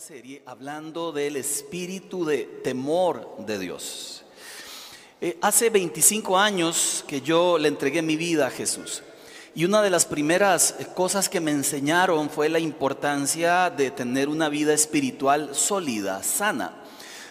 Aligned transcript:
serie 0.00 0.42
hablando 0.44 1.10
del 1.10 1.36
espíritu 1.36 2.26
de 2.26 2.44
temor 2.62 3.34
de 3.46 3.58
Dios. 3.58 4.24
Eh, 5.22 5.38
hace 5.40 5.70
25 5.70 6.38
años 6.38 7.02
que 7.08 7.22
yo 7.22 7.56
le 7.56 7.68
entregué 7.68 8.02
mi 8.02 8.16
vida 8.16 8.46
a 8.46 8.50
Jesús. 8.50 9.02
Y 9.54 9.64
una 9.64 9.80
de 9.80 9.88
las 9.88 10.04
primeras 10.04 10.74
cosas 10.94 11.30
que 11.30 11.40
me 11.40 11.50
enseñaron 11.50 12.28
fue 12.28 12.50
la 12.50 12.58
importancia 12.58 13.70
de 13.70 13.90
tener 13.90 14.28
una 14.28 14.50
vida 14.50 14.74
espiritual 14.74 15.54
sólida, 15.54 16.22
sana. 16.22 16.74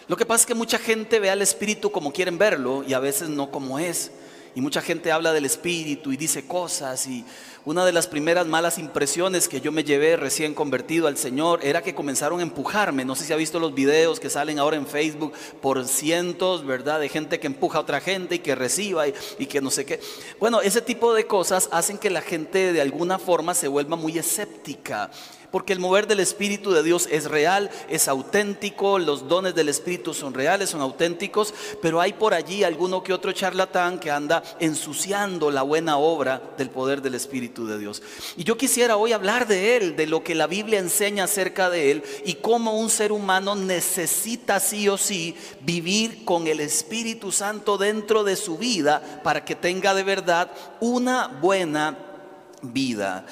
Lo 0.08 0.16
que 0.16 0.26
pasa 0.26 0.40
es 0.40 0.46
que 0.46 0.54
mucha 0.54 0.78
gente 0.78 1.20
ve 1.20 1.30
al 1.30 1.42
espíritu 1.42 1.92
como 1.92 2.12
quieren 2.12 2.36
verlo 2.36 2.82
y 2.82 2.94
a 2.94 2.98
veces 2.98 3.28
no 3.28 3.52
como 3.52 3.78
es. 3.78 4.10
Y 4.56 4.60
mucha 4.60 4.80
gente 4.80 5.12
habla 5.12 5.32
del 5.32 5.44
espíritu 5.44 6.12
y 6.12 6.16
dice 6.16 6.48
cosas 6.48 7.06
y 7.06 7.24
una 7.66 7.84
de 7.84 7.92
las 7.92 8.06
primeras 8.06 8.46
malas 8.46 8.78
impresiones 8.78 9.48
que 9.48 9.60
yo 9.60 9.72
me 9.72 9.82
llevé 9.82 10.16
recién 10.16 10.54
convertido 10.54 11.08
al 11.08 11.16
Señor 11.16 11.58
era 11.64 11.82
que 11.82 11.96
comenzaron 11.96 12.38
a 12.38 12.44
empujarme. 12.44 13.04
No 13.04 13.16
sé 13.16 13.24
si 13.24 13.32
ha 13.32 13.36
visto 13.36 13.58
los 13.58 13.74
videos 13.74 14.20
que 14.20 14.30
salen 14.30 14.60
ahora 14.60 14.76
en 14.76 14.86
Facebook 14.86 15.32
por 15.60 15.84
cientos, 15.84 16.64
¿verdad? 16.64 17.00
De 17.00 17.08
gente 17.08 17.40
que 17.40 17.48
empuja 17.48 17.78
a 17.78 17.80
otra 17.80 18.00
gente 18.00 18.36
y 18.36 18.38
que 18.38 18.54
reciba 18.54 19.08
y, 19.08 19.14
y 19.40 19.46
que 19.46 19.60
no 19.60 19.72
sé 19.72 19.84
qué. 19.84 19.98
Bueno, 20.38 20.60
ese 20.60 20.80
tipo 20.80 21.12
de 21.12 21.26
cosas 21.26 21.68
hacen 21.72 21.98
que 21.98 22.08
la 22.08 22.22
gente 22.22 22.72
de 22.72 22.80
alguna 22.80 23.18
forma 23.18 23.52
se 23.52 23.66
vuelva 23.66 23.96
muy 23.96 24.16
escéptica. 24.16 25.10
Porque 25.56 25.72
el 25.72 25.78
mover 25.78 26.06
del 26.06 26.20
Espíritu 26.20 26.70
de 26.70 26.82
Dios 26.82 27.08
es 27.10 27.30
real, 27.30 27.70
es 27.88 28.08
auténtico, 28.08 28.98
los 28.98 29.26
dones 29.26 29.54
del 29.54 29.70
Espíritu 29.70 30.12
son 30.12 30.34
reales, 30.34 30.68
son 30.68 30.82
auténticos, 30.82 31.54
pero 31.80 31.98
hay 31.98 32.12
por 32.12 32.34
allí 32.34 32.62
alguno 32.62 33.02
que 33.02 33.14
otro 33.14 33.32
charlatán 33.32 33.98
que 33.98 34.10
anda 34.10 34.42
ensuciando 34.60 35.50
la 35.50 35.62
buena 35.62 35.96
obra 35.96 36.42
del 36.58 36.68
poder 36.68 37.00
del 37.00 37.14
Espíritu 37.14 37.66
de 37.66 37.78
Dios. 37.78 38.02
Y 38.36 38.44
yo 38.44 38.58
quisiera 38.58 38.98
hoy 38.98 39.12
hablar 39.12 39.46
de 39.46 39.78
él, 39.78 39.96
de 39.96 40.06
lo 40.06 40.22
que 40.22 40.34
la 40.34 40.46
Biblia 40.46 40.78
enseña 40.78 41.24
acerca 41.24 41.70
de 41.70 41.90
él 41.90 42.02
y 42.26 42.34
cómo 42.34 42.78
un 42.78 42.90
ser 42.90 43.10
humano 43.10 43.56
necesita 43.56 44.60
sí 44.60 44.90
o 44.90 44.98
sí 44.98 45.38
vivir 45.62 46.26
con 46.26 46.48
el 46.48 46.60
Espíritu 46.60 47.32
Santo 47.32 47.78
dentro 47.78 48.24
de 48.24 48.36
su 48.36 48.58
vida 48.58 49.22
para 49.24 49.46
que 49.46 49.54
tenga 49.54 49.94
de 49.94 50.02
verdad 50.02 50.50
una 50.80 51.28
buena 51.28 51.96
vida. 52.60 53.24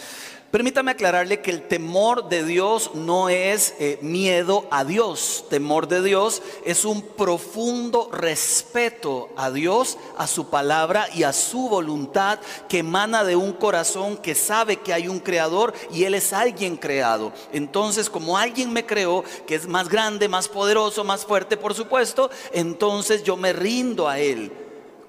Permítame 0.55 0.93
aclararle 0.93 1.41
que 1.41 1.51
el 1.51 1.67
temor 1.67 2.29
de 2.29 2.45
Dios 2.45 2.93
no 2.95 3.29
es 3.29 3.75
eh, 3.81 3.99
miedo 4.03 4.69
a 4.71 4.85
Dios. 4.85 5.47
Temor 5.51 5.89
de 5.89 6.01
Dios 6.01 6.43
es 6.65 6.85
un 6.85 7.03
profundo 7.03 8.09
respeto 8.13 9.31
a 9.37 9.51
Dios, 9.51 9.99
a 10.17 10.29
su 10.29 10.51
palabra 10.51 11.09
y 11.13 11.25
a 11.25 11.33
su 11.33 11.69
voluntad 11.69 12.39
que 12.69 12.79
emana 12.79 13.25
de 13.25 13.35
un 13.35 13.53
corazón 13.53 14.17
que 14.17 14.37
sabe 14.37 14.77
que 14.77 14.95
hay 14.95 15.09
un 15.09 15.19
creador 15.19 15.75
y 15.93 16.05
Él 16.05 16.15
es 16.15 16.33
alguien 16.33 16.77
creado. 16.77 17.33
Entonces, 17.53 18.09
como 18.09 18.39
alguien 18.39 18.73
me 18.73 18.87
creó, 18.87 19.25
que 19.49 19.57
es 19.57 19.67
más 19.67 19.89
grande, 19.89 20.29
más 20.29 20.47
poderoso, 20.47 21.03
más 21.03 21.27
fuerte, 21.27 21.57
por 21.57 21.75
supuesto, 21.75 22.31
entonces 22.53 23.25
yo 23.25 23.37
me 23.37 23.53
rindo 23.53 24.09
a 24.09 24.21
Él 24.21 24.64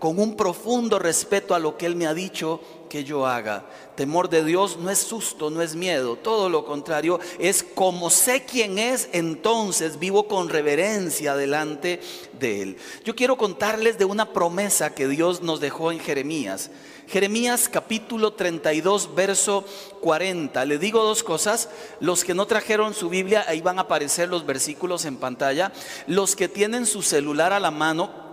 con 0.06 0.20
un 0.20 0.38
profundo 0.38 1.00
respeto 1.00 1.56
a 1.56 1.60
lo 1.60 1.78
que 1.78 1.88
Él 1.88 1.96
me 1.96 2.06
ha 2.06 2.14
dicho 2.14 2.62
que 2.90 3.04
yo 3.04 3.26
haga. 3.26 3.66
Temor 3.96 4.30
de 4.30 4.44
Dios 4.44 4.78
no 4.78 4.92
es 4.92 5.00
susto, 5.00 5.50
no 5.50 5.64
es 5.64 5.74
miedo, 5.74 6.16
todo 6.16 6.48
lo 6.48 6.64
contrario, 6.64 7.20
es 7.40 7.64
como 7.64 8.12
sé 8.12 8.46
quién 8.46 8.78
es, 8.78 9.10
entonces 9.14 9.98
vivo 9.98 10.28
con 10.28 10.50
reverencia 10.50 11.36
delante 11.36 12.02
de 12.40 12.62
Él. 12.62 12.78
Yo 13.04 13.16
quiero 13.16 13.36
contarles 13.36 13.98
de 13.98 14.06
una 14.06 14.32
promesa 14.32 14.94
que 14.94 15.08
Dios 15.08 15.42
nos 15.42 15.60
dejó 15.60 15.92
en 15.92 16.00
Jeremías. 16.00 16.70
Jeremías 17.08 17.68
capítulo 17.68 18.34
32, 18.34 19.16
verso 19.16 19.66
40. 20.02 20.66
Le 20.66 20.78
digo 20.78 21.04
dos 21.04 21.24
cosas. 21.24 21.68
Los 22.00 22.24
que 22.24 22.36
no 22.36 22.46
trajeron 22.46 22.94
su 22.94 23.10
Biblia, 23.10 23.44
ahí 23.48 23.62
van 23.62 23.80
a 23.80 23.84
aparecer 23.84 24.30
los 24.30 24.46
versículos 24.46 25.06
en 25.06 25.18
pantalla. 25.18 25.72
Los 26.06 26.36
que 26.36 26.48
tienen 26.48 26.86
su 26.86 27.02
celular 27.02 27.54
a 27.54 27.60
la 27.60 27.72
mano, 27.72 28.25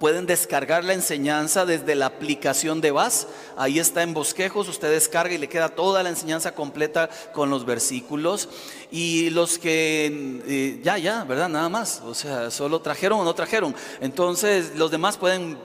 Pueden 0.00 0.24
descargar 0.24 0.82
la 0.82 0.94
enseñanza 0.94 1.66
desde 1.66 1.94
la 1.94 2.06
aplicación 2.06 2.80
de 2.80 2.90
VAS. 2.90 3.26
Ahí 3.58 3.78
está 3.78 4.02
en 4.02 4.14
bosquejos. 4.14 4.66
Usted 4.66 4.90
descarga 4.90 5.34
y 5.34 5.36
le 5.36 5.50
queda 5.50 5.68
toda 5.68 6.02
la 6.02 6.08
enseñanza 6.08 6.54
completa 6.54 7.10
con 7.34 7.50
los 7.50 7.66
versículos. 7.66 8.48
Y 8.90 9.28
los 9.28 9.58
que 9.58 10.40
eh, 10.46 10.80
ya, 10.82 10.96
ya, 10.96 11.24
¿verdad? 11.24 11.50
Nada 11.50 11.68
más. 11.68 12.00
O 12.06 12.14
sea, 12.14 12.50
solo 12.50 12.80
trajeron 12.80 13.20
o 13.20 13.24
no 13.24 13.34
trajeron. 13.34 13.76
Entonces, 14.00 14.74
los 14.74 14.90
demás 14.90 15.18
pueden 15.18 15.58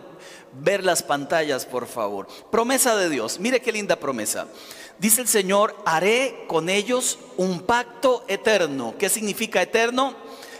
ver 0.51 0.83
las 0.83 1.01
pantallas, 1.01 1.65
por 1.65 1.87
favor. 1.87 2.27
Promesa 2.51 2.97
de 2.97 3.09
Dios. 3.09 3.39
Mire 3.39 3.61
qué 3.61 3.71
linda 3.71 3.95
promesa. 3.95 4.47
Dice 4.99 5.21
el 5.21 5.29
Señor, 5.29 5.77
haré 5.85 6.43
con 6.49 6.67
ellos 6.67 7.19
un 7.37 7.61
pacto 7.61 8.25
eterno. 8.27 8.95
¿Qué 8.99 9.07
significa 9.07 9.61
eterno? 9.61 10.13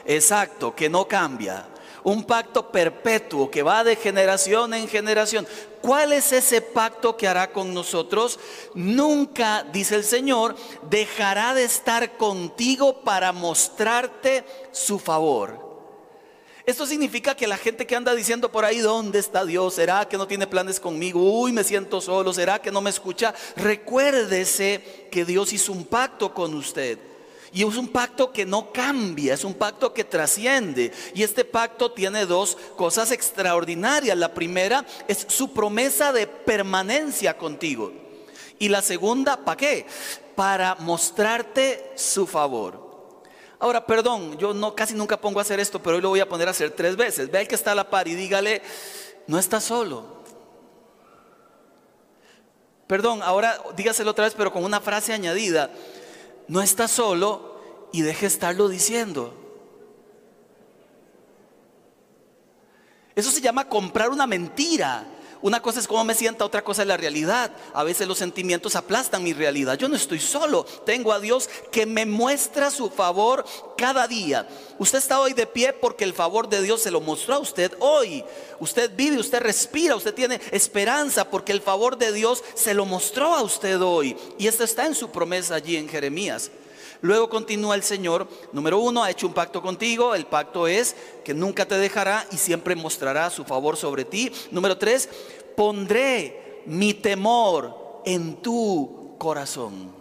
Exacto, 0.06 0.74
que 0.74 0.90
no 0.90 1.10
cambia 1.10 1.75
un 2.06 2.24
pacto 2.24 2.72
perpetuo 2.72 3.50
que 3.50 3.64
va 3.64 3.84
de 3.84 3.96
generación 3.96 4.74
en 4.74 4.88
generación. 4.88 5.46
¿Cuál 5.82 6.14
es 6.14 6.32
ese 6.32 6.62
pacto 6.62 7.18
que 7.18 7.28
hará 7.28 7.52
con 7.52 7.74
nosotros? 7.74 8.40
Nunca, 8.76 9.66
dice 9.74 9.96
el 9.96 10.04
Señor, 10.04 10.56
dejará 10.90 11.56
de 11.56 11.64
estar 11.64 12.16
contigo 12.18 13.02
para 13.02 13.32
mostrarte 13.32 14.46
su 14.72 15.00
favor. 15.00 15.66
Esto 16.68 16.86
significa 16.86 17.36
que 17.36 17.48
la 17.48 17.58
gente 17.58 17.88
que 17.88 17.96
anda 17.96 18.14
diciendo 18.14 18.52
por 18.52 18.66
ahí, 18.66 18.80
¿dónde 18.80 19.20
está 19.20 19.44
Dios? 19.44 19.74
¿Será 19.74 20.08
que 20.08 20.18
no 20.18 20.28
tiene 20.28 20.48
planes 20.48 20.80
conmigo? 20.80 21.22
Uy, 21.42 21.52
me 21.52 21.64
siento 21.64 22.02
solo. 22.02 22.34
¿Será 22.34 22.62
que 22.62 22.72
no 22.72 22.82
me 22.82 22.90
escucha? 22.92 23.34
Recuérdese 23.56 25.08
que 25.12 25.26
Dios 25.26 25.54
hizo 25.54 25.72
un 25.72 25.86
pacto 25.86 26.34
con 26.34 26.54
usted. 26.54 27.00
Y 27.56 27.64
es 27.64 27.78
un 27.78 27.88
pacto 27.88 28.34
que 28.34 28.46
no 28.46 28.74
cambia, 28.74 29.34
es 29.34 29.46
un 29.46 29.54
pacto 29.54 29.94
que 29.94 30.04
trasciende. 30.04 30.92
Y 31.14 31.24
este 31.24 31.46
pacto 31.46 31.90
tiene 31.90 32.26
dos 32.26 32.58
cosas 32.76 33.12
extraordinarias. 33.12 34.18
La 34.18 34.34
primera 34.34 34.86
es 35.08 35.26
su 35.30 35.54
promesa 35.54 36.12
de 36.12 36.28
permanencia 36.28 37.38
contigo. 37.38 37.94
Y 38.60 38.68
la 38.68 38.82
segunda, 38.82 39.38
¿para 39.38 39.56
qué? 39.56 39.86
Para 40.36 40.76
mostrarte 40.76 41.94
su 41.96 42.28
favor. 42.28 43.24
Ahora, 43.58 43.86
perdón, 43.86 44.38
yo 44.38 44.54
no 44.54 44.76
casi 44.76 44.94
nunca 44.94 45.16
pongo 45.16 45.40
a 45.40 45.44
hacer 45.44 45.62
esto, 45.62 45.82
pero 45.82 45.96
hoy 45.96 46.02
lo 46.02 46.10
voy 46.10 46.20
a 46.20 46.28
poner 46.28 46.50
a 46.50 46.52
hacer 46.52 46.72
tres 46.72 46.98
veces. 46.98 47.32
Ve 47.32 47.38
al 47.38 47.48
que 47.48 47.56
está 47.56 47.72
a 47.72 47.76
la 47.76 47.90
par 47.90 48.10
y 48.10 48.16
dígale, 48.16 48.62
no 49.28 49.40
está 49.40 49.62
solo. 49.62 50.26
Perdón, 52.86 53.24
ahora 53.24 53.58
dígaselo 53.78 54.12
otra 54.12 54.26
vez, 54.26 54.34
pero 54.36 54.52
con 54.52 54.66
una 54.66 54.82
frase 54.82 55.14
añadida 55.14 55.72
no 56.48 56.62
está 56.62 56.88
solo 56.88 57.88
y 57.92 58.02
deje 58.02 58.26
estarlo 58.26 58.68
diciendo. 58.68 59.34
Eso 63.16 63.32
se 63.32 63.42
llama 63.42 63.70
comprar 63.70 64.10
una 64.10 64.28
mentira. 64.28 65.06
Una 65.46 65.62
cosa 65.62 65.80
es 65.80 65.88
cómo 65.88 66.04
me 66.04 66.16
sienta, 66.16 66.44
otra 66.44 66.64
cosa 66.64 66.82
es 66.82 66.88
la 66.88 66.98
realidad. 66.98 67.52
A 67.76 67.84
veces 67.84 68.08
los 68.08 68.18
sentimientos 68.18 68.76
aplastan 68.76 69.22
mi 69.22 69.32
realidad. 69.32 69.78
Yo 69.78 69.88
no 69.88 69.96
estoy 69.96 70.20
solo. 70.20 70.64
Tengo 70.64 71.14
a 71.14 71.20
Dios 71.20 71.48
que 71.72 71.86
me 71.86 72.08
muestra 72.08 72.72
su 72.72 72.90
favor 72.90 73.46
cada 73.78 74.08
día. 74.08 74.48
Usted 74.80 74.98
está 74.98 75.20
hoy 75.20 75.34
de 75.34 75.46
pie 75.46 75.72
porque 75.72 76.04
el 76.04 76.16
favor 76.16 76.50
de 76.50 76.64
Dios 76.64 76.82
se 76.82 76.90
lo 76.90 77.00
mostró 77.00 77.36
a 77.36 77.38
usted 77.38 77.74
hoy. 77.78 78.26
Usted 78.60 78.90
vive, 78.96 79.20
usted 79.20 79.40
respira, 79.40 79.96
usted 79.96 80.16
tiene 80.16 80.42
esperanza 80.50 81.30
porque 81.30 81.52
el 81.52 81.62
favor 81.62 81.96
de 81.96 82.12
Dios 82.12 82.44
se 82.56 82.74
lo 82.74 82.88
mostró 82.88 83.36
a 83.36 83.44
usted 83.44 83.80
hoy. 83.84 84.18
Y 84.40 84.48
esto 84.48 84.64
está 84.64 84.88
en 84.88 84.96
su 84.96 85.12
promesa 85.12 85.54
allí 85.54 85.78
en 85.78 85.88
Jeremías. 85.88 86.50
Luego 87.02 87.30
continúa 87.30 87.76
el 87.76 87.84
Señor, 87.84 88.28
número 88.52 88.80
uno, 88.80 89.04
ha 89.04 89.12
hecho 89.12 89.28
un 89.28 89.34
pacto 89.34 89.62
contigo, 89.62 90.16
el 90.16 90.26
pacto 90.26 90.68
es 90.68 90.96
que 91.24 91.34
nunca 91.34 91.66
te 91.66 91.78
dejará 91.78 92.26
y 92.32 92.38
siempre 92.38 92.76
mostrará 92.76 93.30
su 93.30 93.44
favor 93.44 93.78
sobre 93.78 94.06
ti. 94.06 94.32
Número 94.52 94.78
tres, 94.78 95.10
pondré 95.56 96.64
mi 96.66 96.94
temor 96.94 98.02
en 98.06 98.36
tu 98.42 99.16
corazón. 99.18 99.94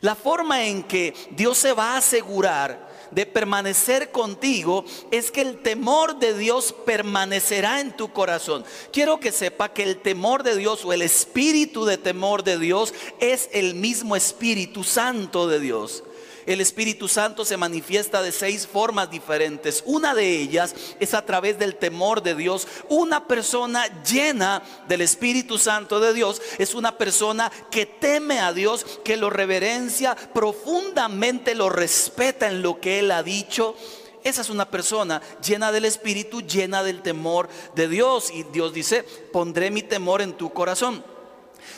La 0.00 0.14
forma 0.14 0.64
en 0.64 0.82
que 0.82 1.14
Dios 1.30 1.58
se 1.58 1.72
va 1.72 1.94
a 1.94 1.98
asegurar 1.98 2.89
de 3.10 3.26
permanecer 3.26 4.10
contigo 4.10 4.84
es 5.10 5.30
que 5.30 5.42
el 5.42 5.58
temor 5.58 6.18
de 6.18 6.36
Dios 6.36 6.74
permanecerá 6.84 7.80
en 7.80 7.96
tu 7.96 8.12
corazón. 8.12 8.64
Quiero 8.92 9.20
que 9.20 9.32
sepa 9.32 9.72
que 9.72 9.82
el 9.82 9.98
temor 9.98 10.42
de 10.42 10.56
Dios 10.56 10.84
o 10.84 10.92
el 10.92 11.02
espíritu 11.02 11.84
de 11.84 11.98
temor 11.98 12.44
de 12.44 12.58
Dios 12.58 12.94
es 13.20 13.48
el 13.52 13.74
mismo 13.74 14.16
Espíritu 14.16 14.84
Santo 14.84 15.48
de 15.48 15.60
Dios. 15.60 16.04
El 16.46 16.60
Espíritu 16.60 17.08
Santo 17.08 17.44
se 17.44 17.56
manifiesta 17.56 18.22
de 18.22 18.32
seis 18.32 18.66
formas 18.66 19.10
diferentes. 19.10 19.82
Una 19.86 20.14
de 20.14 20.38
ellas 20.38 20.74
es 20.98 21.14
a 21.14 21.24
través 21.24 21.58
del 21.58 21.76
temor 21.76 22.22
de 22.22 22.34
Dios. 22.34 22.66
Una 22.88 23.26
persona 23.26 23.86
llena 24.02 24.62
del 24.88 25.02
Espíritu 25.02 25.58
Santo 25.58 26.00
de 26.00 26.14
Dios 26.14 26.40
es 26.58 26.74
una 26.74 26.96
persona 26.96 27.50
que 27.70 27.86
teme 27.86 28.40
a 28.40 28.52
Dios, 28.52 28.84
que 29.04 29.16
lo 29.16 29.30
reverencia, 29.30 30.16
profundamente 30.16 31.54
lo 31.54 31.68
respeta 31.68 32.48
en 32.48 32.62
lo 32.62 32.80
que 32.80 32.98
Él 33.00 33.10
ha 33.10 33.22
dicho. 33.22 33.74
Esa 34.22 34.42
es 34.42 34.50
una 34.50 34.70
persona 34.70 35.22
llena 35.44 35.72
del 35.72 35.86
Espíritu, 35.86 36.42
llena 36.42 36.82
del 36.82 37.02
temor 37.02 37.48
de 37.74 37.88
Dios. 37.88 38.30
Y 38.30 38.42
Dios 38.44 38.72
dice, 38.72 39.02
pondré 39.32 39.70
mi 39.70 39.82
temor 39.82 40.20
en 40.20 40.34
tu 40.34 40.50
corazón. 40.52 41.02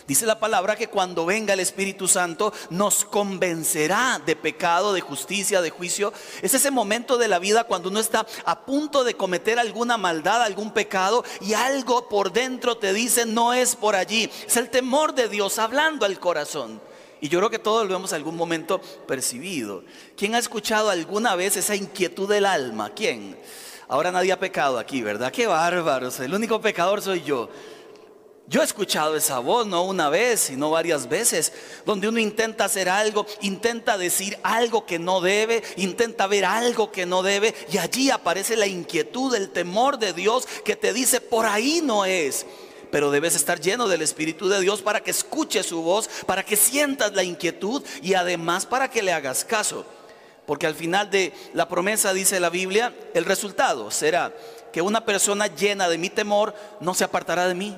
Dice 0.06 0.26
la 0.26 0.40
palabra 0.40 0.76
que 0.76 0.88
cuando 0.88 1.26
venga 1.26 1.54
el 1.54 1.60
Espíritu 1.60 2.08
Santo 2.08 2.52
nos 2.70 3.04
convencerá 3.04 4.20
de 4.24 4.36
pecado, 4.36 4.92
de 4.92 5.00
justicia, 5.00 5.60
de 5.60 5.70
juicio. 5.70 6.12
Es 6.42 6.54
ese 6.54 6.70
momento 6.70 7.18
de 7.18 7.28
la 7.28 7.38
vida 7.38 7.64
cuando 7.64 7.88
uno 7.88 8.00
está 8.00 8.26
a 8.44 8.64
punto 8.64 9.04
de 9.04 9.14
cometer 9.14 9.58
alguna 9.58 9.96
maldad, 9.96 10.42
algún 10.42 10.72
pecado 10.72 11.24
y 11.40 11.54
algo 11.54 12.08
por 12.08 12.32
dentro 12.32 12.76
te 12.76 12.92
dice 12.92 13.26
no 13.26 13.52
es 13.52 13.76
por 13.76 13.96
allí. 13.96 14.30
Es 14.46 14.56
el 14.56 14.70
temor 14.70 15.14
de 15.14 15.28
Dios 15.28 15.58
hablando 15.58 16.06
al 16.06 16.18
corazón. 16.18 16.80
Y 17.20 17.28
yo 17.28 17.38
creo 17.38 17.50
que 17.50 17.60
todos 17.60 17.88
lo 17.88 17.94
hemos 17.94 18.12
algún 18.12 18.36
momento 18.36 18.80
percibido. 19.06 19.84
¿Quién 20.16 20.34
ha 20.34 20.38
escuchado 20.38 20.90
alguna 20.90 21.36
vez 21.36 21.56
esa 21.56 21.76
inquietud 21.76 22.28
del 22.28 22.44
alma? 22.44 22.90
¿Quién? 22.90 23.38
Ahora 23.86 24.10
nadie 24.10 24.32
ha 24.32 24.40
pecado 24.40 24.78
aquí, 24.78 25.02
¿verdad? 25.02 25.30
Qué 25.30 25.46
bárbaros. 25.46 26.18
El 26.18 26.34
único 26.34 26.60
pecador 26.60 27.00
soy 27.00 27.22
yo. 27.22 27.48
Yo 28.52 28.60
he 28.60 28.64
escuchado 28.64 29.16
esa 29.16 29.38
voz 29.38 29.66
no 29.66 29.82
una 29.84 30.10
vez, 30.10 30.40
sino 30.40 30.68
varias 30.68 31.08
veces, 31.08 31.54
donde 31.86 32.06
uno 32.06 32.18
intenta 32.18 32.66
hacer 32.66 32.90
algo, 32.90 33.24
intenta 33.40 33.96
decir 33.96 34.38
algo 34.42 34.84
que 34.84 34.98
no 34.98 35.22
debe, 35.22 35.62
intenta 35.76 36.26
ver 36.26 36.44
algo 36.44 36.92
que 36.92 37.06
no 37.06 37.22
debe, 37.22 37.54
y 37.72 37.78
allí 37.78 38.10
aparece 38.10 38.54
la 38.56 38.66
inquietud, 38.66 39.34
el 39.34 39.48
temor 39.48 39.98
de 39.98 40.12
Dios 40.12 40.46
que 40.66 40.76
te 40.76 40.92
dice, 40.92 41.22
por 41.22 41.46
ahí 41.46 41.80
no 41.82 42.04
es. 42.04 42.44
Pero 42.90 43.10
debes 43.10 43.36
estar 43.36 43.58
lleno 43.58 43.88
del 43.88 44.02
Espíritu 44.02 44.50
de 44.50 44.60
Dios 44.60 44.82
para 44.82 45.00
que 45.00 45.12
escuche 45.12 45.62
su 45.62 45.80
voz, 45.80 46.10
para 46.26 46.44
que 46.44 46.56
sientas 46.56 47.14
la 47.14 47.22
inquietud 47.22 47.82
y 48.02 48.12
además 48.12 48.66
para 48.66 48.90
que 48.90 49.02
le 49.02 49.14
hagas 49.14 49.46
caso. 49.46 49.86
Porque 50.44 50.66
al 50.66 50.74
final 50.74 51.10
de 51.10 51.32
la 51.54 51.68
promesa 51.68 52.12
dice 52.12 52.38
la 52.38 52.50
Biblia, 52.50 52.94
el 53.14 53.24
resultado 53.24 53.90
será 53.90 54.30
que 54.74 54.82
una 54.82 55.06
persona 55.06 55.46
llena 55.46 55.88
de 55.88 55.96
mi 55.96 56.10
temor 56.10 56.54
no 56.80 56.92
se 56.92 57.04
apartará 57.04 57.48
de 57.48 57.54
mí 57.54 57.74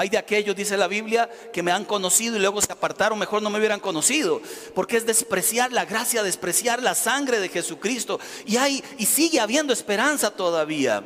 hay 0.00 0.08
de 0.08 0.16
aquellos, 0.16 0.56
dice 0.56 0.78
la 0.78 0.88
Biblia, 0.88 1.28
que 1.52 1.62
me 1.62 1.72
han 1.72 1.84
conocido 1.84 2.36
y 2.36 2.40
luego 2.40 2.62
se 2.62 2.72
apartaron, 2.72 3.18
mejor 3.18 3.42
no 3.42 3.50
me 3.50 3.58
hubieran 3.58 3.80
conocido, 3.80 4.40
porque 4.74 4.96
es 4.96 5.04
despreciar 5.04 5.72
la 5.72 5.84
gracia, 5.84 6.22
despreciar 6.22 6.82
la 6.82 6.94
sangre 6.94 7.38
de 7.38 7.50
Jesucristo. 7.50 8.18
Y 8.46 8.56
hay 8.56 8.82
y 8.96 9.04
sigue 9.04 9.40
habiendo 9.40 9.74
esperanza 9.74 10.30
todavía. 10.30 11.04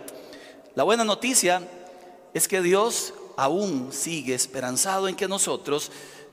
La 0.76 0.85
buena 0.85 1.02
noticia 1.02 1.67
es 2.35 2.46
que 2.46 2.62
Dios 2.62 3.14
aún 3.37 3.93
sigue 3.93 4.35
esperanzado 4.35 5.08
en 5.08 5.17
que 5.17 5.26
nosotros 5.26 5.91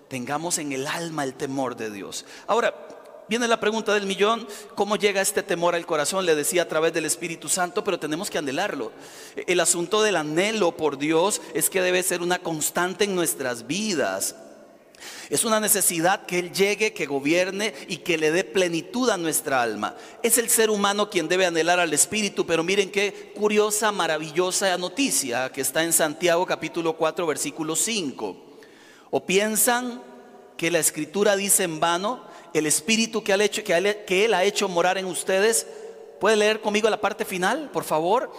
tengamos 0.08 0.60
en 0.60 0.72
el 0.72 0.86
alma 0.86 1.24
el 1.24 1.34
temor 1.34 1.76
de 1.76 1.90
Dios. 1.90 2.26
Ahora, 2.46 2.76
Viene 3.32 3.48
la 3.48 3.62
pregunta 3.62 3.94
del 3.94 4.08
millón, 4.08 4.46
¿cómo 4.76 4.98
llega 4.98 5.22
este 5.22 5.42
temor 5.42 5.74
al 5.74 5.86
corazón? 5.86 6.26
Le 6.26 6.36
decía 6.36 6.64
a 6.64 6.68
través 6.68 6.92
del 6.92 7.06
Espíritu 7.06 7.48
Santo, 7.48 7.82
pero 7.82 7.98
tenemos 7.98 8.30
que 8.30 8.38
anhelarlo. 8.38 8.92
El 9.48 9.62
asunto 9.62 10.02
del 10.02 10.18
anhelo 10.18 10.76
por 10.76 10.98
Dios 10.98 11.42
es 11.54 11.70
que 11.70 11.82
debe 11.82 12.04
ser 12.04 12.22
una 12.22 12.40
constante 12.40 13.06
en 13.06 13.16
nuestras 13.16 13.68
vidas. 13.68 14.36
Es 15.30 15.46
una 15.46 15.62
necesidad 15.62 16.26
que 16.26 16.40
Él 16.40 16.52
llegue, 16.52 16.92
que 16.92 17.06
gobierne 17.06 17.74
y 17.88 18.00
que 18.00 18.18
le 18.18 18.32
dé 18.32 18.44
plenitud 18.44 19.10
a 19.10 19.16
nuestra 19.16 19.62
alma. 19.62 19.96
Es 20.24 20.38
el 20.38 20.50
ser 20.50 20.70
humano 20.70 21.10
quien 21.10 21.30
debe 21.30 21.46
anhelar 21.46 21.80
al 21.80 21.94
Espíritu, 21.94 22.46
pero 22.46 22.66
miren 22.66 22.92
qué 22.92 23.32
curiosa, 23.34 23.94
maravillosa 23.94 24.78
noticia 24.78 25.54
que 25.54 25.62
está 25.62 25.86
en 25.86 25.94
Santiago 25.94 26.46
capítulo 26.46 26.98
4, 26.98 27.26
versículo 27.26 27.78
5. 27.78 28.36
O 29.10 29.26
piensan 29.26 30.04
que 30.58 30.70
la 30.70 30.80
escritura 30.80 31.38
dice 31.38 31.64
en 31.64 31.80
vano, 31.80 32.30
el 32.54 32.66
Espíritu 32.66 33.24
que, 33.24 33.34
hecho, 33.34 33.64
que 33.64 34.26
Él 34.26 34.34
ha 34.34 34.44
hecho 34.44 34.68
morar 34.68 34.98
en 34.98 35.06
ustedes. 35.06 35.68
¿Puede 36.20 36.36
leer 36.36 36.62
conmigo 36.62 36.90
la 36.90 37.02
parte 37.02 37.26
final, 37.26 37.70
por 37.72 37.84
favor? 37.84 38.32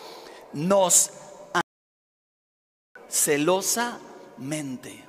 Nos 0.52 1.10
celosamente. 3.12 5.04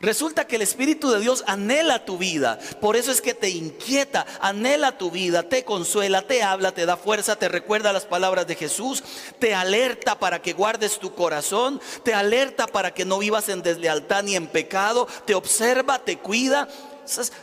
Resulta 0.00 0.46
que 0.46 0.56
el 0.56 0.62
Espíritu 0.62 1.10
de 1.10 1.18
Dios 1.18 1.42
anhela 1.48 2.04
tu 2.04 2.18
vida. 2.18 2.60
Por 2.80 2.94
eso 2.96 3.10
es 3.10 3.20
que 3.20 3.34
te 3.34 3.50
inquieta, 3.50 4.26
anhela 4.40 4.96
tu 4.96 5.10
vida, 5.10 5.42
te 5.42 5.64
consuela, 5.64 6.22
te 6.22 6.40
habla, 6.44 6.70
te 6.70 6.86
da 6.86 6.96
fuerza, 6.96 7.34
te 7.34 7.48
recuerda 7.48 7.92
las 7.92 8.04
palabras 8.04 8.46
de 8.46 8.54
Jesús, 8.54 9.02
te 9.40 9.56
alerta 9.56 10.16
para 10.20 10.40
que 10.40 10.52
guardes 10.52 11.00
tu 11.00 11.14
corazón, 11.16 11.80
te 12.04 12.14
alerta 12.14 12.68
para 12.68 12.94
que 12.94 13.04
no 13.04 13.18
vivas 13.18 13.48
en 13.48 13.62
deslealtad 13.62 14.22
ni 14.22 14.36
en 14.36 14.46
pecado, 14.46 15.08
te 15.24 15.34
observa, 15.34 15.98
te 15.98 16.18
cuida 16.18 16.68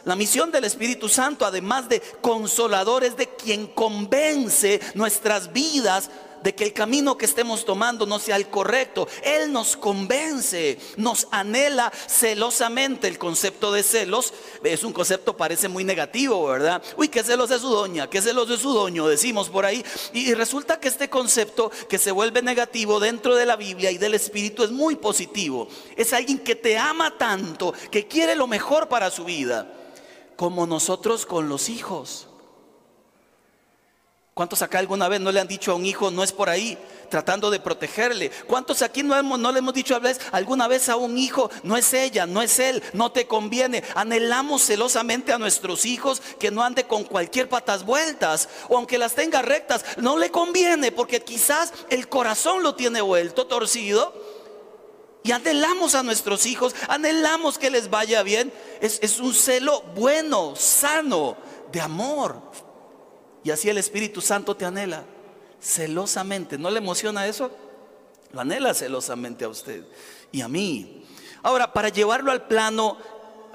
la 0.03 0.15
misión 0.15 0.51
del 0.51 0.63
Espíritu 0.63 1.09
Santo, 1.09 1.45
además 1.45 1.89
de 1.89 2.01
consolador, 2.21 3.03
es 3.03 3.17
de 3.17 3.29
quien 3.29 3.67
convence 3.67 4.79
nuestras 4.93 5.51
vidas 5.53 6.09
de 6.45 6.53
que 6.53 6.63
el 6.63 6.73
camino 6.73 7.17
que 7.17 7.25
estemos 7.25 7.65
tomando 7.65 8.05
no 8.05 8.19
sea 8.19 8.35
el 8.35 8.49
correcto. 8.49 9.07
Él 9.23 9.51
nos 9.51 9.75
convence, 9.75 10.77
nos 10.95 11.27
anhela 11.31 11.91
celosamente. 12.07 13.07
El 13.07 13.17
concepto 13.17 13.71
de 13.71 13.81
celos 13.81 14.31
es 14.63 14.83
un 14.83 14.93
concepto, 14.93 15.35
parece 15.35 15.67
muy 15.69 15.83
negativo, 15.83 16.45
¿verdad? 16.45 16.83
Uy, 16.97 17.07
qué 17.07 17.23
celos 17.23 17.49
de 17.49 17.57
su 17.57 17.67
doña, 17.67 18.11
qué 18.11 18.21
celos 18.21 18.47
de 18.47 18.57
su 18.57 18.71
doño, 18.71 19.07
decimos 19.07 19.49
por 19.49 19.65
ahí. 19.65 19.83
Y 20.13 20.35
resulta 20.35 20.79
que 20.79 20.87
este 20.87 21.09
concepto 21.09 21.71
que 21.89 21.97
se 21.97 22.11
vuelve 22.11 22.43
negativo 22.43 22.99
dentro 22.99 23.35
de 23.35 23.47
la 23.47 23.55
Biblia 23.55 23.89
y 23.89 23.97
del 23.97 24.13
Espíritu 24.13 24.63
es 24.63 24.69
muy 24.69 24.97
positivo. 24.97 25.67
Es 25.95 26.13
alguien 26.13 26.37
que 26.37 26.53
te 26.53 26.77
ama 26.77 27.17
tanto, 27.17 27.73
que 27.89 28.07
quiere 28.07 28.35
lo 28.35 28.45
mejor 28.45 28.87
para 28.87 29.09
su 29.09 29.25
vida, 29.25 29.73
como 30.35 30.67
nosotros 30.67 31.25
con 31.25 31.49
los 31.49 31.69
hijos. 31.69 32.27
¿Cuántos 34.35 34.61
acá 34.61 34.79
alguna 34.79 35.07
vez 35.07 35.21
no 35.21 35.31
le 35.31 35.39
han 35.39 35.47
dicho 35.47 35.71
a 35.71 35.75
un 35.75 35.85
hijo, 35.85 36.11
no 36.11 36.21
es 36.21 36.33
por 36.33 36.49
ahí, 36.49 36.77
tratando 37.09 37.49
de 37.49 37.61
protegerle? 37.61 38.29
¿Cuántos 38.47 38.81
aquí 38.81 39.01
no, 39.01 39.15
hemos, 39.15 39.39
no 39.39 39.49
le 39.49 39.59
hemos 39.59 39.73
dicho 39.73 39.97
alguna 40.33 40.67
vez 40.67 40.89
a 40.89 40.97
un 40.97 41.17
hijo, 41.17 41.49
no 41.63 41.77
es 41.77 41.93
ella, 41.93 42.25
no 42.25 42.41
es 42.41 42.59
él, 42.59 42.83
no 42.91 43.13
te 43.13 43.27
conviene? 43.27 43.81
Anhelamos 43.95 44.61
celosamente 44.63 45.31
a 45.31 45.37
nuestros 45.37 45.85
hijos 45.85 46.21
que 46.37 46.51
no 46.51 46.65
ande 46.65 46.83
con 46.83 47.05
cualquier 47.05 47.47
patas 47.47 47.85
vueltas, 47.85 48.49
o 48.67 48.75
aunque 48.75 48.97
las 48.97 49.15
tenga 49.15 49.41
rectas, 49.41 49.85
no 49.95 50.17
le 50.17 50.29
conviene 50.31 50.91
porque 50.91 51.21
quizás 51.21 51.71
el 51.89 52.09
corazón 52.09 52.61
lo 52.61 52.75
tiene 52.75 52.99
vuelto, 52.99 53.47
torcido. 53.47 54.13
Y 55.23 55.31
anhelamos 55.31 55.95
a 55.95 56.03
nuestros 56.03 56.45
hijos, 56.45 56.75
anhelamos 56.89 57.57
que 57.57 57.71
les 57.71 57.89
vaya 57.89 58.21
bien. 58.21 58.51
Es, 58.81 58.99
es 59.01 59.17
un 59.21 59.33
celo 59.33 59.81
bueno, 59.95 60.57
sano, 60.57 61.37
de 61.71 61.79
amor. 61.79 62.64
Y 63.45 63.51
así 63.51 63.69
el 63.69 63.77
Espíritu 63.77 64.21
Santo 64.21 64.57
te 64.57 64.65
anhela 64.65 65.03
celosamente. 65.61 66.57
¿No 66.57 66.71
le 66.71 66.79
emociona 66.79 67.27
eso? 67.27 67.51
Lo 68.33 68.41
anhela 68.41 68.73
celosamente 68.73 69.45
a 69.45 69.49
usted 69.49 69.85
y 70.31 70.41
a 70.41 70.47
mí. 70.47 71.05
Ahora, 71.43 71.71
para 71.71 71.89
llevarlo 71.89 72.31
al 72.31 72.47
plano 72.47 72.97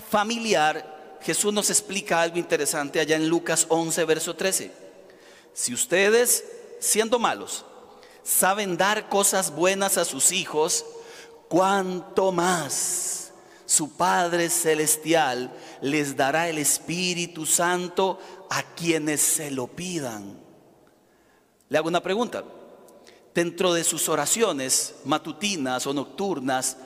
familiar, 0.08 1.18
Jesús 1.22 1.52
nos 1.52 1.70
explica 1.70 2.22
algo 2.22 2.38
interesante 2.38 3.00
allá 3.00 3.16
en 3.16 3.28
Lucas 3.28 3.66
11, 3.68 4.04
verso 4.04 4.36
13. 4.36 4.70
Si 5.52 5.74
ustedes, 5.74 6.44
siendo 6.78 7.18
malos, 7.18 7.64
saben 8.22 8.76
dar 8.76 9.08
cosas 9.08 9.50
buenas 9.50 9.98
a 9.98 10.04
sus 10.04 10.30
hijos, 10.30 10.86
cuanto 11.48 12.30
más 12.30 13.19
su 13.70 13.92
Padre 13.92 14.50
Celestial 14.50 15.48
les 15.80 16.16
dará 16.16 16.48
el 16.48 16.58
Espíritu 16.58 17.46
Santo 17.46 18.18
a 18.50 18.64
quienes 18.74 19.20
se 19.20 19.52
lo 19.52 19.68
pidan. 19.68 20.40
Le 21.68 21.78
hago 21.78 21.86
una 21.86 22.02
pregunta. 22.02 22.42
Dentro 23.32 23.72
de 23.72 23.84
sus 23.84 24.08
oraciones 24.08 24.96
matutinas 25.04 25.86
o 25.86 25.94
nocturnas, 25.94 26.78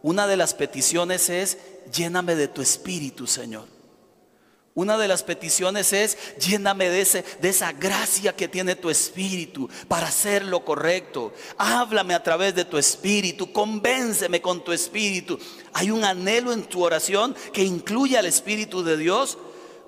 una 0.00 0.26
de 0.26 0.38
las 0.38 0.54
peticiones 0.54 1.28
es, 1.28 1.58
lléname 1.92 2.34
de 2.34 2.48
tu 2.48 2.62
espíritu, 2.62 3.26
Señor. 3.26 3.68
Una 4.74 4.96
de 4.96 5.06
las 5.06 5.22
peticiones 5.22 5.92
es, 5.92 6.16
lléname 6.38 6.88
de, 6.88 7.02
ese, 7.02 7.24
de 7.42 7.50
esa 7.50 7.72
gracia 7.72 8.34
que 8.34 8.48
tiene 8.48 8.74
tu 8.74 8.88
espíritu 8.88 9.68
para 9.86 10.06
hacer 10.06 10.46
lo 10.46 10.64
correcto. 10.64 11.34
Háblame 11.58 12.14
a 12.14 12.22
través 12.22 12.54
de 12.54 12.64
tu 12.64 12.78
espíritu, 12.78 13.52
convénceme 13.52 14.40
con 14.40 14.64
tu 14.64 14.72
espíritu. 14.72 15.38
Hay 15.74 15.90
un 15.90 16.04
anhelo 16.04 16.52
en 16.52 16.62
tu 16.62 16.82
oración 16.82 17.36
que 17.52 17.62
incluye 17.62 18.16
al 18.16 18.24
espíritu 18.24 18.82
de 18.82 18.96
Dios 18.96 19.36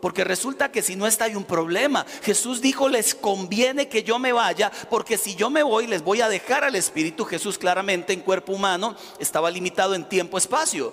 porque 0.04 0.22
resulta 0.22 0.70
que 0.70 0.82
si 0.82 0.96
no 0.96 1.06
está 1.06 1.24
hay 1.24 1.34
un 1.34 1.44
problema. 1.44 2.04
Jesús 2.22 2.60
dijo, 2.60 2.90
les 2.90 3.14
conviene 3.14 3.88
que 3.88 4.02
yo 4.02 4.18
me 4.18 4.32
vaya, 4.32 4.70
porque 4.90 5.16
si 5.16 5.34
yo 5.34 5.48
me 5.48 5.62
voy 5.62 5.86
les 5.86 6.04
voy 6.04 6.20
a 6.20 6.28
dejar 6.28 6.62
al 6.62 6.76
Espíritu. 6.76 7.24
Jesús 7.24 7.56
claramente 7.56 8.12
en 8.12 8.20
cuerpo 8.20 8.52
humano 8.52 8.96
estaba 9.18 9.50
limitado 9.50 9.94
en 9.94 10.06
tiempo, 10.06 10.36
espacio. 10.36 10.92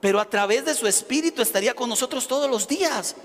Pero 0.00 0.20
a 0.20 0.28
través 0.28 0.64
de 0.64 0.74
su 0.74 0.86
Espíritu 0.86 1.42
estaría 1.42 1.74
con 1.74 1.88
nosotros 1.88 2.26
todos 2.26 2.50
los 2.50 2.66
días. 2.66 3.16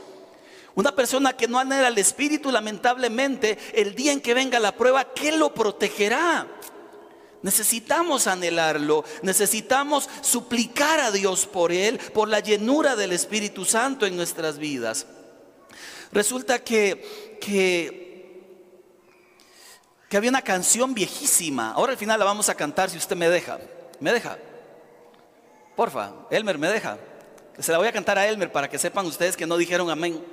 Una 0.75 0.93
persona 0.93 1.33
que 1.33 1.47
no 1.47 1.57
anhela 1.57 1.87
al 1.87 1.97
Espíritu, 1.97 2.51
lamentablemente, 2.51 3.57
el 3.73 3.95
día 3.95 4.11
en 4.11 4.19
que 4.19 4.33
venga 4.33 4.59
la 4.59 4.75
prueba, 4.75 5.13
¿qué 5.13 5.31
lo 5.31 5.53
protegerá? 5.53 6.47
Necesitamos 7.41 8.27
anhelarlo, 8.27 9.05
necesitamos 9.21 10.09
suplicar 10.21 10.99
a 10.99 11.11
Dios 11.11 11.45
por 11.45 11.71
Él, 11.71 11.99
por 12.13 12.27
la 12.27 12.41
llenura 12.41 12.95
del 12.95 13.13
Espíritu 13.13 13.63
Santo 13.63 14.05
en 14.05 14.17
nuestras 14.17 14.57
vidas. 14.57 15.05
Resulta 16.11 16.59
que, 16.59 17.37
que, 17.39 18.49
que 20.09 20.17
había 20.17 20.29
una 20.29 20.41
canción 20.41 20.93
viejísima, 20.93 21.71
ahora 21.71 21.93
al 21.93 21.97
final 21.97 22.19
la 22.19 22.25
vamos 22.25 22.49
a 22.49 22.55
cantar 22.55 22.89
si 22.89 22.97
usted 22.97 23.15
me 23.15 23.29
deja, 23.29 23.59
me 24.01 24.11
deja. 24.11 24.37
Porfa, 25.75 26.13
Elmer, 26.29 26.57
¿me 26.57 26.69
deja? 26.69 26.97
Se 27.59 27.71
la 27.71 27.77
voy 27.77 27.87
a 27.87 27.91
cantar 27.91 28.17
a 28.17 28.27
Elmer 28.27 28.51
para 28.51 28.69
que 28.69 28.77
sepan 28.77 29.05
ustedes 29.05 29.35
que 29.35 29.45
no 29.45 29.57
dijeron 29.57 29.89
amén. 29.89 30.23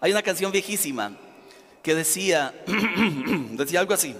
Hay 0.00 0.12
una 0.12 0.22
canción 0.22 0.52
viejísima 0.52 1.16
que 1.82 1.94
decía, 1.94 2.54
decía 3.52 3.80
algo 3.80 3.94
así. 3.94 4.14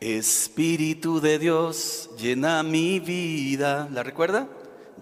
Espíritu 0.00 1.20
de 1.20 1.38
Dios, 1.38 2.10
llena 2.18 2.62
mi 2.62 3.00
vida. 3.00 3.88
¿La 3.92 4.02
recuerda? 4.02 4.48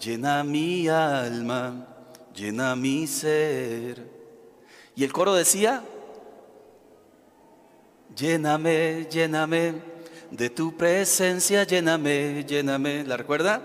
Llena 0.00 0.44
mi 0.44 0.88
alma, 0.88 1.86
llena 2.34 2.74
mi 2.76 3.06
ser. 3.06 4.06
Y 4.94 5.04
el 5.04 5.12
coro 5.12 5.34
decía, 5.34 5.82
lléname, 8.14 9.06
lléname 9.10 9.91
de 10.32 10.48
tu 10.48 10.74
presencia, 10.76 11.64
lléname, 11.64 12.44
lléname. 12.44 13.04
¿La 13.04 13.16
recuerda? 13.16 13.62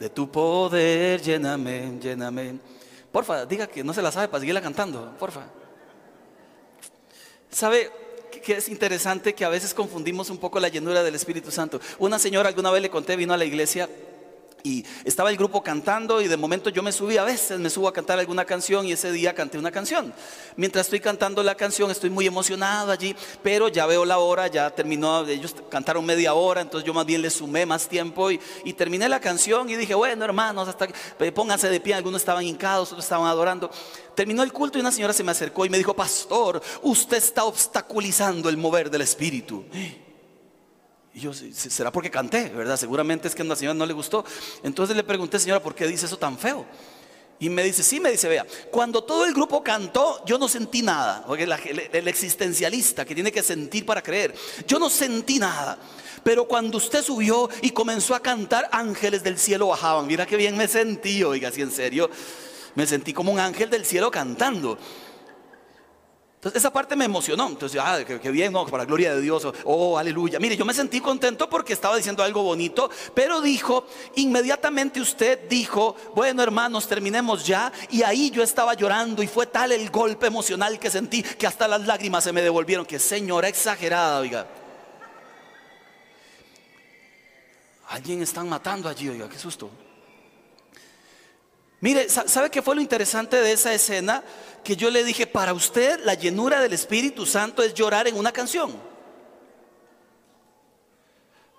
De 0.00 0.08
tu 0.08 0.30
poder, 0.30 1.20
lléname, 1.20 1.98
lléname. 2.00 2.58
Porfa, 3.12 3.44
diga 3.44 3.66
que 3.66 3.84
no 3.84 3.92
se 3.92 4.02
la 4.02 4.10
sabe 4.10 4.28
para 4.28 4.40
seguirla 4.40 4.62
cantando, 4.62 5.14
porfa. 5.18 5.46
¿Sabe 7.50 7.90
que 8.42 8.54
es 8.56 8.68
interesante 8.68 9.34
que 9.34 9.44
a 9.44 9.48
veces 9.48 9.74
confundimos 9.74 10.30
un 10.30 10.38
poco 10.38 10.58
la 10.58 10.68
llenura 10.68 11.02
del 11.02 11.14
Espíritu 11.14 11.50
Santo? 11.50 11.80
Una 11.98 12.18
señora 12.18 12.48
alguna 12.48 12.70
vez 12.70 12.82
le 12.82 12.90
conté, 12.90 13.16
vino 13.16 13.34
a 13.34 13.36
la 13.36 13.44
iglesia 13.44 13.88
y 14.66 14.84
estaba 15.04 15.30
el 15.30 15.36
grupo 15.36 15.62
cantando 15.62 16.20
y 16.20 16.28
de 16.28 16.36
momento 16.36 16.70
yo 16.70 16.82
me 16.82 16.90
subí, 16.90 17.16
a 17.16 17.24
veces 17.24 17.58
me 17.58 17.70
subo 17.70 17.86
a 17.86 17.92
cantar 17.92 18.18
alguna 18.18 18.44
canción 18.44 18.86
y 18.86 18.92
ese 18.92 19.12
día 19.12 19.34
canté 19.34 19.58
una 19.58 19.70
canción. 19.70 20.12
Mientras 20.56 20.86
estoy 20.86 21.00
cantando 21.00 21.42
la 21.42 21.54
canción 21.54 21.90
estoy 21.90 22.10
muy 22.10 22.26
emocionado 22.26 22.90
allí, 22.90 23.14
pero 23.42 23.68
ya 23.68 23.86
veo 23.86 24.04
la 24.04 24.18
hora, 24.18 24.48
ya 24.48 24.70
terminó, 24.70 25.26
ellos 25.26 25.54
cantaron 25.70 26.04
media 26.04 26.34
hora, 26.34 26.62
entonces 26.62 26.86
yo 26.86 26.92
más 26.92 27.06
bien 27.06 27.22
les 27.22 27.34
sumé 27.34 27.64
más 27.64 27.88
tiempo 27.88 28.30
y, 28.30 28.40
terminé 28.76 29.08
la 29.08 29.20
canción 29.20 29.70
y 29.70 29.76
dije, 29.76 29.94
bueno 29.94 30.24
hermanos, 30.24 30.68
hasta 30.68 30.88
que, 30.88 31.32
pónganse 31.32 31.70
de 31.70 31.80
pie, 31.80 31.94
algunos 31.94 32.20
estaban 32.20 32.44
hincados, 32.44 32.88
otros 32.92 33.04
estaban 33.04 33.26
adorando. 33.26 33.70
Terminó 34.14 34.42
el 34.42 34.52
culto 34.52 34.78
y 34.78 34.80
una 34.80 34.92
señora 34.92 35.12
se 35.12 35.24
me 35.24 35.30
acercó 35.30 35.64
y 35.64 35.70
me 35.70 35.78
dijo, 35.78 35.94
pastor, 35.94 36.60
usted 36.82 37.16
está 37.16 37.44
obstaculizando 37.44 38.48
el 38.48 38.56
mover 38.56 38.90
del 38.90 39.02
Espíritu. 39.02 39.64
Y 41.16 41.20
yo, 41.20 41.32
¿será 41.32 41.90
porque 41.90 42.10
canté? 42.10 42.50
¿Verdad? 42.50 42.76
Seguramente 42.76 43.26
es 43.26 43.34
que 43.34 43.40
a 43.40 43.44
la 43.46 43.56
señora 43.56 43.72
no 43.72 43.86
le 43.86 43.94
gustó. 43.94 44.22
Entonces 44.62 44.94
le 44.94 45.02
pregunté, 45.02 45.38
señora, 45.38 45.62
¿por 45.62 45.74
qué 45.74 45.86
dice 45.86 46.04
eso 46.04 46.18
tan 46.18 46.36
feo? 46.36 46.66
Y 47.38 47.48
me 47.48 47.62
dice, 47.62 47.82
sí, 47.82 48.00
me 48.00 48.10
dice, 48.10 48.28
vea, 48.28 48.46
cuando 48.70 49.02
todo 49.02 49.24
el 49.24 49.32
grupo 49.32 49.64
cantó, 49.64 50.22
yo 50.26 50.36
no 50.36 50.46
sentí 50.46 50.82
nada. 50.82 51.24
Porque 51.26 51.44
el, 51.44 52.08
existencialista 52.08 53.06
que 53.06 53.14
tiene 53.14 53.32
que 53.32 53.42
sentir 53.42 53.86
para 53.86 54.02
creer, 54.02 54.34
yo 54.68 54.78
no 54.78 54.90
sentí 54.90 55.38
nada. 55.38 55.78
Pero 56.22 56.46
cuando 56.46 56.76
usted 56.76 57.02
subió 57.02 57.48
y 57.62 57.70
comenzó 57.70 58.14
a 58.14 58.20
cantar, 58.20 58.68
ángeles 58.70 59.22
del 59.22 59.38
cielo 59.38 59.68
bajaban. 59.68 60.06
Mira 60.06 60.26
qué 60.26 60.36
bien 60.36 60.54
me 60.54 60.68
sentí, 60.68 61.24
oiga, 61.24 61.48
así 61.48 61.62
en 61.62 61.70
serio. 61.70 62.10
Me 62.74 62.86
sentí 62.86 63.14
como 63.14 63.32
un 63.32 63.40
ángel 63.40 63.70
del 63.70 63.86
cielo 63.86 64.10
cantando. 64.10 64.76
Entonces 66.46 66.62
esa 66.62 66.72
parte 66.72 66.94
me 66.94 67.04
emocionó. 67.04 67.48
Entonces, 67.48 67.80
ah, 67.82 67.98
qué, 68.04 68.30
bien, 68.30 68.52
no, 68.52 68.64
para 68.66 68.84
la 68.84 68.84
gloria 68.84 69.12
de 69.16 69.20
Dios. 69.20 69.44
Oh, 69.64 69.98
aleluya. 69.98 70.38
Mire, 70.38 70.56
yo 70.56 70.64
me 70.64 70.72
sentí 70.72 71.00
contento 71.00 71.50
porque 71.50 71.72
estaba 71.72 71.96
diciendo 71.96 72.22
algo 72.22 72.44
bonito, 72.44 72.88
pero 73.14 73.40
dijo, 73.40 73.84
inmediatamente 74.14 75.00
usted 75.00 75.48
dijo, 75.48 75.96
bueno 76.14 76.44
hermanos, 76.44 76.86
terminemos 76.86 77.44
ya. 77.44 77.72
Y 77.90 78.04
ahí 78.04 78.30
yo 78.30 78.44
estaba 78.44 78.74
llorando 78.74 79.24
y 79.24 79.26
fue 79.26 79.46
tal 79.46 79.72
el 79.72 79.90
golpe 79.90 80.28
emocional 80.28 80.78
que 80.78 80.88
sentí 80.88 81.20
que 81.20 81.48
hasta 81.48 81.66
las 81.66 81.84
lágrimas 81.84 82.22
se 82.22 82.32
me 82.32 82.42
devolvieron. 82.42 82.86
Que 82.86 83.00
señora 83.00 83.48
exagerada, 83.48 84.20
oiga. 84.20 84.46
Alguien 87.88 88.22
están 88.22 88.48
matando 88.48 88.88
allí, 88.88 89.08
oiga, 89.08 89.28
qué 89.28 89.36
susto. 89.36 89.68
Mire, 91.80 92.08
¿sabe 92.08 92.50
qué 92.50 92.62
fue 92.62 92.74
lo 92.74 92.80
interesante 92.80 93.36
de 93.36 93.52
esa 93.52 93.72
escena? 93.74 94.22
Que 94.64 94.76
yo 94.76 94.90
le 94.90 95.04
dije, 95.04 95.26
para 95.26 95.52
usted 95.52 96.00
la 96.04 96.14
llenura 96.14 96.60
del 96.60 96.72
Espíritu 96.72 97.26
Santo 97.26 97.62
es 97.62 97.74
llorar 97.74 98.08
en 98.08 98.16
una 98.16 98.32
canción. 98.32 98.74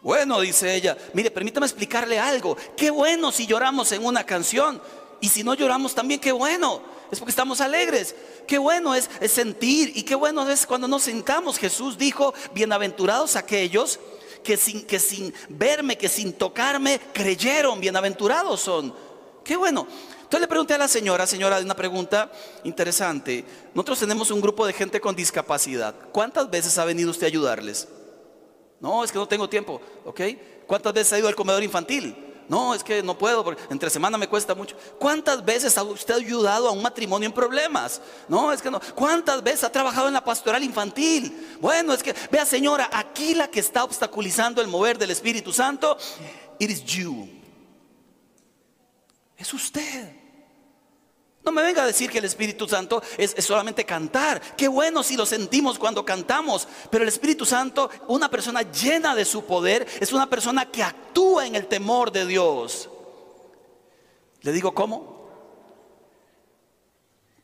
Bueno, 0.02 0.40
dice 0.42 0.74
ella, 0.74 0.98
mire, 1.14 1.30
permítame 1.32 1.66
explicarle 1.66 2.20
algo. 2.20 2.58
Qué 2.76 2.90
bueno 2.92 3.32
si 3.32 3.46
lloramos 3.46 3.92
en 3.92 4.06
una 4.06 4.24
canción. 4.24 4.82
Y 5.20 5.30
si 5.30 5.44
no 5.44 5.54
lloramos 5.54 5.94
también, 5.96 6.20
qué 6.20 6.32
bueno. 6.32 6.82
Es 7.12 7.20
porque 7.20 7.32
estamos 7.32 7.62
alegres. 7.62 8.16
Qué 8.48 8.58
bueno 8.58 8.96
es, 8.96 9.10
sentir. 9.30 9.92
Y 9.96 10.04
qué 10.04 10.16
bueno 10.16 10.50
es 10.50 10.66
cuando 10.66 10.88
nos 10.88 11.04
sentamos. 11.04 11.58
Jesús 11.58 11.98
dijo, 11.98 12.34
bienaventurados 12.54 13.36
aquellos 13.36 14.00
que 14.44 14.58
sin, 14.58 14.86
que 14.86 15.00
sin 15.00 15.34
verme, 15.50 15.98
que 15.98 16.10
sin 16.10 16.34
tocarme, 16.34 17.00
creyeron. 17.14 17.80
Bienaventurados 17.80 18.62
son. 18.62 19.07
Qué 19.48 19.56
bueno. 19.56 19.88
Entonces 20.18 20.42
le 20.42 20.48
pregunté 20.48 20.74
a 20.74 20.78
la 20.78 20.90
señora, 20.90 21.26
señora, 21.26 21.60
una 21.60 21.74
pregunta 21.74 22.30
interesante. 22.66 23.46
Nosotros 23.74 24.00
tenemos 24.00 24.30
un 24.30 24.42
grupo 24.42 24.68
de 24.68 24.74
gente 24.74 25.00
con 25.00 25.16
discapacidad. 25.16 25.96
¿Cuántas 26.12 26.50
veces 26.50 26.78
ha 26.78 26.84
venido 26.84 27.12
usted 27.12 27.28
a 27.28 27.30
ayudarles? 27.30 27.88
No, 28.82 29.06
es 29.06 29.12
que 29.12 29.18
no 29.18 29.26
tengo 29.26 29.48
tiempo, 29.48 29.80
¿ok? 30.04 30.20
¿Cuántas 30.68 30.94
veces 30.94 31.14
ha 31.14 31.20
ido 31.20 31.30
al 31.30 31.36
comedor 31.36 31.64
infantil? 31.64 32.14
No, 32.50 32.74
es 32.74 32.84
que 32.84 33.02
no 33.02 33.18
puedo, 33.18 33.42
porque 33.46 33.62
entre 33.70 33.90
semana 33.90 34.18
me 34.18 34.28
cuesta 34.28 34.54
mucho. 34.54 34.76
¿Cuántas 35.00 35.44
veces 35.46 35.78
ha 35.78 35.84
usted 35.84 36.16
ayudado 36.16 36.68
a 36.68 36.72
un 36.72 36.82
matrimonio 36.82 37.28
en 37.28 37.34
problemas? 37.34 38.02
No, 38.28 38.52
es 38.52 38.62
que 38.62 38.70
no. 38.70 38.82
¿Cuántas 38.96 39.42
veces 39.42 39.64
ha 39.64 39.72
trabajado 39.72 40.10
en 40.10 40.14
la 40.14 40.26
pastoral 40.26 40.62
infantil? 40.62 41.58
Bueno, 41.62 41.94
es 41.94 42.04
que, 42.04 42.14
vea 42.30 42.46
señora, 42.46 42.90
aquí 42.92 43.34
la 43.34 43.48
que 43.48 43.62
está 43.62 43.86
obstaculizando 43.86 44.62
el 44.62 44.68
mover 44.68 44.98
del 44.98 45.12
Espíritu 45.12 45.54
Santo, 45.54 45.98
it 46.60 46.70
is 46.70 46.84
you. 46.84 47.37
Es 49.38 49.54
usted. 49.54 50.14
No 51.44 51.54
me 51.54 51.62
venga 51.62 51.84
a 51.84 51.88
decir 51.88 52.10
que 52.10 52.18
el 52.18 52.26
Espíritu 52.26 52.68
Santo 52.68 53.02
es, 53.18 53.34
solamente 53.40 53.86
cantar. 53.86 54.42
Qué 54.58 54.68
bueno 54.68 55.02
si 55.02 55.16
lo 55.16 55.26
sentimos 55.26 55.80
cuando 55.80 56.04
cantamos. 56.04 56.68
Pero 56.90 57.04
el 57.04 57.08
Espíritu 57.08 57.46
Santo, 57.46 57.90
una 58.08 58.30
persona 58.30 58.64
llena 58.64 59.16
de 59.16 59.24
su 59.24 59.46
poder, 59.46 59.88
es 60.02 60.12
una 60.12 60.30
persona 60.30 60.70
que 60.70 60.84
actúa 60.84 61.48
en 61.48 61.56
el 61.56 61.68
temor 61.68 62.12
de 62.12 62.26
Dios. 62.26 62.90
Le 64.42 64.52
digo, 64.52 64.74
¿cómo? 64.74 65.30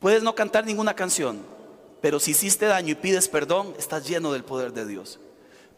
Puedes 0.00 0.22
no 0.22 0.34
cantar 0.34 0.66
ninguna 0.66 0.94
canción, 0.94 1.40
pero 2.02 2.20
si 2.20 2.32
hiciste 2.32 2.66
daño 2.66 2.92
y 2.92 2.96
pides 2.96 3.26
perdón, 3.26 3.74
estás 3.78 4.06
lleno 4.06 4.32
del 4.32 4.44
poder 4.44 4.74
de 4.74 4.84
Dios. 4.84 5.18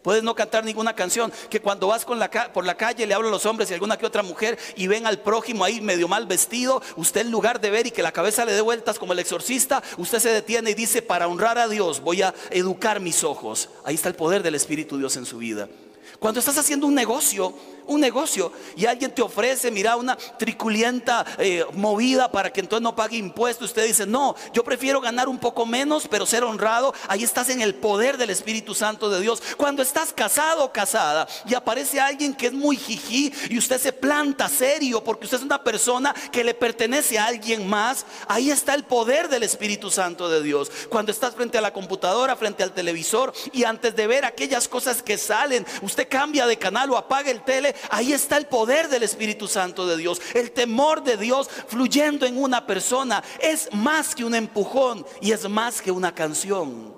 Puedes 0.06 0.22
no 0.22 0.36
cantar 0.36 0.64
ninguna 0.64 0.94
canción. 0.94 1.32
Que 1.50 1.60
cuando 1.60 1.88
vas 1.88 2.04
por 2.04 2.64
la 2.64 2.76
calle 2.76 3.06
le 3.08 3.12
hablo 3.12 3.26
a 3.26 3.30
los 3.32 3.44
hombres 3.44 3.68
y 3.68 3.74
alguna 3.74 3.96
que 3.96 4.06
otra 4.06 4.22
mujer 4.22 4.56
y 4.76 4.86
ven 4.86 5.04
al 5.04 5.18
prójimo 5.18 5.64
ahí 5.64 5.80
medio 5.80 6.06
mal 6.06 6.26
vestido, 6.26 6.80
usted 6.94 7.22
en 7.22 7.32
lugar 7.32 7.60
de 7.60 7.70
ver 7.70 7.88
y 7.88 7.90
que 7.90 8.04
la 8.04 8.12
cabeza 8.12 8.44
le 8.44 8.52
dé 8.52 8.60
vueltas 8.60 9.00
como 9.00 9.14
el 9.14 9.18
exorcista, 9.18 9.82
usted 9.96 10.20
se 10.20 10.28
detiene 10.28 10.70
y 10.70 10.74
dice, 10.74 11.02
para 11.02 11.26
honrar 11.26 11.58
a 11.58 11.66
Dios 11.66 12.00
voy 12.00 12.22
a 12.22 12.32
educar 12.50 13.00
mis 13.00 13.24
ojos. 13.24 13.68
Ahí 13.82 13.96
está 13.96 14.08
el 14.08 14.14
poder 14.14 14.44
del 14.44 14.54
Espíritu 14.54 14.96
Dios 14.96 15.16
en 15.16 15.26
su 15.26 15.38
vida. 15.38 15.68
Cuando 16.18 16.40
estás 16.40 16.58
haciendo 16.58 16.86
un 16.86 16.94
negocio, 16.94 17.54
un 17.86 18.00
negocio 18.00 18.52
y 18.76 18.86
alguien 18.86 19.14
te 19.14 19.22
ofrece, 19.22 19.70
mira, 19.70 19.96
una 19.96 20.16
triculienta 20.16 21.24
eh, 21.38 21.64
movida 21.72 22.30
para 22.30 22.52
que 22.52 22.60
entonces 22.60 22.82
no 22.82 22.96
pague 22.96 23.16
impuestos, 23.16 23.68
usted 23.68 23.86
dice, 23.86 24.06
no, 24.06 24.34
yo 24.52 24.64
prefiero 24.64 25.00
ganar 25.00 25.28
un 25.28 25.38
poco 25.38 25.66
menos, 25.66 26.06
pero 26.08 26.26
ser 26.26 26.44
honrado, 26.44 26.94
ahí 27.08 27.22
estás 27.22 27.48
en 27.48 27.60
el 27.60 27.74
poder 27.74 28.16
del 28.16 28.30
Espíritu 28.30 28.74
Santo 28.74 29.08
de 29.08 29.20
Dios. 29.20 29.42
Cuando 29.56 29.82
estás 29.82 30.12
casado 30.12 30.64
o 30.64 30.72
casada 30.72 31.26
y 31.46 31.54
aparece 31.54 32.00
alguien 32.00 32.34
que 32.34 32.48
es 32.48 32.52
muy 32.52 32.76
jijí 32.76 33.32
y 33.50 33.58
usted 33.58 33.80
se 33.80 33.92
planta 33.92 34.48
serio 34.48 35.02
porque 35.02 35.24
usted 35.24 35.38
es 35.38 35.44
una 35.44 35.62
persona 35.62 36.14
que 36.32 36.44
le 36.44 36.54
pertenece 36.54 37.18
a 37.18 37.26
alguien 37.26 37.68
más, 37.68 38.04
ahí 38.28 38.50
está 38.50 38.74
el 38.74 38.84
poder 38.84 39.28
del 39.28 39.42
Espíritu 39.42 39.90
Santo 39.90 40.28
de 40.28 40.42
Dios. 40.42 40.70
Cuando 40.88 41.12
estás 41.12 41.34
frente 41.34 41.58
a 41.58 41.60
la 41.60 41.72
computadora, 41.72 42.36
frente 42.36 42.62
al 42.62 42.72
televisor 42.72 43.32
y 43.52 43.64
antes 43.64 43.94
de 43.94 44.06
ver 44.06 44.24
aquellas 44.24 44.68
cosas 44.68 45.02
que 45.02 45.18
salen, 45.18 45.66
usted 45.82 45.95
cambia 46.04 46.46
de 46.46 46.58
canal 46.58 46.90
o 46.90 46.96
apaga 46.98 47.30
el 47.30 47.42
tele, 47.42 47.74
Ahí 47.90 48.12
está 48.12 48.36
el 48.36 48.46
poder 48.46 48.88
del 48.88 49.02
Espíritu 49.02 49.48
Santo 49.48 49.86
de 49.86 49.96
Dios. 49.96 50.20
El 50.34 50.50
temor 50.50 51.02
de 51.02 51.16
Dios 51.16 51.48
fluyendo 51.68 52.26
en 52.26 52.36
una 52.36 52.66
persona 52.66 53.22
es 53.40 53.72
más 53.72 54.14
que 54.14 54.24
un 54.24 54.34
empujón 54.34 55.06
y 55.20 55.32
es 55.32 55.48
más 55.48 55.80
que 55.80 55.90
una 55.90 56.14
canción. 56.14 56.94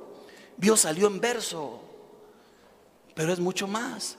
Dios 0.56 0.80
salió 0.80 1.06
en 1.06 1.20
verso, 1.20 1.80
pero 3.14 3.32
es 3.32 3.38
mucho 3.38 3.68
más. 3.68 4.16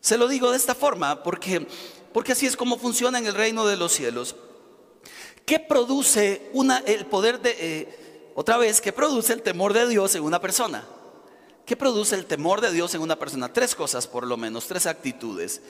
Se 0.00 0.16
lo 0.16 0.28
digo 0.28 0.50
de 0.50 0.56
esta 0.56 0.74
forma 0.74 1.22
porque, 1.22 1.66
porque 2.12 2.32
así 2.32 2.46
es 2.46 2.56
como 2.56 2.78
funciona 2.78 3.18
en 3.18 3.26
el 3.26 3.34
reino 3.34 3.66
de 3.66 3.76
los 3.76 3.92
cielos. 3.92 4.36
¿Qué 5.44 5.58
produce 5.58 6.50
una, 6.52 6.78
el 6.78 7.06
poder 7.06 7.40
de, 7.40 7.56
eh, 7.58 8.32
otra 8.34 8.56
vez, 8.56 8.80
qué 8.80 8.92
produce 8.92 9.32
el 9.32 9.42
temor 9.42 9.72
de 9.72 9.88
Dios 9.88 10.14
en 10.14 10.22
una 10.22 10.40
persona? 10.40 10.86
¿Qué 11.68 11.76
produce 11.76 12.14
el 12.14 12.24
temor 12.24 12.62
de 12.62 12.72
Dios 12.72 12.94
en 12.94 13.02
una 13.02 13.18
persona? 13.18 13.52
Tres 13.52 13.74
cosas 13.74 14.06
por 14.06 14.26
lo 14.26 14.38
menos, 14.38 14.66
tres 14.66 14.86
actitudes. 14.86 15.60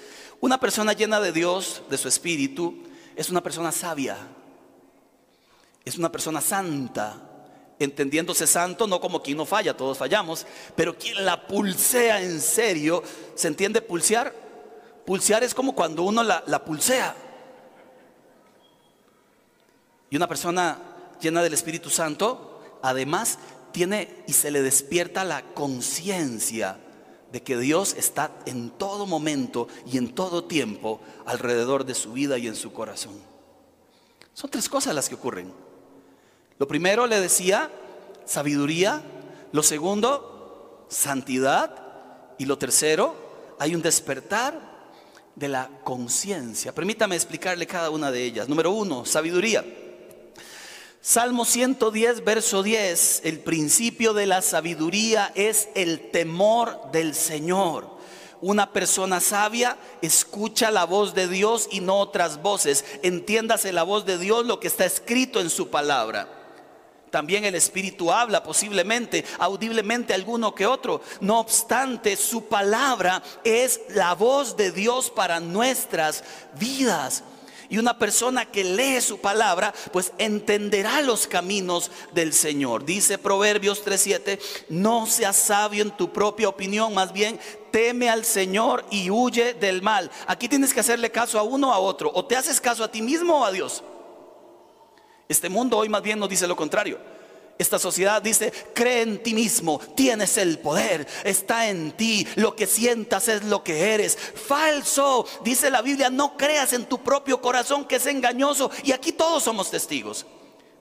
Una 0.41 0.61
persona 0.61 0.93
llena 0.93 1.19
de 1.19 1.33
Dios, 1.33 1.83
de 1.91 1.99
su 1.99 2.07
espíritu, 2.07 2.85
es 3.17 3.31
una 3.31 3.43
persona 3.43 3.73
sabia, 3.73 4.17
es 5.85 5.99
una 5.99 6.13
persona 6.13 6.41
santa, 6.41 7.21
entendiéndose 7.81 8.47
santo 8.47 8.87
no 8.87 9.01
como 9.01 9.21
quien 9.21 9.39
no 9.39 9.45
falla, 9.45 9.77
todos 9.77 9.99
fallamos, 9.99 10.47
pero 10.77 10.97
quien 10.97 11.25
la 11.25 11.49
pulsea 11.49 12.23
en 12.23 12.41
serio, 12.41 13.03
¿se 13.35 13.49
entiende 13.49 13.83
pulsear? 13.83 14.33
Pulsear 15.05 15.43
es 15.43 15.53
como 15.53 15.75
cuando 15.75 16.05
uno 16.05 16.23
la, 16.23 16.45
la 16.47 16.65
pulsea. 16.65 17.13
Y 20.11 20.17
una 20.17 20.29
persona 20.29 20.79
llena 21.21 21.43
del 21.43 21.55
Espíritu 21.55 21.91
Santo, 21.91 22.79
además, 22.83 23.41
tiene 23.73 24.25
y 24.27 24.33
se 24.33 24.51
le 24.51 24.63
despierta 24.63 25.25
la 25.25 25.43
conciencia 25.55 26.79
de 27.33 27.43
que 27.43 27.59
Dios 27.59 27.95
está 27.99 28.33
en 28.47 28.71
todo 28.71 29.07
momento 29.07 29.69
y 29.87 29.99
en 29.99 30.15
todo 30.15 30.45
tiempo 30.45 31.01
alrededor 31.27 31.85
de 31.85 31.95
su 31.95 32.13
vida 32.13 32.39
y 32.39 32.47
en 32.47 32.57
su 32.57 32.73
corazón. 32.73 33.15
Son 34.33 34.51
tres 34.51 34.69
cosas 34.69 34.95
las 34.95 35.09
que 35.09 35.15
ocurren. 35.17 35.53
Lo 36.59 36.67
primero 36.67 37.07
le 37.07 37.21
decía, 37.21 37.71
sabiduría. 38.25 39.03
Lo 39.53 39.63
segundo, 39.63 40.87
santidad. 40.89 41.75
Y 42.39 42.45
lo 42.47 42.57
tercero, 42.57 43.17
hay 43.59 43.75
un 43.75 43.83
despertar 43.83 44.61
de 45.35 45.49
la 45.49 45.71
conciencia. 45.85 46.75
Permítame 46.75 47.17
explicarle 47.17 47.67
cada 47.67 47.91
una 47.91 48.11
de 48.11 48.25
ellas. 48.25 48.49
Número 48.49 48.71
uno, 48.71 49.05
sabiduría. 49.05 49.65
Salmo 51.01 51.45
110, 51.45 52.25
verso 52.25 52.63
10, 52.63 53.23
el 53.25 53.39
principio 53.39 54.15
de 54.15 54.27
la 54.27 54.43
sabiduría 54.43 55.31
es 55.37 55.69
el 55.75 56.11
temor 56.11 56.91
del 56.91 57.15
Señor. 57.15 57.97
Una 58.41 58.73
persona 58.73 59.21
sabia 59.21 59.79
escucha 60.03 60.71
la 60.71 60.85
voz 60.85 61.15
de 61.15 61.29
Dios 61.29 61.69
y 61.71 61.81
no 61.81 61.99
otras 61.99 62.43
voces. 62.43 62.85
Entiéndase 63.03 63.73
la 63.73 63.85
voz 63.85 64.07
de 64.07 64.19
Dios, 64.19 64.45
lo 64.45 64.59
que 64.61 64.67
está 64.67 64.85
escrito 64.85 65.41
en 65.41 65.51
su 65.51 65.71
palabra. 65.71 66.29
También 67.11 67.45
el 67.45 67.55
Espíritu 67.55 68.13
habla 68.13 68.43
posiblemente, 68.43 69.25
audiblemente 69.39 70.15
alguno 70.15 70.55
que 70.55 70.67
otro. 70.67 71.01
No 71.21 71.41
obstante, 71.41 72.17
su 72.17 72.47
palabra 72.47 73.23
es 73.45 73.81
la 73.91 74.15
voz 74.15 74.57
de 74.57 74.73
Dios 74.73 75.11
para 75.11 75.41
nuestras 75.41 76.23
vidas. 76.59 77.23
Y 77.71 77.77
una 77.77 77.99
persona 77.99 78.47
que 78.47 78.65
lee 78.65 79.01
su 79.01 79.21
palabra, 79.21 79.75
pues 79.93 80.13
entenderá 80.17 81.03
los 81.03 81.27
caminos 81.27 81.91
del 82.15 82.33
Señor. 82.33 82.85
Dice 82.85 83.19
Proverbios 83.19 83.85
3:7, 83.85 84.39
no 84.71 85.07
seas 85.07 85.37
sabio 85.37 85.83
en 85.83 85.91
tu 85.91 86.11
propia 86.11 86.49
opinión, 86.49 86.95
más 86.95 87.13
bien 87.13 87.39
teme 87.71 88.09
al 88.09 88.25
Señor 88.25 88.87
y 88.91 89.11
huye 89.11 89.53
del 89.53 89.83
mal. 89.83 90.11
Aquí 90.27 90.49
tienes 90.49 90.73
que 90.73 90.81
hacerle 90.81 91.11
caso 91.11 91.39
a 91.39 91.43
uno 91.43 91.69
o 91.69 91.73
a 91.73 91.79
otro. 91.79 92.11
O 92.15 92.25
te 92.25 92.37
haces 92.37 92.61
caso 92.61 92.83
a 92.83 92.91
ti 92.91 93.03
mismo 93.03 93.41
o 93.41 93.45
a 93.45 93.53
Dios. 93.53 93.83
Este 95.29 95.51
mundo 95.51 95.77
hoy 95.77 95.91
más 95.91 96.03
bien 96.03 96.19
nos 96.19 96.31
dice 96.31 96.47
lo 96.47 96.57
contrario. 96.57 97.18
Esta 97.59 97.81
sociedad 97.81 98.23
dice, 98.23 98.53
cree 98.73 99.03
en 99.03 99.21
ti 99.21 99.35
mismo, 99.35 99.81
tienes 99.97 100.39
el 100.39 100.61
poder, 100.61 101.09
está 101.25 101.69
en 101.69 101.91
ti, 101.91 102.25
lo 102.37 102.55
que 102.55 102.69
sientas 102.69 103.27
es 103.27 103.43
lo 103.43 103.65
que 103.65 103.95
eres. 103.95 104.17
Falso, 104.17 105.27
dice 105.43 105.69
la 105.69 105.83
Biblia, 105.83 106.09
no 106.09 106.37
creas 106.37 106.73
en 106.73 106.87
tu 106.87 107.03
propio 107.03 107.41
corazón 107.41 107.85
que 107.85 107.97
es 107.97 108.07
engañoso. 108.07 108.71
Y 108.85 108.93
aquí 108.93 109.11
todos 109.11 109.43
somos 109.43 109.73
testigos 109.73 110.25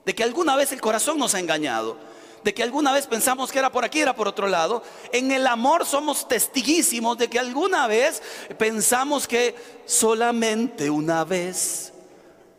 de 0.04 0.14
que 0.14 0.22
alguna 0.22 0.54
vez 0.54 0.70
el 0.70 0.80
corazón 0.80 1.18
nos 1.18 1.34
ha 1.34 1.40
engañado. 1.40 1.96
De 2.44 2.54
que 2.54 2.62
alguna 2.62 2.92
vez 2.92 3.08
pensamos 3.08 3.50
que 3.50 3.58
era 3.58 3.72
por 3.72 3.84
aquí, 3.84 4.00
era 4.00 4.14
por 4.14 4.28
otro 4.28 4.46
lado. 4.46 4.84
En 5.12 5.32
el 5.32 5.48
amor 5.48 5.84
somos 5.84 6.28
testiguísimos 6.28 7.18
de 7.18 7.28
que 7.28 7.40
alguna 7.40 7.88
vez 7.88 8.22
pensamos 8.56 9.26
que 9.26 9.56
solamente 9.84 10.88
una 10.88 11.24
vez 11.24 11.92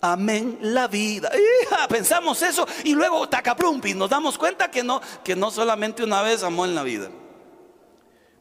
amén 0.01 0.57
la 0.61 0.87
vida. 0.87 1.31
pensamos 1.89 2.41
eso 2.41 2.67
y 2.83 2.93
luego 2.93 3.27
tacaprumpis, 3.27 3.95
nos 3.95 4.09
damos 4.09 4.37
cuenta 4.37 4.71
que 4.71 4.83
no, 4.83 5.01
que 5.23 5.35
no 5.35 5.51
solamente 5.51 6.03
una 6.03 6.21
vez 6.21 6.43
amó 6.43 6.65
en 6.65 6.75
la 6.75 6.83
vida. 6.83 7.09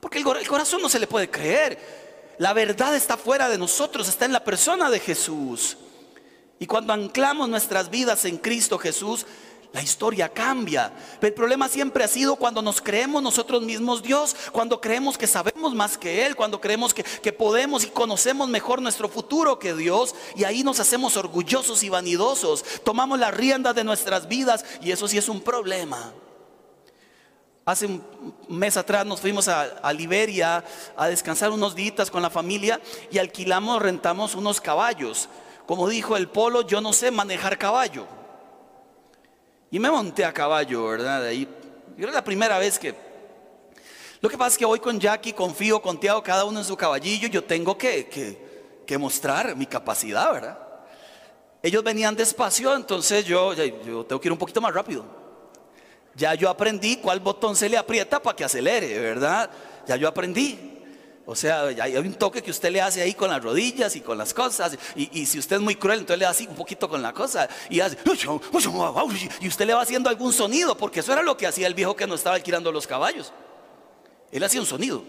Porque 0.01 0.19
el 0.19 0.49
corazón 0.49 0.81
no 0.81 0.89
se 0.89 1.01
le 1.01 1.07
puede 1.07 1.31
creer. 1.31 2.07
La 2.39 2.53
verdad 2.53 2.95
está 2.95 3.17
fuera 3.17 3.49
de 3.49 3.59
nosotros, 3.59 4.09
está 4.09 4.25
en 4.25 4.33
la 4.33 4.45
persona 4.45 4.91
de 4.91 5.01
Jesús. 5.01 5.77
Y 6.61 6.67
cuando 6.67 6.93
anclamos 6.93 7.49
nuestras 7.49 7.91
vidas 7.91 8.25
en 8.25 8.39
Cristo 8.39 8.79
Jesús, 8.79 9.27
la 9.73 9.83
historia 9.83 10.29
cambia. 10.29 10.93
Pero 11.21 11.29
el 11.29 11.35
problema 11.35 11.69
siempre 11.69 12.03
ha 12.05 12.09
sido 12.09 12.37
cuando 12.37 12.63
nos 12.63 12.81
creemos 12.81 13.23
nosotros 13.23 13.63
mismos 13.63 14.03
Dios, 14.03 14.35
cuando 14.53 14.81
creemos 14.81 15.19
que 15.19 15.27
sabemos 15.27 15.75
más 15.75 15.99
que 15.99 16.25
Él, 16.25 16.37
cuando 16.37 16.61
creemos 16.61 16.95
que, 16.95 17.03
que, 17.03 17.33
podemos 17.33 17.85
y 17.85 17.89
conocemos 17.89 18.49
mejor 18.49 18.81
nuestro 18.81 19.09
futuro 19.09 19.59
que 19.59 19.75
Dios. 19.75 20.15
Y 20.37 20.45
ahí 20.45 20.65
nos 20.65 20.81
hacemos 20.81 21.17
orgullosos 21.17 21.83
y 21.83 21.91
vanidosos. 21.91 22.65
Tomamos 22.83 23.19
la 23.19 23.31
rienda 23.31 23.75
de 23.75 23.85
nuestras 23.85 24.27
vidas 24.27 24.65
y 24.81 24.91
eso 24.91 25.07
sí 25.07 25.19
es 25.19 25.29
un 25.29 25.43
problema. 25.43 26.13
Hace 27.67 27.85
un 27.85 28.03
mes 28.49 28.79
atrás 28.79 29.05
nos 29.05 29.21
fuimos 29.21 29.47
a, 29.49 29.65
a 29.83 29.93
Liberia 29.93 30.65
a 30.97 31.09
descansar 31.09 31.51
unos 31.51 31.75
días 31.75 32.11
con 32.11 32.23
la 32.23 32.31
familia 32.31 32.81
y 33.11 33.19
alquilamos, 33.19 33.83
rentamos 33.83 34.35
unos 34.35 34.63
caballos. 34.63 35.29
Como 35.67 35.87
dijo 35.87 36.17
el 36.17 36.29
polo, 36.31 36.63
yo 36.63 36.81
no 36.81 36.95
sé 36.95 37.11
manejar 37.11 37.59
caballo. 37.59 38.18
Y 39.71 39.79
me 39.79 39.91
monté 39.91 40.25
a 40.25 40.33
caballo, 40.33 40.87
¿verdad? 40.87 41.27
Ahí, 41.27 41.47
era 41.99 42.13
la 42.13 42.25
primera 42.25 42.59
vez 42.59 42.79
que... 42.79 42.95
Lo 44.21 44.29
que 44.29 44.37
pasa 44.37 44.53
es 44.53 44.59
que 44.59 44.65
hoy 44.65 44.81
con 44.81 44.99
Jackie 44.99 45.33
confío 45.33 45.81
con 45.81 46.01
Tiago, 46.01 46.23
cada 46.23 46.45
uno 46.45 46.59
en 46.59 46.65
su 46.65 46.77
caballillo, 46.77 47.29
yo 47.29 47.45
tengo 47.45 47.79
que, 47.79 48.09
que, 48.09 48.83
que 48.85 48.99
mostrar 48.99 49.55
mi 49.55 49.67
capacidad, 49.67 50.33
¿verdad? 50.33 50.59
Ellos 51.63 51.85
venían 51.85 52.17
despacio, 52.17 52.75
entonces 52.75 53.25
yo, 53.25 53.53
yo 53.55 54.05
tengo 54.07 54.21
que 54.21 54.29
ir 54.29 54.33
un 54.33 54.39
poquito 54.39 54.61
más 54.61 54.73
rápido. 54.73 55.05
Ya 56.15 56.35
yo 56.35 56.49
aprendí 56.49 56.97
cuál 56.97 57.21
botón 57.21 57.55
se 57.55 57.69
le 57.69 57.77
aprieta 57.77 58.21
para 58.21 58.35
que 58.35 58.45
acelere, 58.45 58.99
¿verdad? 58.99 59.51
Ya 59.87 59.97
yo 59.97 60.09
aprendí. 60.09 60.78
O 61.31 61.35
sea, 61.35 61.65
hay 61.65 61.95
un 61.99 62.15
toque 62.15 62.43
que 62.43 62.51
usted 62.51 62.71
le 62.71 62.81
hace 62.81 63.03
ahí 63.03 63.13
con 63.13 63.29
las 63.29 63.43
rodillas 63.43 63.95
y 63.97 64.01
con 64.01 64.17
las 64.17 64.33
cosas. 64.33 64.79
Y, 64.97 65.27
si 65.27 65.39
usted 65.39 65.57
es 65.57 65.63
muy 65.63 65.75
cruel, 65.75 65.99
entonces 65.99 66.19
le 66.19 66.25
da 66.25 66.31
así 66.31 66.47
un 66.47 66.57
poquito 66.57 66.89
con 66.89 67.03
la 67.03 67.13
cosa. 67.13 67.47
Y 67.69 67.81
hace, 67.81 67.99
y 69.39 69.47
usted 69.47 69.67
le 69.67 69.75
va 69.75 69.83
haciendo 69.83 70.09
algún 70.09 70.33
sonido, 70.33 70.75
porque 70.75 71.01
eso 71.01 71.13
era 71.13 71.23
lo 71.23 71.37
que 71.37 71.47
hacía 71.47 71.67
el 71.67 71.75
viejo 71.75 71.95
que 71.95 72.07
nos 72.07 72.21
estaba 72.21 72.37
alquilando 72.37 72.73
los 72.73 72.87
caballos. 72.87 73.35
Él 74.33 74.43
hacía 74.43 74.59
un 74.59 74.67
sonido. 74.67 75.05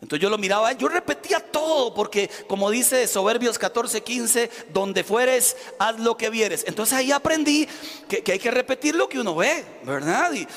Entonces 0.00 0.22
yo 0.22 0.30
lo 0.30 0.38
miraba, 0.38 0.72
yo 0.72 0.88
repetía 0.88 1.40
todo, 1.40 1.92
porque 1.92 2.30
como 2.48 2.70
dice 2.70 3.06
Soberbios 3.06 3.58
14, 3.58 4.00
15, 4.00 4.50
donde 4.72 5.04
fueres, 5.04 5.58
haz 5.78 6.00
lo 6.00 6.16
que 6.16 6.30
vieres. 6.30 6.64
Entonces 6.66 6.96
ahí 6.96 7.12
aprendí 7.12 7.68
que, 8.08 8.32
hay 8.32 8.38
que 8.38 8.50
repetir 8.50 8.94
lo 8.94 9.10
que 9.10 9.20
uno 9.20 9.34
ve, 9.34 9.62
¿verdad? 9.84 10.32
Y, 10.32 10.48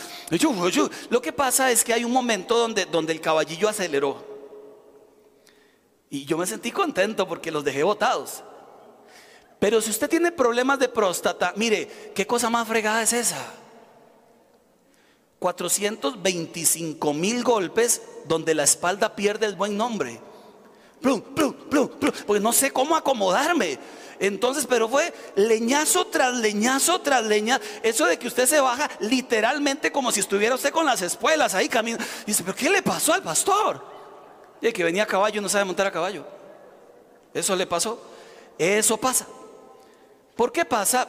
lo 1.10 1.22
que 1.22 1.34
pasa 1.34 1.72
es 1.72 1.84
que 1.84 1.94
hay 1.94 2.06
un 2.06 2.13
momento 2.13 2.58
donde, 2.58 2.86
donde 2.86 3.12
el 3.12 3.20
caballillo 3.20 3.68
aceleró. 3.68 4.35
Y 6.10 6.26
yo 6.26 6.38
me 6.38 6.46
sentí 6.46 6.72
contento 6.72 7.28
porque 7.28 7.52
los 7.52 7.63
dejé 7.63 7.84
botados. 7.84 8.44
Pero 9.60 9.82
si 9.82 9.89
usted 9.89 10.10
tiene 10.10 10.32
problemas 10.32 10.80
de 10.80 10.89
próstata, 10.89 11.54
mire, 11.56 12.12
¿qué 12.13 12.28
cosa 12.28 12.50
más 12.50 12.68
fregada 12.68 13.02
es 13.02 13.13
esa? 13.13 13.44
425 15.39 17.13
mil 17.13 17.44
golpes 17.44 18.02
donde 18.26 18.56
la 18.56 18.63
espalda 18.63 19.15
pierde 19.15 19.46
el 19.46 19.56
buen 19.56 19.78
nombre. 19.78 20.20
Plum, 21.02 21.22
plum, 21.22 21.54
plum, 21.70 21.89
porque 22.26 22.39
no 22.39 22.52
sé 22.52 22.72
cómo 22.72 22.96
acomodarme. 22.96 23.78
Entonces, 24.20 24.65
pero 24.68 24.88
fue 24.88 25.13
leñazo 25.36 26.08
tras 26.08 26.34
leñazo 26.36 27.02
tras 27.02 27.24
leña. 27.26 27.60
Eso 27.84 28.06
de 28.06 28.18
que 28.18 28.28
usted 28.28 28.48
se 28.48 28.60
baja 28.60 28.89
literalmente 29.00 29.91
como 29.91 30.12
si 30.12 30.22
estuviera 30.22 30.56
usted 30.56 30.72
con 30.72 30.86
las 30.86 31.02
espuelas 31.02 31.54
ahí 31.54 31.70
caminando. 31.70 32.06
Dice, 32.26 32.44
pero 32.44 32.56
¿qué 32.56 32.70
le 32.70 32.82
pasó 32.82 33.13
al 33.13 33.22
pastor? 33.22 33.94
Que 34.73 34.84
venía 34.84 35.04
a 35.04 35.06
caballo 35.06 35.41
no 35.41 35.49
sabe 35.49 35.65
montar 35.65 35.88
a 35.88 35.91
caballo. 35.91 36.25
Eso 37.34 37.56
le 37.56 37.67
pasó. 37.67 38.01
Eso 38.58 38.97
pasa. 38.97 39.28
¿Por 40.36 40.51
qué 40.51 40.65
pasa? 40.65 41.08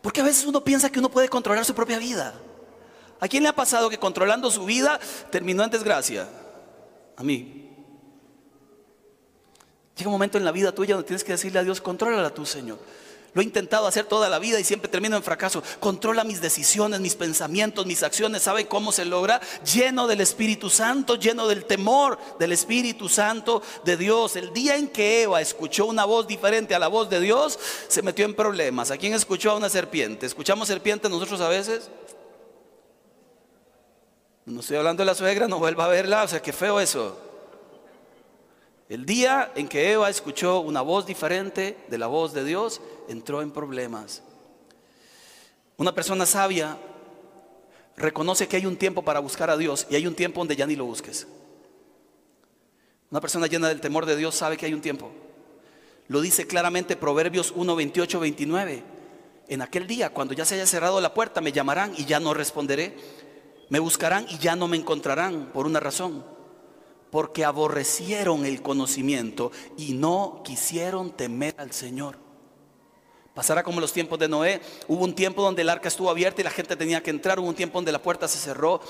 Porque 0.00 0.20
a 0.20 0.24
veces 0.24 0.44
uno 0.46 0.62
piensa 0.62 0.90
que 0.90 0.98
uno 0.98 1.10
puede 1.10 1.28
controlar 1.28 1.64
su 1.64 1.74
propia 1.74 1.98
vida. 1.98 2.34
¿A 3.20 3.28
quién 3.28 3.44
le 3.44 3.48
ha 3.48 3.54
pasado 3.54 3.88
que 3.88 3.98
controlando 3.98 4.50
su 4.50 4.64
vida 4.64 4.98
terminó 5.30 5.62
en 5.62 5.70
desgracia? 5.70 6.28
A 7.16 7.22
mí. 7.22 7.70
Llega 9.96 10.08
un 10.08 10.14
momento 10.14 10.38
en 10.38 10.44
la 10.44 10.50
vida 10.50 10.72
tuya 10.72 10.94
donde 10.94 11.06
tienes 11.06 11.22
que 11.22 11.32
decirle 11.32 11.60
a 11.60 11.62
Dios, 11.62 11.80
contrólala 11.80 12.30
tú, 12.30 12.44
Señor. 12.44 12.78
Lo 13.34 13.40
he 13.40 13.44
intentado 13.44 13.86
hacer 13.86 14.04
toda 14.04 14.28
la 14.28 14.38
vida 14.38 14.60
y 14.60 14.64
siempre 14.64 14.90
termino 14.90 15.16
en 15.16 15.22
fracaso. 15.22 15.62
Controla 15.80 16.22
mis 16.22 16.42
decisiones, 16.42 17.00
mis 17.00 17.14
pensamientos, 17.14 17.86
mis 17.86 18.02
acciones. 18.02 18.42
¿Sabe 18.42 18.68
cómo 18.68 18.92
se 18.92 19.06
logra? 19.06 19.40
Lleno 19.72 20.06
del 20.06 20.20
Espíritu 20.20 20.68
Santo, 20.68 21.16
lleno 21.16 21.48
del 21.48 21.64
temor 21.64 22.18
del 22.38 22.52
Espíritu 22.52 23.08
Santo 23.08 23.62
de 23.84 23.96
Dios. 23.96 24.36
El 24.36 24.52
día 24.52 24.76
en 24.76 24.88
que 24.88 25.22
Eva 25.22 25.40
escuchó 25.40 25.86
una 25.86 26.04
voz 26.04 26.26
diferente 26.26 26.74
a 26.74 26.78
la 26.78 26.88
voz 26.88 27.08
de 27.08 27.20
Dios, 27.20 27.58
se 27.88 28.02
metió 28.02 28.26
en 28.26 28.34
problemas. 28.34 28.90
¿A 28.90 28.98
quién 28.98 29.14
escuchó 29.14 29.52
a 29.52 29.56
una 29.56 29.70
serpiente? 29.70 30.26
¿Escuchamos 30.26 30.68
serpiente 30.68 31.08
nosotros 31.08 31.40
a 31.40 31.48
veces? 31.48 31.88
No 34.44 34.60
estoy 34.60 34.76
hablando 34.76 35.02
de 35.02 35.06
la 35.06 35.14
suegra, 35.14 35.48
no 35.48 35.58
vuelva 35.58 35.86
a 35.86 35.88
verla. 35.88 36.24
O 36.24 36.28
sea, 36.28 36.42
qué 36.42 36.52
feo 36.52 36.80
eso. 36.80 37.16
El 38.92 39.06
día 39.06 39.50
en 39.54 39.68
que 39.68 39.90
Eva 39.90 40.10
escuchó 40.10 40.60
una 40.60 40.82
voz 40.82 41.06
diferente 41.06 41.78
de 41.88 41.96
la 41.96 42.08
voz 42.08 42.34
de 42.34 42.44
Dios, 42.44 42.82
entró 43.08 43.42
en 43.42 43.50
problemas. 43.50 44.22
Una 45.76 45.94
persona 45.94 46.26
sabia 46.26 46.78
reconoce 47.96 48.48
que 48.48 48.56
hay 48.56 48.66
un 48.66 48.76
tiempo 48.76 49.02
para 49.02 49.20
buscar 49.20 49.50
a 49.50 49.56
Dios 49.56 49.86
y 49.90 49.96
hay 49.96 50.06
un 50.06 50.14
tiempo 50.14 50.40
donde 50.40 50.56
ya 50.56 50.66
ni 50.66 50.76
lo 50.76 50.84
busques. 50.84 51.26
Una 53.10 53.20
persona 53.20 53.46
llena 53.46 53.68
del 53.68 53.80
temor 53.80 54.06
de 54.06 54.16
Dios 54.16 54.34
sabe 54.34 54.56
que 54.56 54.66
hay 54.66 54.74
un 54.74 54.80
tiempo. 54.80 55.10
Lo 56.08 56.20
dice 56.20 56.46
claramente 56.46 56.96
Proverbios 56.96 57.52
1, 57.54 57.76
28, 57.76 58.20
29. 58.20 58.82
En 59.48 59.62
aquel 59.62 59.86
día, 59.86 60.10
cuando 60.10 60.34
ya 60.34 60.44
se 60.44 60.54
haya 60.54 60.66
cerrado 60.66 61.00
la 61.00 61.14
puerta, 61.14 61.40
me 61.40 61.52
llamarán 61.52 61.92
y 61.96 62.04
ya 62.04 62.20
no 62.20 62.32
responderé. 62.32 62.96
Me 63.68 63.78
buscarán 63.78 64.26
y 64.28 64.38
ya 64.38 64.56
no 64.56 64.68
me 64.68 64.76
encontrarán 64.76 65.50
por 65.52 65.66
una 65.66 65.80
razón. 65.80 66.24
Porque 67.10 67.44
aborrecieron 67.44 68.46
el 68.46 68.62
conocimiento 68.62 69.52
y 69.76 69.92
no 69.92 70.42
quisieron 70.44 71.10
temer 71.10 71.54
al 71.58 71.72
Señor. 71.72 72.16
Pasará 73.34 73.62
como 73.62 73.80
los 73.80 73.92
tiempos 73.92 74.18
de 74.18 74.28
Noé. 74.28 74.60
Hubo 74.88 75.04
un 75.04 75.14
tiempo 75.14 75.42
donde 75.42 75.62
el 75.62 75.68
arca 75.68 75.88
estuvo 75.88 76.10
abierta 76.10 76.40
y 76.40 76.44
la 76.44 76.50
gente 76.50 76.76
tenía 76.76 77.02
que 77.02 77.10
entrar. 77.10 77.38
Hubo 77.38 77.48
un 77.48 77.54
tiempo 77.54 77.78
donde 77.78 77.92
la 77.92 78.02
puerta 78.02 78.28
se 78.28 78.38
cerró. 78.38 78.80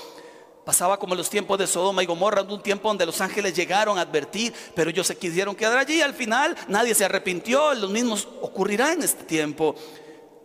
Pasaba 0.65 0.97
como 0.97 1.15
los 1.15 1.29
tiempos 1.29 1.57
de 1.57 1.67
Sodoma 1.67 2.03
y 2.03 2.05
Gomorra, 2.05 2.41
un 2.41 2.61
tiempo 2.61 2.87
donde 2.87 3.05
los 3.05 3.19
ángeles 3.19 3.53
llegaron 3.53 3.97
a 3.97 4.01
advertir, 4.01 4.53
pero 4.73 4.89
ellos 4.89 5.07
se 5.07 5.17
quisieron 5.17 5.55
quedar 5.55 5.77
allí. 5.77 6.01
Al 6.01 6.13
final 6.13 6.55
nadie 6.67 6.95
se 6.95 7.05
arrepintió. 7.05 7.73
Lo 7.73 7.89
mismo 7.89 8.17
ocurrirá 8.41 8.93
en 8.93 9.03
este 9.03 9.23
tiempo. 9.23 9.75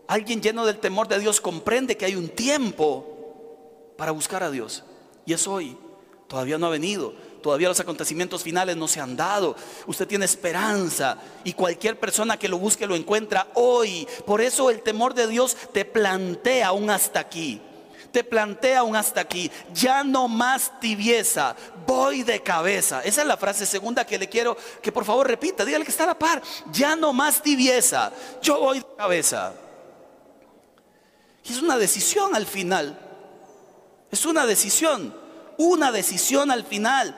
Alguien 0.08 0.40
lleno 0.40 0.64
del 0.64 0.78
temor 0.78 1.06
de 1.06 1.18
Dios 1.18 1.40
comprende 1.40 1.96
que 1.96 2.04
hay 2.04 2.16
un 2.16 2.28
tiempo 2.28 3.94
para 3.96 4.12
buscar 4.12 4.42
a 4.42 4.50
Dios. 4.50 4.84
Y 5.26 5.32
es 5.32 5.46
hoy. 5.46 5.76
Todavía 6.28 6.58
no 6.58 6.66
ha 6.66 6.70
venido. 6.70 7.14
Todavía 7.42 7.68
los 7.68 7.80
acontecimientos 7.80 8.42
finales 8.42 8.76
no 8.76 8.88
se 8.88 9.00
han 9.00 9.16
dado. 9.16 9.56
Usted 9.86 10.06
tiene 10.06 10.24
esperanza 10.24 11.18
y 11.44 11.52
cualquier 11.52 11.98
persona 11.98 12.38
que 12.38 12.48
lo 12.48 12.58
busque 12.58 12.86
lo 12.86 12.96
encuentra 12.96 13.48
hoy. 13.54 14.06
Por 14.26 14.40
eso 14.40 14.70
el 14.70 14.82
temor 14.82 15.14
de 15.14 15.26
Dios 15.26 15.56
te 15.72 15.84
plantea 15.84 16.72
un 16.72 16.90
hasta 16.90 17.20
aquí. 17.20 17.60
Te 18.12 18.24
plantea 18.24 18.82
un 18.82 18.96
hasta 18.96 19.20
aquí. 19.20 19.50
Ya 19.72 20.02
no 20.02 20.28
más 20.28 20.80
tibieza. 20.80 21.54
Voy 21.86 22.22
de 22.22 22.42
cabeza. 22.42 23.02
Esa 23.02 23.22
es 23.22 23.26
la 23.26 23.36
frase 23.36 23.66
segunda 23.66 24.06
que 24.06 24.18
le 24.18 24.28
quiero 24.28 24.56
que 24.82 24.92
por 24.92 25.04
favor 25.04 25.26
repita. 25.26 25.64
Dígale 25.64 25.84
que 25.84 25.90
está 25.90 26.04
a 26.04 26.08
la 26.08 26.18
par. 26.18 26.42
Ya 26.72 26.96
no 26.96 27.12
más 27.12 27.42
tibieza. 27.42 28.10
Yo 28.42 28.58
voy 28.58 28.78
de 28.78 28.86
cabeza. 28.96 29.52
Y 31.44 31.52
es 31.52 31.62
una 31.62 31.76
decisión 31.76 32.34
al 32.34 32.46
final. 32.46 32.98
Es 34.10 34.24
una 34.24 34.46
decisión. 34.46 35.27
Una 35.58 35.92
decisión 35.92 36.50
al 36.50 36.64
final. 36.64 37.14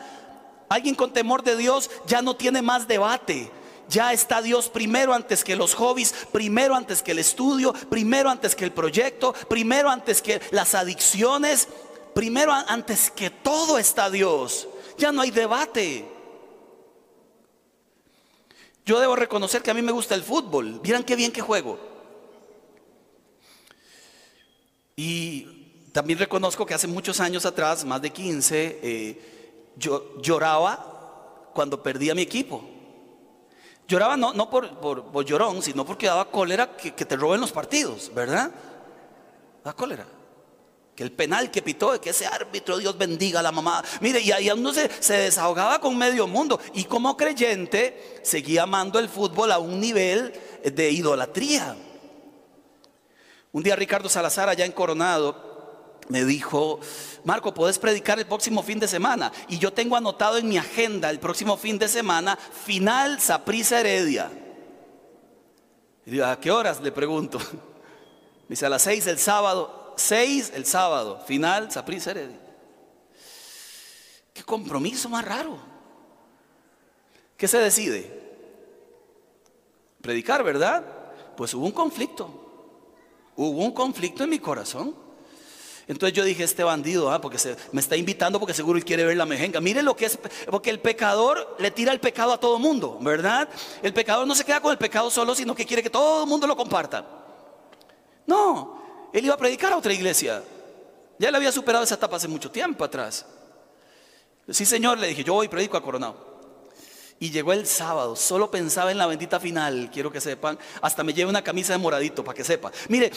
Alguien 0.69 0.95
con 0.95 1.13
temor 1.13 1.45
de 1.45 1.57
Dios 1.57 1.91
ya 2.07 2.23
no 2.23 2.35
tiene 2.35 2.63
más 2.63 2.89
debate. 2.89 3.53
Ya 3.89 4.13
está 4.13 4.41
Dios 4.41 4.69
primero 4.69 5.13
antes 5.13 5.45
que 5.45 5.57
los 5.57 5.75
hobbies, 5.75 6.15
primero 6.33 6.75
antes 6.75 7.03
que 7.03 7.11
el 7.11 7.19
estudio, 7.19 7.73
primero 7.73 8.31
antes 8.31 8.55
que 8.55 8.65
el 8.65 8.73
proyecto, 8.73 9.33
primero 9.49 9.91
antes 9.91 10.23
que 10.23 10.41
las 10.53 10.75
adicciones, 10.75 11.69
primero 12.15 12.53
antes 12.53 13.11
que 13.11 13.31
todo 13.31 13.79
está 13.79 14.09
Dios. 14.11 14.69
Ya 14.97 15.13
no 15.13 15.23
hay 15.23 15.31
debate. 15.31 16.09
Yo 18.87 19.01
debo 19.01 19.17
reconocer 19.17 19.63
que 19.63 19.71
a 19.71 19.75
mí 19.75 19.83
me 19.83 19.93
gusta 19.93 20.15
el 20.15 20.23
fútbol. 20.23 20.81
Vieran 20.81 21.05
qué 21.05 21.15
bien 21.15 21.33
que 21.33 21.43
juego. 21.43 21.79
Y 24.97 25.60
también 25.93 26.19
reconozco 26.19 26.65
que 26.67 26.75
hace 26.75 26.87
muchos 26.87 27.21
años 27.21 27.45
atrás, 27.47 27.85
más 27.85 28.01
de 28.01 28.11
15, 28.11 28.81
eh, 28.83 29.73
yo 29.77 30.21
lloraba 30.21 31.51
cuando 31.53 31.83
perdía 31.83 32.15
mi 32.15 32.23
equipo. 32.23 32.63
Lloraba 33.89 34.17
no, 34.17 34.51
por, 34.51 35.25
llorón, 35.25 35.63
sino 35.63 35.85
porque 35.85 36.07
daba 36.07 36.31
cólera 36.31 36.77
que, 36.77 36.93
te 36.93 37.17
roben 37.17 37.41
los 37.41 37.51
partidos, 37.51 38.13
¿verdad? 38.15 38.53
Da 39.65 39.73
cólera. 39.73 40.07
Que 40.95 41.03
el 41.03 41.11
penal 41.11 41.51
que 41.51 41.61
pitó, 41.61 42.01
que 42.01 42.11
ese 42.11 42.25
árbitro, 42.25 42.79
Dios 42.79 42.97
bendiga 42.97 43.41
a 43.41 43.43
la 43.43 43.51
mamá. 43.51 43.83
Mire, 44.01 44.21
y 44.21 44.31
ahí 44.31 44.49
uno 44.51 44.73
se, 44.73 44.89
se 45.03 45.15
desahogaba 45.15 45.81
con 45.81 45.99
medio 45.99 46.29
mundo. 46.29 46.61
Y 46.73 46.85
como 46.85 47.17
creyente, 47.17 48.21
seguía 48.23 48.63
amando 48.63 49.01
el 49.01 49.09
fútbol 49.09 49.51
a 49.51 49.59
un 49.59 49.81
nivel 49.81 50.33
de 50.63 50.91
idolatría. 50.91 51.77
Un 53.51 53.63
día 53.65 53.75
Ricardo 53.75 54.09
Salazar, 54.09 54.49
allá 54.49 54.65
en 54.65 54.71
Coronado, 54.71 55.50
me 56.11 56.25
dijo, 56.25 56.81
Marco, 57.23 57.55
¿puedes 57.55 57.79
predicar 57.79 58.19
el 58.19 58.27
próximo 58.27 58.65
fin 58.65 58.81
de 58.81 58.89
semana? 58.89 59.31
Y 59.49 59.59
yo 59.59 59.73
tengo 59.73 59.95
anotado 59.95 60.39
en 60.39 60.49
mi 60.49 60.59
agenda 60.59 61.09
el 61.09 61.21
próximo 61.21 61.57
fin 61.57 61.79
de 61.79 61.87
semana, 61.87 62.37
final 62.37 63.21
Saprisa 63.21 63.79
Heredia. 63.79 64.29
Y 66.05 66.11
digo, 66.11 66.27
¿a 66.27 66.41
qué 66.41 66.51
horas? 66.51 66.81
Le 66.81 66.91
pregunto. 66.91 67.39
Me 68.49 68.55
dice, 68.55 68.67
a 68.67 68.69
las 68.69 68.83
seis 68.83 69.07
el 69.07 69.21
sábado, 69.21 69.95
seis 69.97 70.51
el 70.53 70.67
sábado, 70.67 71.23
final 71.29 71.71
Saprisa 71.71 72.11
Heredia. 72.11 72.41
Qué 74.35 74.43
compromiso 74.43 75.09
más 75.09 75.25
raro. 75.25 75.59
¿Qué 77.37 77.47
se 77.47 77.59
decide? 77.59 78.21
Predicar, 80.03 80.43
¿verdad? 80.43 80.85
Pues 81.37 81.55
hubo 81.55 81.67
un 81.67 81.73
conflicto. 81.73 82.29
Hubo 83.37 83.65
un 83.65 83.73
conflicto 83.73 84.25
en 84.25 84.31
mi 84.31 84.41
corazón. 84.41 85.10
Entonces 85.91 86.17
yo 86.17 86.23
dije, 86.23 86.45
este 86.45 86.63
bandido, 86.63 87.11
ah, 87.11 87.21
porque 87.21 87.37
se, 87.37 87.57
me 87.73 87.81
está 87.81 87.97
invitando 87.97 88.39
porque 88.39 88.55
seguro 88.55 88.79
él 88.79 88.85
quiere 88.85 89.03
ver 89.03 89.17
la 89.17 89.27
mejenga. 89.27 89.61
Mire 89.61 89.83
lo 89.83 89.97
que 89.97 90.07
es, 90.07 90.21
porque 90.49 90.71
el 90.71 90.79
pecador 90.79 91.57
le 91.59 91.73
tira 91.73 91.91
el 91.91 91.99
pecado 91.99 92.33
a 92.33 92.39
todo 92.39 92.61
mundo, 92.61 92.97
¿verdad? 93.01 93.49
El 93.83 93.93
pecador 93.93 94.25
no 94.25 94.37
se 94.37 94.45
queda 94.45 94.61
con 94.61 94.71
el 94.71 94.79
pecado 94.79 95.11
solo, 95.11 95.35
sino 95.35 95.53
que 95.53 95.67
quiere 95.67 95.83
que 95.83 95.91
todo 95.91 96.23
el 96.23 96.29
mundo 96.29 96.47
lo 96.47 96.57
comparta. 96.57 97.05
No, 98.25 99.09
él 99.13 99.25
iba 99.25 99.35
a 99.35 99.37
predicar 99.37 99.73
a 99.73 99.79
otra 99.79 99.93
iglesia. 99.93 100.45
Ya 101.19 101.29
le 101.29 101.37
había 101.37 101.51
superado 101.51 101.83
esa 101.83 101.97
etapa 101.97 102.19
hace 102.19 102.29
mucho 102.29 102.53
tiempo 102.53 102.85
atrás. 102.85 103.27
Sí, 104.49 104.65
señor, 104.65 104.97
le 104.97 105.09
dije, 105.09 105.25
yo 105.25 105.35
voy 105.35 105.47
y 105.47 105.49
predico 105.49 105.77
a 105.77 105.83
Coronado. 105.83 106.15
Y 107.19 107.33
llegó 107.33 107.53
el 107.53 107.67
sábado, 107.67 108.15
solo 108.15 108.49
pensaba 108.49 108.93
en 108.93 108.99
la 108.99 109.09
bendita 109.09 109.41
final, 109.41 109.91
quiero 109.93 110.13
que 110.13 110.21
sepan, 110.21 110.57
hasta 110.83 111.03
me 111.03 111.13
lleve 111.13 111.29
una 111.29 111.43
camisa 111.43 111.73
de 111.73 111.81
moradito 111.81 112.23
para 112.23 112.37
que 112.37 112.45
sepa. 112.45 112.71
Mire, 112.89 113.11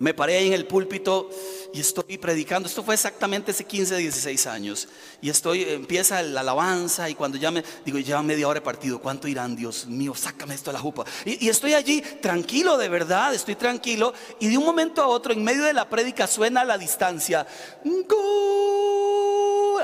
me 0.00 0.14
paré 0.14 0.38
ahí 0.38 0.46
en 0.46 0.54
el 0.54 0.66
púlpito 0.66 1.28
y 1.74 1.80
estoy 1.80 2.16
predicando. 2.16 2.66
Esto 2.66 2.82
fue 2.82 2.94
exactamente 2.94 3.50
hace 3.50 3.64
15, 3.64 3.98
16 3.98 4.46
años. 4.46 4.88
Y 5.20 5.28
estoy, 5.28 5.62
empieza 5.64 6.22
la 6.22 6.40
alabanza 6.40 7.10
y 7.10 7.14
cuando 7.14 7.36
ya 7.36 7.50
me, 7.50 7.62
digo, 7.84 7.98
ya 7.98 8.22
media 8.22 8.48
hora 8.48 8.60
de 8.60 8.64
partido, 8.64 8.98
¿cuánto 8.98 9.28
irán? 9.28 9.54
Dios 9.54 9.86
mío, 9.86 10.14
sácame 10.14 10.54
esto 10.54 10.70
a 10.70 10.72
la 10.72 10.78
jupa. 10.78 11.04
Y, 11.26 11.46
estoy 11.50 11.74
allí 11.74 12.00
tranquilo, 12.00 12.78
de 12.78 12.88
verdad, 12.88 13.34
estoy 13.34 13.56
tranquilo. 13.56 14.14
Y 14.38 14.48
de 14.48 14.56
un 14.56 14.64
momento 14.64 15.02
a 15.02 15.06
otro, 15.06 15.34
en 15.34 15.44
medio 15.44 15.64
de 15.64 15.74
la 15.74 15.90
prédica, 15.90 16.26
suena 16.26 16.62
a 16.62 16.64
la 16.64 16.78
distancia. 16.78 17.46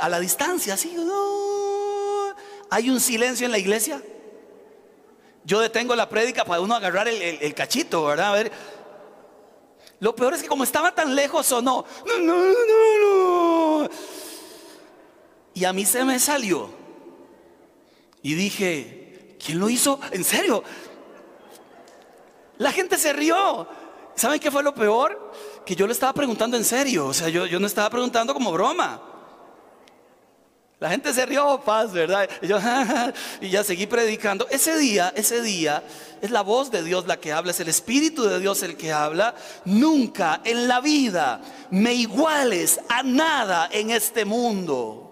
A 0.00 0.08
la 0.08 0.18
distancia, 0.18 0.74
así. 0.74 0.96
Hay 2.70 2.88
un 2.88 3.00
silencio 3.00 3.44
en 3.44 3.52
la 3.52 3.58
iglesia. 3.58 4.02
Yo 5.44 5.60
detengo 5.60 5.94
la 5.94 6.08
prédica 6.08 6.46
para 6.46 6.62
uno 6.62 6.74
agarrar 6.74 7.06
el 7.06 7.54
cachito, 7.54 8.06
¿verdad? 8.06 8.30
A 8.30 8.32
ver 8.32 8.75
lo 10.00 10.14
peor 10.14 10.34
es 10.34 10.42
que 10.42 10.48
como 10.48 10.64
estaba 10.64 10.94
tan 10.94 11.14
lejos 11.14 11.50
o 11.52 11.62
no, 11.62 11.84
no, 12.06 12.18
no, 12.18 13.80
no. 13.82 13.88
Y 15.54 15.64
a 15.64 15.72
mí 15.72 15.86
se 15.86 16.04
me 16.04 16.18
salió. 16.18 16.68
Y 18.22 18.34
dije, 18.34 19.36
¿quién 19.42 19.58
lo 19.58 19.70
hizo? 19.70 19.98
¿En 20.10 20.24
serio? 20.24 20.62
La 22.58 22.72
gente 22.72 22.98
se 22.98 23.12
rió. 23.12 23.66
¿Saben 24.14 24.40
qué 24.40 24.50
fue 24.50 24.62
lo 24.62 24.74
peor? 24.74 25.32
Que 25.64 25.76
yo 25.76 25.86
le 25.86 25.92
estaba 25.92 26.12
preguntando 26.12 26.56
en 26.56 26.64
serio. 26.64 27.06
O 27.06 27.14
sea, 27.14 27.28
yo, 27.28 27.46
yo 27.46 27.58
no 27.58 27.66
estaba 27.66 27.88
preguntando 27.88 28.34
como 28.34 28.52
broma. 28.52 29.00
La 30.78 30.90
gente 30.90 31.14
se 31.14 31.24
rió, 31.24 31.62
paz, 31.64 31.92
¿verdad? 31.92 32.28
Y, 32.42 32.48
yo, 32.48 32.58
y 33.40 33.48
ya 33.48 33.64
seguí 33.64 33.86
predicando. 33.86 34.46
Ese 34.50 34.76
día, 34.76 35.10
ese 35.16 35.40
día, 35.40 35.82
es 36.20 36.30
la 36.30 36.42
voz 36.42 36.70
de 36.70 36.82
Dios 36.82 37.06
la 37.06 37.18
que 37.18 37.32
habla, 37.32 37.52
es 37.52 37.60
el 37.60 37.68
Espíritu 37.68 38.24
de 38.24 38.38
Dios 38.38 38.62
el 38.62 38.76
que 38.76 38.92
habla. 38.92 39.34
Nunca 39.64 40.42
en 40.44 40.68
la 40.68 40.80
vida 40.80 41.40
me 41.70 41.94
iguales 41.94 42.78
a 42.90 43.02
nada 43.02 43.70
en 43.72 43.90
este 43.90 44.26
mundo. 44.26 45.02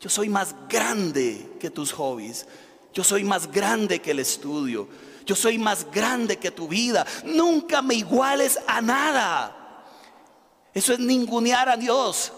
Yo 0.00 0.10
soy 0.10 0.28
más 0.28 0.56
grande 0.68 1.52
que 1.60 1.70
tus 1.70 1.92
hobbies. 1.92 2.46
Yo 2.92 3.04
soy 3.04 3.22
más 3.22 3.50
grande 3.50 4.00
que 4.00 4.10
el 4.10 4.18
estudio. 4.18 4.88
Yo 5.24 5.36
soy 5.36 5.58
más 5.58 5.88
grande 5.92 6.38
que 6.38 6.50
tu 6.50 6.66
vida. 6.66 7.06
Nunca 7.24 7.80
me 7.82 7.94
iguales 7.94 8.58
a 8.66 8.80
nada. 8.80 9.84
Eso 10.74 10.92
es 10.92 10.98
ningunear 10.98 11.68
a 11.68 11.76
Dios. 11.76 12.32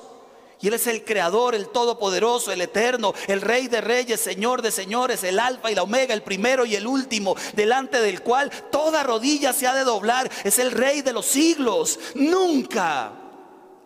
Y 0.65 0.69
Él 0.69 0.73
es 0.73 0.87
el 0.87 1.05
creador, 1.05 1.55
el 1.55 1.69
todopoderoso, 1.69 2.51
el 2.51 2.63
eterno, 2.63 3.13
el 3.27 3.43
rey 3.43 3.69
de 3.69 3.83
reyes, 3.83 4.19
señor 4.19 4.63
de 4.63 4.71
señores, 4.71 5.23
el 5.23 5.39
alfa 5.39 5.71
y 5.71 5.75
la 5.75 5.83
omega, 5.83 6.15
el 6.15 6.23
primero 6.23 6.65
y 6.65 6.75
el 6.75 6.87
último, 6.87 7.37
delante 7.53 8.01
del 8.01 8.23
cual 8.23 8.51
toda 8.73 9.03
rodilla 9.03 9.53
se 9.53 9.67
ha 9.67 9.75
de 9.75 9.85
doblar. 9.85 10.31
Es 10.43 10.59
el 10.59 10.71
rey 10.71 11.03
de 11.03 11.13
los 11.13 11.27
siglos. 11.27 11.99
Nunca 12.15 13.13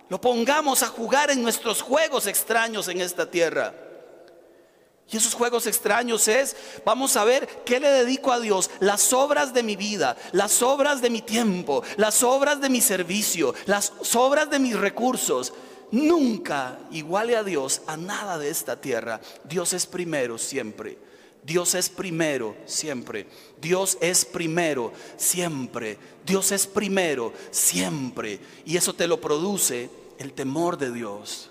lo 0.08 0.20
pongamos 0.20 0.84
a 0.84 0.86
jugar 0.86 1.32
en 1.32 1.42
nuestros 1.42 1.82
juegos 1.82 2.28
extraños 2.28 2.86
en 2.86 3.00
esta 3.00 3.28
tierra. 3.28 3.74
Y 5.10 5.16
esos 5.16 5.34
juegos 5.34 5.66
extraños 5.66 6.28
es, 6.28 6.54
vamos 6.84 7.16
a 7.16 7.24
ver 7.24 7.48
qué 7.64 7.80
le 7.80 7.88
dedico 7.88 8.30
a 8.30 8.38
Dios, 8.38 8.70
las 8.78 9.12
obras 9.12 9.52
de 9.52 9.64
mi 9.64 9.74
vida, 9.74 10.16
las 10.30 10.62
obras 10.62 11.00
de 11.00 11.10
mi 11.10 11.22
tiempo, 11.22 11.82
las 11.96 12.22
obras 12.22 12.60
de 12.60 12.68
mi 12.68 12.80
servicio, 12.80 13.52
las 13.66 13.92
obras 14.14 14.48
de 14.48 14.60
mis 14.60 14.78
recursos. 14.78 15.52
Nunca 15.90 16.78
iguale 16.90 17.36
a 17.36 17.44
Dios 17.44 17.82
a 17.86 17.96
nada 17.96 18.38
de 18.38 18.50
esta 18.50 18.80
tierra. 18.80 19.20
Dios 19.44 19.72
es 19.72 19.86
primero 19.86 20.38
siempre. 20.38 20.98
Dios 21.42 21.74
es 21.74 21.88
primero 21.88 22.56
siempre. 22.66 23.26
Dios 23.60 23.96
es 24.00 24.24
primero 24.24 24.92
siempre. 25.16 25.98
Dios 26.26 26.52
es 26.52 26.66
primero 26.66 27.32
siempre. 27.50 28.40
Y 28.66 28.76
eso 28.76 28.94
te 28.94 29.06
lo 29.06 29.20
produce 29.20 29.88
el 30.18 30.32
temor 30.32 30.76
de 30.76 30.92
Dios. 30.92 31.50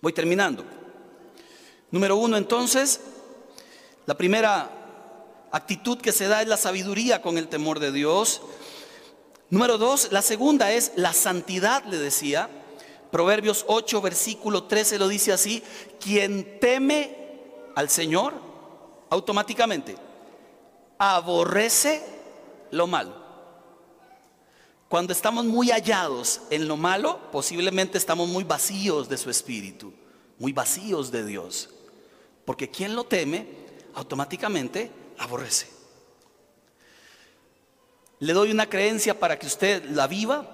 Voy 0.00 0.12
terminando. 0.12 0.64
Número 1.90 2.16
uno, 2.16 2.36
entonces, 2.36 3.00
la 4.06 4.16
primera 4.16 4.70
actitud 5.50 5.98
que 5.98 6.12
se 6.12 6.28
da 6.28 6.42
es 6.42 6.48
la 6.48 6.56
sabiduría 6.56 7.22
con 7.22 7.38
el 7.38 7.48
temor 7.48 7.80
de 7.80 7.92
Dios. 7.92 8.42
Número 9.50 9.78
dos, 9.78 10.12
la 10.12 10.20
segunda 10.20 10.72
es 10.72 10.92
la 10.96 11.12
santidad, 11.12 11.84
le 11.84 11.96
decía. 11.98 12.50
Proverbios 13.10 13.64
8, 13.68 14.02
versículo 14.02 14.64
13 14.64 14.98
lo 14.98 15.08
dice 15.08 15.32
así, 15.32 15.62
quien 15.98 16.60
teme 16.60 17.16
al 17.74 17.88
Señor, 17.88 18.34
automáticamente 19.08 19.96
aborrece 20.98 22.04
lo 22.70 22.86
malo. 22.86 23.14
Cuando 24.88 25.12
estamos 25.12 25.44
muy 25.44 25.70
hallados 25.70 26.42
en 26.50 26.68
lo 26.68 26.76
malo, 26.76 27.20
posiblemente 27.30 27.96
estamos 27.96 28.28
muy 28.28 28.44
vacíos 28.44 29.08
de 29.08 29.16
su 29.16 29.30
espíritu, 29.30 29.92
muy 30.38 30.52
vacíos 30.52 31.10
de 31.10 31.24
Dios. 31.24 31.70
Porque 32.44 32.70
quien 32.70 32.94
lo 32.96 33.04
teme, 33.04 33.46
automáticamente 33.94 34.90
aborrece. 35.18 35.77
Le 38.20 38.32
doy 38.32 38.50
una 38.50 38.68
creencia 38.68 39.18
para 39.18 39.38
que 39.38 39.46
usted 39.46 39.84
la 39.90 40.06
viva. 40.06 40.46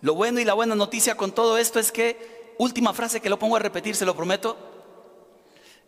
Lo 0.00 0.14
bueno 0.14 0.40
y 0.40 0.44
la 0.44 0.54
buena 0.54 0.74
noticia 0.74 1.16
con 1.16 1.32
todo 1.32 1.58
esto 1.58 1.78
es 1.78 1.92
que, 1.92 2.54
última 2.58 2.94
frase 2.94 3.20
que 3.20 3.28
lo 3.28 3.38
pongo 3.38 3.56
a 3.56 3.60
repetir, 3.60 3.94
se 3.94 4.06
lo 4.06 4.16
prometo, 4.16 4.56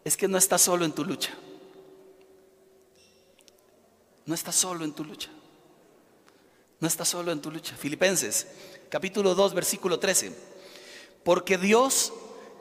es 0.04 0.16
que 0.16 0.28
no 0.28 0.38
estás 0.38 0.62
solo 0.62 0.84
en 0.84 0.92
tu 0.92 1.04
lucha. 1.04 1.30
No 4.26 4.34
estás 4.34 4.56
solo 4.56 4.84
en 4.84 4.92
tu 4.92 5.04
lucha. 5.04 5.30
No 6.80 6.86
estás 6.86 7.08
solo 7.08 7.32
en 7.32 7.40
tu 7.40 7.50
lucha. 7.50 7.74
Filipenses, 7.76 8.46
capítulo 8.88 9.34
2, 9.34 9.54
versículo 9.54 9.98
13. 9.98 10.32
Porque 11.24 11.58
Dios 11.58 12.12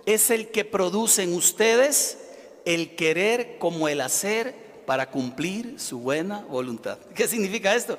es 0.05 0.31
el 0.31 0.49
que 0.49 0.65
produce 0.65 1.23
en 1.23 1.33
ustedes 1.33 2.17
el 2.65 2.95
querer 2.95 3.57
como 3.59 3.87
el 3.89 4.01
hacer 4.01 4.66
para 4.87 5.11
cumplir 5.11 5.77
su 5.81 5.99
buena 5.99 6.45
voluntad. 6.47 6.97
¿Qué 7.13 7.27
significa 7.27 7.75
esto? 7.75 7.97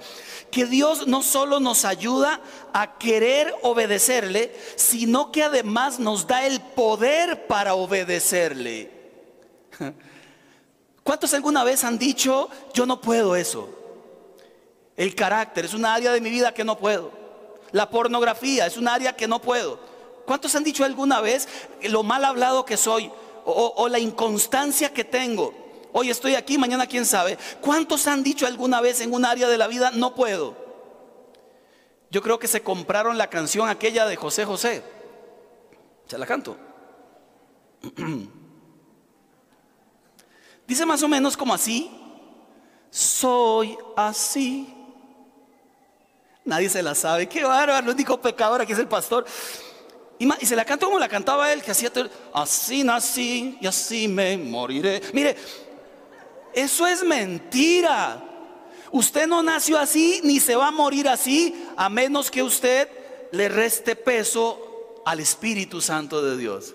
Que 0.50 0.64
Dios 0.64 1.06
no 1.06 1.22
solo 1.22 1.60
nos 1.60 1.84
ayuda 1.84 2.40
a 2.72 2.96
querer 2.96 3.54
obedecerle, 3.60 4.56
sino 4.74 5.30
que 5.30 5.42
además 5.42 5.98
nos 5.98 6.26
da 6.26 6.46
el 6.46 6.62
poder 6.62 7.46
para 7.46 7.74
obedecerle. 7.74 8.90
¿Cuántos 11.04 11.34
alguna 11.34 11.62
vez 11.62 11.84
han 11.84 11.98
dicho, 11.98 12.48
yo 12.72 12.86
no 12.86 13.02
puedo 13.02 13.36
eso? 13.36 13.68
El 14.96 15.14
carácter 15.14 15.66
es 15.66 15.74
una 15.74 15.92
área 15.92 16.10
de 16.10 16.22
mi 16.22 16.30
vida 16.30 16.54
que 16.54 16.64
no 16.64 16.78
puedo. 16.78 17.12
La 17.70 17.90
pornografía 17.90 18.66
es 18.66 18.78
un 18.78 18.88
área 18.88 19.14
que 19.14 19.28
no 19.28 19.42
puedo. 19.42 19.78
¿Cuántos 20.24 20.54
han 20.54 20.64
dicho 20.64 20.86
alguna 20.86 21.20
vez 21.20 21.48
lo 21.82 22.02
mal 22.02 22.24
hablado 22.24 22.64
que 22.64 22.78
soy 22.78 23.12
o, 23.44 23.74
o 23.76 23.88
la 23.90 23.98
inconstancia 23.98 24.90
que 24.94 25.04
tengo? 25.04 25.67
Hoy 25.92 26.10
estoy 26.10 26.34
aquí, 26.34 26.58
mañana 26.58 26.86
quién 26.86 27.06
sabe. 27.06 27.38
¿Cuántos 27.60 28.06
han 28.06 28.22
dicho 28.22 28.46
alguna 28.46 28.80
vez 28.80 29.00
en 29.00 29.12
un 29.12 29.24
área 29.24 29.48
de 29.48 29.58
la 29.58 29.66
vida, 29.66 29.90
no 29.90 30.14
puedo? 30.14 30.56
Yo 32.10 32.22
creo 32.22 32.38
que 32.38 32.48
se 32.48 32.62
compraron 32.62 33.18
la 33.18 33.28
canción 33.28 33.68
aquella 33.68 34.06
de 34.06 34.16
José 34.16 34.44
José. 34.44 34.82
Se 36.06 36.16
la 36.18 36.26
canto. 36.26 36.56
Dice 40.66 40.86
más 40.86 41.02
o 41.02 41.08
menos 41.08 41.36
como 41.36 41.54
así. 41.54 41.90
Soy 42.90 43.76
así. 43.96 44.74
Nadie 46.44 46.70
se 46.70 46.82
la 46.82 46.94
sabe. 46.94 47.28
Qué 47.28 47.44
bárbaro. 47.44 47.86
El 47.86 47.94
único 47.94 48.20
pecador 48.20 48.62
aquí 48.62 48.72
es 48.72 48.78
el 48.78 48.88
pastor. 48.88 49.26
Y, 50.18 50.46
se 50.46 50.56
la 50.56 50.64
cantó 50.64 50.86
como 50.86 50.98
la 50.98 51.08
cantaba 51.08 51.52
él, 51.52 51.62
que 51.62 51.70
hacía 51.70 51.92
así 52.34 52.82
nací 52.82 53.56
y 53.60 53.66
así 53.66 54.08
me 54.08 54.36
moriré. 54.36 55.00
Mire, 55.12 55.36
eso 56.62 56.86
es 56.86 57.02
mentira. 57.02 58.24
Usted 58.90 59.26
no 59.26 59.42
nació 59.42 59.78
así 59.78 60.20
ni 60.24 60.40
se 60.40 60.56
va 60.56 60.68
a 60.68 60.72
morir 60.72 61.08
así 61.08 61.66
a 61.76 61.88
menos 61.88 62.30
que 62.30 62.42
usted 62.42 62.88
le 63.32 63.48
reste 63.48 63.96
peso 63.96 65.02
al 65.04 65.20
Espíritu 65.20 65.80
Santo 65.80 66.22
de 66.22 66.36
Dios. 66.36 66.74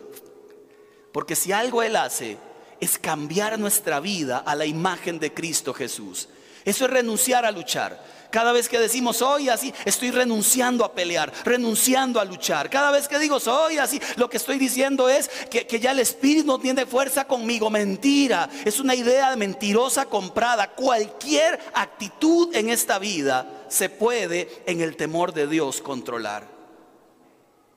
Porque 1.11 1.35
si 1.35 1.51
algo 1.51 1.83
Él 1.83 1.95
hace 1.95 2.37
es 2.79 2.97
cambiar 2.97 3.59
nuestra 3.59 3.99
vida 3.99 4.37
a 4.37 4.55
la 4.55 4.65
imagen 4.65 5.19
de 5.19 5.33
Cristo 5.33 5.73
Jesús. 5.73 6.29
Eso 6.65 6.85
es 6.85 6.91
renunciar 6.91 7.45
a 7.45 7.51
luchar. 7.51 8.03
Cada 8.33 8.51
vez 8.51 8.67
que 8.67 8.79
decimos 8.79 9.17
soy 9.17 9.49
así, 9.49 9.71
estoy 9.85 10.09
renunciando 10.09 10.83
a 10.83 10.93
pelear, 10.93 11.31
renunciando 11.45 12.19
a 12.19 12.25
luchar. 12.25 12.67
Cada 12.67 12.89
vez 12.89 13.07
que 13.07 13.19
digo 13.19 13.39
soy 13.39 13.77
así, 13.77 14.01
lo 14.15 14.27
que 14.27 14.37
estoy 14.37 14.57
diciendo 14.57 15.07
es 15.07 15.29
que, 15.51 15.79
ya 15.79 15.91
el 15.91 15.99
Espíritu 15.99 16.47
no 16.47 16.57
tiene 16.57 16.87
fuerza 16.87 17.27
conmigo. 17.27 17.69
Mentira, 17.69 18.49
es 18.65 18.79
una 18.79 18.95
idea 18.95 19.35
mentirosa 19.35 20.07
comprada. 20.07 20.71
Cualquier 20.71 21.59
actitud 21.75 22.55
en 22.55 22.71
esta 22.71 22.97
vida 22.97 23.65
se 23.69 23.89
puede 23.89 24.63
en 24.65 24.81
el 24.81 24.95
temor 24.95 25.31
de 25.31 25.45
Dios 25.45 25.79
controlar. 25.79 26.47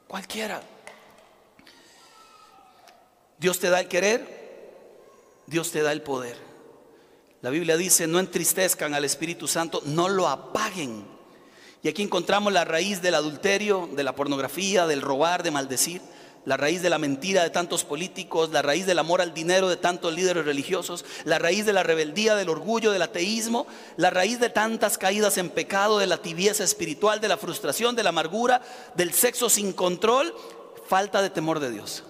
Cualquiera. 0.09 0.63
Dios 3.37 3.59
te 3.59 3.69
da 3.69 3.81
el 3.81 3.89
querer, 3.89 4.73
Dios 5.47 5.71
te 5.71 5.83
da 5.83 5.93
el 5.93 6.01
poder. 6.01 6.46
La 7.47 7.53
Biblia 7.53 7.77
dice, 7.77 8.09
no 8.09 8.19
entristezcan 8.19 8.93
al 8.93 9.05
Espíritu 9.05 9.47
Santo, 9.47 9.81
no 9.85 10.09
lo 10.09 10.27
apaguen. 10.27 11.05
Y 11.81 11.87
aquí 11.87 12.03
encontramos 12.03 12.53
la 12.53 12.65
raíz 12.65 13.03
del 13.03 13.15
adulterio, 13.15 13.89
de 13.93 14.03
la 14.03 14.17
pornografía, 14.17 14.89
del 14.89 15.01
robar, 15.01 15.45
de 15.45 15.53
maldecir, 15.53 16.03
la 16.45 16.57
raíz 16.57 16.83
de 16.83 16.91
la 16.91 16.99
mentira 16.99 17.45
de 17.45 17.51
tantos 17.51 17.85
políticos, 17.85 18.51
la 18.51 18.63
raíz 18.63 18.85
del 18.85 18.99
amor 18.99 19.21
al 19.21 19.33
dinero 19.33 19.69
de 19.69 19.77
tantos 19.77 20.13
líderes 20.13 20.45
religiosos, 20.45 21.05
la 21.25 21.39
raíz 21.39 21.65
de 21.65 21.73
la 21.73 21.85
rebeldía, 21.85 22.35
del 22.35 22.49
orgullo, 22.49 22.91
del 22.91 23.03
ateísmo, 23.03 23.69
la 23.97 24.11
raíz 24.11 24.41
de 24.41 24.51
tantas 24.51 24.99
caídas 24.99 25.39
en 25.39 25.51
pecado, 25.51 26.01
de 26.01 26.09
la 26.09 26.19
tibieza 26.19 26.65
espiritual, 26.65 27.21
de 27.21 27.29
la 27.29 27.37
frustración, 27.37 27.95
de 27.95 28.03
la 28.03 28.09
amargura, 28.09 28.61
del 28.97 29.13
sexo 29.13 29.49
sin 29.49 29.73
control, 29.73 30.35
falta 30.89 31.23
de 31.23 31.31
temor 31.31 31.61
de 31.61 31.71
Dios, 31.71 32.03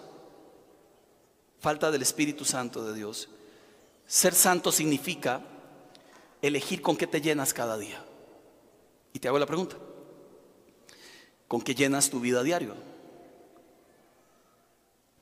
falta 1.60 1.90
del 1.90 2.00
Espíritu 2.00 2.46
Santo 2.46 2.86
de 2.86 2.94
Dios. 2.94 3.28
Ser 4.06 4.34
santo 4.34 4.70
significa 4.70 5.42
elegir 6.40 6.80
con 6.80 6.96
qué 6.96 7.06
te 7.06 7.20
llenas 7.20 7.52
cada 7.52 7.76
día. 7.76 8.04
Y 9.12 9.18
te 9.18 9.28
hago 9.28 9.38
la 9.38 9.46
pregunta, 9.46 9.76
¿con 11.48 11.62
qué 11.62 11.74
llenas 11.74 12.10
tu 12.10 12.20
vida 12.20 12.42
diario? 12.42 12.74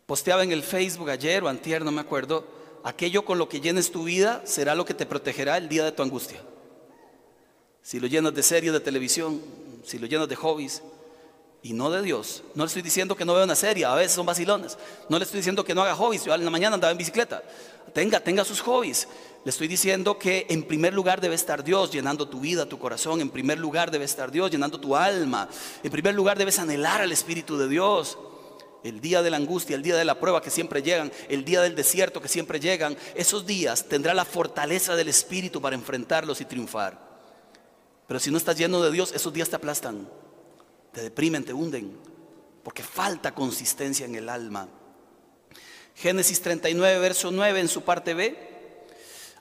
Posteaba 0.07 0.43
en 0.43 0.53
el 0.53 0.63
Facebook 0.63 1.09
ayer 1.09 1.43
o 1.43 1.49
antier, 1.49 1.85
no 1.85 1.93
me 1.93 2.01
acuerdo, 2.01 2.47
aquello 2.83 3.25
con 3.25 3.39
lo 3.39 3.49
que 3.49 3.61
llenes 3.61 3.91
tu 3.91 4.05
vida 4.05 4.43
será 4.45 4.75
lo 4.75 4.85
que 4.85 4.95
te 4.95 5.07
protegerá 5.07 5.57
el 5.57 5.69
día 5.69 5.85
de 5.85 5.93
tu 5.93 6.03
angustia. 6.03 6.41
Si 7.83 8.01
lo 8.01 8.07
llenas 8.07 8.35
de 8.35 8.43
series 8.43 8.73
de 8.73 8.81
televisión, 8.81 9.41
si 9.85 9.99
lo 9.99 10.07
llenas 10.07 10.29
de 10.29 10.37
hobbies, 10.37 10.83
y 11.65 11.73
no 11.73 11.91
de 11.91 12.03
Dios. 12.03 12.43
No 12.55 12.65
le 12.65 12.67
estoy 12.67 12.83
diciendo 12.83 13.17
que 13.17 13.25
no 13.25 13.35
vea 13.35 13.45
una 13.45 13.55
serie, 13.57 13.87
a 13.87 13.95
veces 13.95 14.13
son 14.13 14.27
vacilones. 14.27 14.77
No 15.09 15.19
le 15.19 15.25
estoy 15.25 15.39
diciendo 15.39 15.65
que 15.65 15.75
no 15.75 15.83
haga 15.83 15.97
hobbies. 15.97 16.23
Yo 16.23 16.35
en 16.35 16.45
la 16.45 16.51
mañana 16.51 16.75
andaba 16.75 16.93
en 16.93 16.99
bicicleta. 16.99 17.43
Tenga, 17.95 18.21
tenga 18.21 18.45
sus 18.45 18.61
hobbies. 18.61 19.09
Le 19.45 19.51
estoy 19.51 19.67
diciendo 19.67 20.19
que 20.19 20.47
en 20.51 20.65
primer 20.65 20.93
lugar 20.93 21.23
debe 21.23 21.35
estar 21.35 21.65
Dios 21.65 21.91
llenando 21.91 22.29
tu 22.29 22.39
vida, 22.39 22.67
tu 22.67 22.79
corazón. 22.79 23.23
En 23.23 23.31
primer 23.31 23.59
lugar 23.59 23.91
debe 23.91 24.05
estar 24.05 24.31
Dios 24.31 24.51
llenando 24.51 24.79
tu 24.79 24.95
alma. 24.95 25.49
En 25.83 25.91
primer 25.91 26.15
lugar 26.15 26.37
debes 26.37 26.59
anhelar 26.59 27.01
al 27.01 27.13
Espíritu 27.13 27.57
de 27.57 27.67
Dios. 27.67 28.19
El 28.83 29.01
día 29.01 29.23
de 29.23 29.31
la 29.31 29.39
angustia, 29.39 29.75
el 29.75 29.83
día 29.83 29.97
de 29.97 30.05
la 30.05 30.21
prueba 30.21 30.43
que 30.43 30.51
siempre 30.51 30.83
llegan, 30.83 31.11
el 31.31 31.47
día 31.47 31.63
del 31.63 31.75
desierto 31.75 32.21
que 32.21 32.29
siempre 32.29 32.61
llegan, 32.61 32.95
esos 33.15 33.47
días 33.47 33.89
tendrá 33.89 34.13
la 34.13 34.27
fortaleza 34.27 34.97
del 34.97 35.09
Espíritu 35.09 35.63
para 35.63 35.77
enfrentarlos 35.77 36.43
y 36.43 36.45
triunfar. 36.45 37.01
Pero 38.07 38.21
si 38.21 38.31
no 38.31 38.37
estás 38.37 38.59
lleno 38.59 38.83
de 38.83 38.91
Dios, 38.91 39.13
esos 39.15 39.33
días 39.33 39.49
te 39.49 39.57
aplastan 39.57 40.07
te 40.95 41.03
deprimen, 41.03 41.45
te 41.45 41.53
hunden, 41.53 41.99
porque 42.63 42.83
falta 42.83 43.35
consistencia 43.35 44.07
en 44.07 44.15
el 44.15 44.29
alma. 44.29 44.69
Génesis 45.97 46.41
39, 46.41 46.99
verso 46.99 47.31
9, 47.31 47.61
en 47.61 47.69
su 47.69 47.83
parte 47.83 48.15
B, 48.15 48.55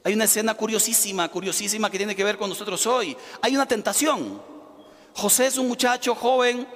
hay 0.03 0.13
una 0.13 0.25
escena 0.25 0.55
curiosísima, 0.55 1.29
curiosísima 1.29 1.89
que 1.89 1.97
tiene 1.97 2.15
que 2.15 2.23
ver 2.25 2.37
con 2.37 2.49
nosotros 2.49 2.85
hoy. 2.87 3.15
Hay 3.41 3.55
una 3.55 3.65
tentación. 3.65 4.41
José 5.13 5.47
es 5.47 5.57
un 5.57 5.67
muchacho 5.67 6.13
joven, 6.15 6.67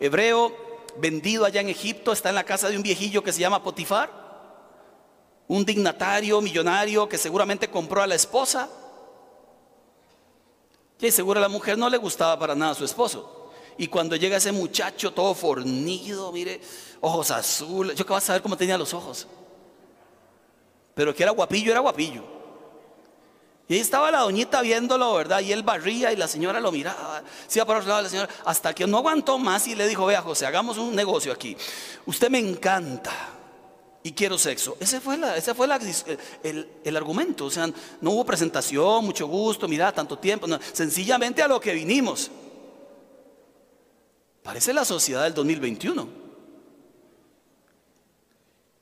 hebreo, 0.00 0.56
vendido 0.96 1.44
allá 1.44 1.60
en 1.60 1.68
Egipto, 1.68 2.12
está 2.12 2.30
en 2.30 2.34
la 2.34 2.44
casa 2.44 2.68
de 2.68 2.76
un 2.76 2.82
viejillo 2.82 3.22
que 3.22 3.32
se 3.32 3.40
llama 3.40 3.62
Potifar, 3.62 4.10
un 5.46 5.64
dignatario 5.64 6.40
millonario 6.40 7.08
que 7.08 7.18
seguramente 7.18 7.70
compró 7.70 8.02
a 8.02 8.06
la 8.06 8.14
esposa. 8.14 8.68
Y 10.98 11.10
seguro 11.10 11.40
la 11.40 11.48
mujer 11.48 11.76
no 11.76 11.90
le 11.90 11.98
gustaba 11.98 12.38
para 12.38 12.54
nada 12.54 12.72
a 12.72 12.74
su 12.74 12.84
esposo. 12.84 13.33
Y 13.76 13.88
cuando 13.88 14.16
llega 14.16 14.36
ese 14.36 14.52
muchacho 14.52 15.12
todo 15.12 15.34
fornido, 15.34 16.30
mire, 16.32 16.60
ojos 17.00 17.30
azules, 17.30 17.96
yo 17.96 18.06
que 18.06 18.12
vas 18.12 18.24
a 18.24 18.26
saber 18.28 18.42
cómo 18.42 18.56
tenía 18.56 18.78
los 18.78 18.94
ojos. 18.94 19.26
Pero 20.94 21.14
que 21.14 21.22
era 21.22 21.32
guapillo, 21.32 21.72
era 21.72 21.80
guapillo. 21.80 22.22
Y 23.66 23.74
ahí 23.74 23.80
estaba 23.80 24.10
la 24.10 24.20
doñita 24.20 24.60
viéndolo, 24.60 25.14
¿verdad? 25.14 25.40
Y 25.40 25.50
él 25.50 25.62
barría 25.62 26.12
y 26.12 26.16
la 26.16 26.28
señora 26.28 26.60
lo 26.60 26.70
miraba. 26.70 27.22
Se 27.46 27.58
iba 27.58 27.66
para 27.66 27.78
otro 27.78 27.88
lado 27.88 28.02
la 28.02 28.08
señora. 28.08 28.28
Hasta 28.44 28.74
que 28.74 28.86
no 28.86 28.98
aguantó 28.98 29.38
más 29.38 29.66
y 29.66 29.74
le 29.74 29.88
dijo, 29.88 30.04
vea 30.06 30.20
José, 30.20 30.44
hagamos 30.46 30.76
un 30.76 30.94
negocio 30.94 31.32
aquí. 31.32 31.56
Usted 32.04 32.28
me 32.28 32.38
encanta 32.38 33.12
y 34.02 34.12
quiero 34.12 34.36
sexo. 34.36 34.76
Ese 34.78 35.00
fue, 35.00 35.16
la, 35.16 35.34
ese 35.34 35.54
fue 35.54 35.66
el, 36.42 36.96
argumento. 36.96 37.46
O 37.46 37.50
sea, 37.50 37.66
no 38.02 38.10
hubo 38.10 38.24
presentación, 38.24 39.02
mucho 39.02 39.26
gusto, 39.26 39.66
mira, 39.66 39.90
tanto 39.92 40.18
tiempo. 40.18 40.46
sencillamente 40.72 41.42
a 41.42 41.48
lo 41.48 41.58
que 41.58 41.72
vinimos. 41.72 42.30
Parece 44.44 44.74
la 44.74 44.84
sociedad 44.84 45.24
del 45.24 45.32
2021. 45.32 46.06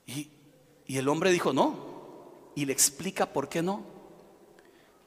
Y, 0.07 0.29
y 0.89 0.99
el 0.99 1.09
hombre 1.09 1.31
dijo 1.31 1.53
no. 1.53 2.51
Y 2.57 2.65
le 2.65 2.73
explica 2.73 3.33
por 3.33 3.49
qué 3.49 3.63
no. 3.63 3.85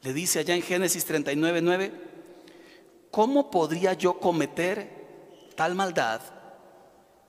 Le 0.02 0.14
dice 0.14 0.40
allá 0.40 0.56
en 0.56 0.62
Génesis 0.62 1.04
39, 1.04 1.62
9, 1.62 1.92
¿cómo 3.12 3.52
podría 3.52 3.94
yo 3.94 4.18
cometer 4.18 5.52
tal 5.58 5.76
maldad 5.76 6.22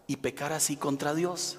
y 0.06 0.16
pecar 0.16 0.52
así 0.52 0.76
contra 0.76 1.12
Dios? 1.12 1.58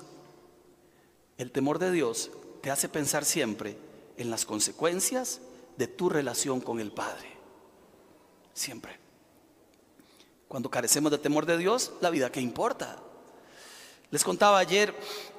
El 1.37 1.51
temor 1.51 1.79
de 1.79 1.91
Dios 1.91 2.31
te 2.61 2.71
hace 2.71 2.87
pensar 2.87 3.25
siempre 3.25 3.77
en 4.15 4.29
las 4.29 4.45
consecuencias 4.45 5.41
de 5.75 5.87
tu 5.87 6.07
relación 6.07 6.61
con 6.61 6.79
el 6.79 6.93
Padre. 6.93 7.27
Siempre. 8.53 9.06
Cuando 10.47 10.69
carecemos 10.69 11.11
de 11.11 11.17
temor 11.17 11.45
de 11.45 11.57
Dios, 11.57 11.91
la 11.99 12.09
vida 12.09 12.31
que 12.31 12.39
importa. 12.39 12.97
Les 14.11 14.23
contaba 14.23 14.57
ayer, 14.59 14.95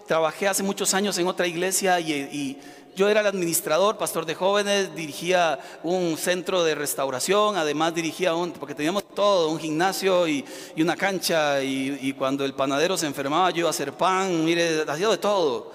trabajé 0.06 0.48
hace 0.48 0.62
muchos 0.62 0.92
años 0.92 1.16
en 1.16 1.26
otra 1.26 1.46
iglesia 1.46 1.98
y, 2.00 2.58
yo 2.94 3.08
era 3.08 3.20
el 3.20 3.28
administrador, 3.28 3.96
pastor 3.96 4.26
de 4.26 4.34
jóvenes, 4.34 4.92
dirigía 4.92 5.60
un 5.84 6.16
centro 6.18 6.64
de 6.64 6.74
restauración, 6.74 7.56
además 7.56 7.94
dirigía 7.94 8.34
un, 8.34 8.50
porque 8.50 8.74
teníamos 8.74 9.04
todo, 9.14 9.50
un 9.50 9.60
gimnasio 9.60 10.26
y, 10.26 10.44
una 10.76 10.96
cancha 10.96 11.62
y, 11.62 12.12
cuando 12.18 12.44
el 12.44 12.54
panadero 12.54 12.96
se 12.96 13.06
enfermaba 13.06 13.50
yo 13.50 13.60
iba 13.60 13.68
a 13.68 13.70
hacer 13.70 13.92
pan, 13.92 14.44
mire, 14.44 14.82
hacía 14.88 15.08
de 15.08 15.18
todo. 15.18 15.70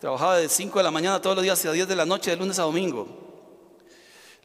Trabajaba 0.00 0.38
de 0.38 0.48
5 0.48 0.78
de 0.78 0.82
la 0.82 0.90
mañana 0.90 1.22
todos 1.22 1.36
los 1.36 1.44
días 1.44 1.58
hasta 1.58 1.70
10 1.70 1.86
de 1.86 1.96
la 1.96 2.04
noche, 2.04 2.32
de 2.32 2.36
lunes 2.36 2.58
a 2.58 2.62
domingo. 2.62 3.25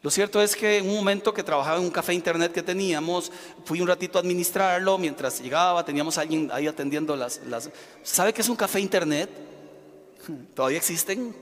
Lo 0.02 0.10
cierto 0.10 0.42
es 0.42 0.56
que 0.56 0.78
en 0.78 0.90
un 0.90 0.96
momento 0.96 1.32
que 1.32 1.44
trabajaba 1.44 1.78
en 1.78 1.84
un 1.84 1.92
café 1.92 2.14
internet 2.14 2.52
que 2.52 2.64
teníamos, 2.64 3.32
fui 3.66 3.82
un 3.82 3.88
ratito 3.88 4.18
a 4.18 4.22
administrarlo, 4.22 4.98
mientras 4.98 5.40
llegaba 5.42 5.86
teníamos 5.86 6.18
alguien 6.18 6.50
ahí 6.52 6.66
atendiendo 6.66 7.16
las, 7.16 7.40
las... 7.46 7.70
¿Sabe 8.02 8.34
qué 8.34 8.42
es 8.42 8.50
un 8.50 8.56
café 8.56 8.80
internet? 8.80 9.30
¿Todavía 10.56 10.80
existen? 10.80 11.36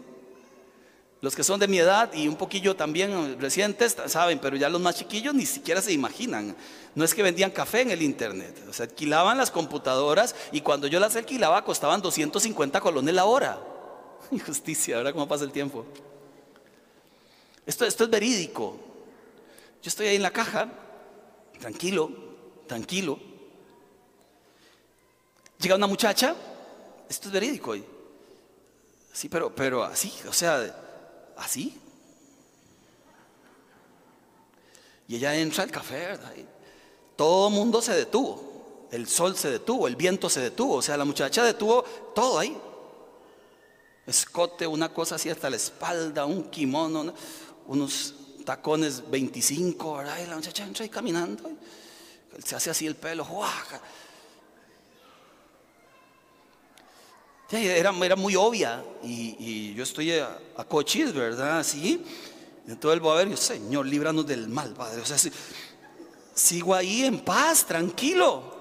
Los 1.21 1.35
que 1.35 1.43
son 1.43 1.59
de 1.59 1.67
mi 1.67 1.79
edad 1.79 2.13
y 2.13 2.27
un 2.27 2.35
poquillo 2.35 2.75
también 2.75 3.39
recientes 3.39 3.95
saben, 4.07 4.39
pero 4.39 4.57
ya 4.57 4.69
los 4.69 4.81
más 4.81 4.95
chiquillos 4.95 5.33
ni 5.33 5.45
siquiera 5.45 5.81
se 5.81 5.93
imaginan. 5.93 6.55
No 6.95 7.05
es 7.05 7.13
que 7.13 7.23
vendían 7.23 7.51
café 7.51 7.81
en 7.81 7.91
el 7.91 8.01
internet, 8.01 8.61
o 8.69 8.73
sea, 8.73 8.85
alquilaban 8.85 9.37
las 9.37 9.51
computadoras 9.51 10.35
y 10.51 10.61
cuando 10.61 10.87
yo 10.87 10.99
las 10.99 11.15
alquilaba 11.15 11.63
costaban 11.63 12.01
250 12.01 12.81
colones 12.81 13.13
la 13.15 13.25
hora. 13.25 13.57
Injusticia, 14.31 14.97
¿verdad? 14.97 15.13
¿Cómo 15.13 15.27
pasa 15.27 15.45
el 15.45 15.51
tiempo? 15.51 15.85
Esto, 17.69 17.85
esto 17.85 18.05
es 18.05 18.09
verídico. 18.09 18.79
Yo 19.79 19.89
estoy 19.89 20.07
ahí 20.07 20.15
en 20.15 20.23
la 20.23 20.31
caja, 20.31 20.67
tranquilo, 21.59 22.09
tranquilo. 22.65 23.19
Llega 25.59 25.75
una 25.75 25.85
muchacha, 25.85 26.35
esto 27.07 27.27
es 27.27 27.31
verídico. 27.31 27.75
Sí, 29.13 29.29
pero, 29.29 29.53
pero 29.53 29.83
así, 29.83 30.11
o 30.27 30.33
sea, 30.33 30.75
así. 31.37 31.79
Y 35.07 35.17
ella 35.17 35.35
entra 35.35 35.63
al 35.63 35.69
café, 35.69 36.17
todo 37.15 37.49
el 37.49 37.53
mundo 37.53 37.83
se 37.83 37.93
detuvo. 37.93 38.87
El 38.91 39.07
sol 39.07 39.37
se 39.37 39.51
detuvo, 39.51 39.87
el 39.87 39.95
viento 39.95 40.27
se 40.27 40.39
detuvo. 40.39 40.77
O 40.77 40.81
sea, 40.81 40.97
la 40.97 41.05
muchacha 41.05 41.43
detuvo 41.43 41.83
todo 42.15 42.39
ahí 42.39 42.59
escote, 44.09 44.67
una 44.67 44.89
cosa 44.89 45.15
así 45.15 45.29
hasta 45.29 45.49
la 45.49 45.55
espalda, 45.55 46.25
un 46.25 46.49
kimono, 46.49 47.13
unos 47.69 48.15
tacones 48.45 49.09
25, 49.09 49.97
¿verdad? 49.97 50.17
Y 50.23 50.27
la 50.27 50.35
muchacha 50.35 50.63
entra 50.63 50.83
ahí 50.83 50.89
caminando, 50.89 51.51
se 52.43 52.55
hace 52.55 52.71
así 52.71 52.87
el 52.87 52.95
pelo, 52.95 53.25
Era, 57.51 57.91
era 58.03 58.15
muy 58.15 58.35
obvia 58.35 58.83
y, 59.03 59.73
yo 59.75 59.83
estoy 59.83 60.11
a, 60.13 60.37
cochis, 60.67 61.13
¿verdad? 61.13 61.59
Así. 61.59 62.03
Entonces 62.67 62.97
él 62.97 63.05
va 63.05 63.13
a 63.13 63.17
ver, 63.17 63.29
yo, 63.29 63.37
Señor, 63.37 63.85
líbranos 63.85 64.25
del 64.25 64.47
mal, 64.47 64.73
Padre. 64.73 65.01
O 65.01 65.05
sea, 65.05 65.17
sigo 66.33 66.73
ahí 66.73 67.05
en 67.05 67.19
paz, 67.19 67.65
tranquilo. 67.65 68.57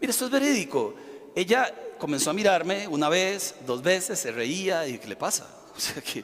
Mira, 0.00 0.10
esto 0.10 0.24
es 0.24 0.30
verídico. 0.30 0.94
Ella 1.34 1.74
comenzó 1.98 2.30
a 2.30 2.32
mirarme 2.32 2.88
una 2.88 3.08
vez, 3.10 3.54
dos 3.66 3.82
veces, 3.82 4.18
se 4.18 4.32
reía 4.32 4.86
y 4.86 4.98
¿qué 4.98 5.08
le 5.08 5.16
pasa? 5.16 5.46
O 5.74 5.80
sea 5.80 6.02
que, 6.02 6.22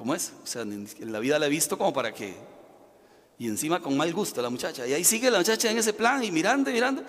¿cómo 0.00 0.14
es? 0.14 0.32
O 0.42 0.46
sea, 0.46 0.62
en 0.62 0.88
la 1.12 1.18
vida 1.18 1.38
la 1.38 1.44
he 1.44 1.50
visto 1.50 1.76
como 1.76 1.92
para 1.92 2.14
que... 2.14 2.34
Y 3.38 3.46
encima 3.46 3.82
con 3.82 3.98
mal 3.98 4.10
gusto 4.14 4.40
la 4.40 4.48
muchacha. 4.48 4.86
Y 4.86 4.94
ahí 4.94 5.04
sigue 5.04 5.30
la 5.30 5.36
muchacha 5.36 5.70
en 5.70 5.76
ese 5.76 5.92
plan 5.92 6.24
y 6.24 6.30
mirando 6.30 6.70
mirando. 6.70 7.04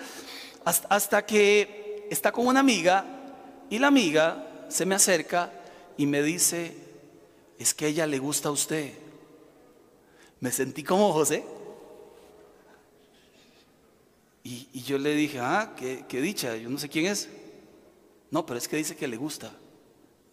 Hasta, 0.62 1.24
que 1.24 2.06
está 2.10 2.30
con 2.32 2.46
una 2.46 2.60
amiga 2.60 3.06
y 3.70 3.78
la 3.78 3.86
amiga 3.86 4.66
se 4.68 4.84
me 4.84 4.94
acerca 4.94 5.50
y 5.96 6.04
me 6.04 6.22
dice, 6.22 6.76
es 7.58 7.72
que 7.72 7.86
ella 7.86 8.06
le 8.06 8.18
gusta 8.18 8.50
a 8.50 8.52
usted. 8.52 8.92
Me 10.40 10.52
sentí 10.52 10.84
como 10.84 11.14
José. 11.14 11.46
Y, 14.44 14.82
yo 14.82 14.98
le 14.98 15.14
dije, 15.14 15.38
ah, 15.40 15.72
qué, 15.78 16.04
qué 16.06 16.20
dicha, 16.20 16.54
yo 16.56 16.68
no 16.68 16.78
sé 16.78 16.90
quién 16.90 17.06
es. 17.06 17.26
No, 18.30 18.44
pero 18.44 18.58
es 18.58 18.68
que 18.68 18.76
dice 18.76 18.96
que 18.96 19.08
le 19.08 19.16
gusta. 19.16 19.50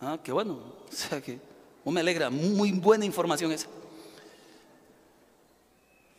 Ah, 0.01 0.19
qué 0.21 0.33
bueno. 0.33 0.77
O 0.89 0.91
sea 0.91 1.21
que 1.21 1.48
oh, 1.89 1.91
me 1.91 2.01
alegra, 2.01 2.29
muy 2.29 2.71
buena 2.71 3.05
información 3.05 3.51
esa. 3.51 3.67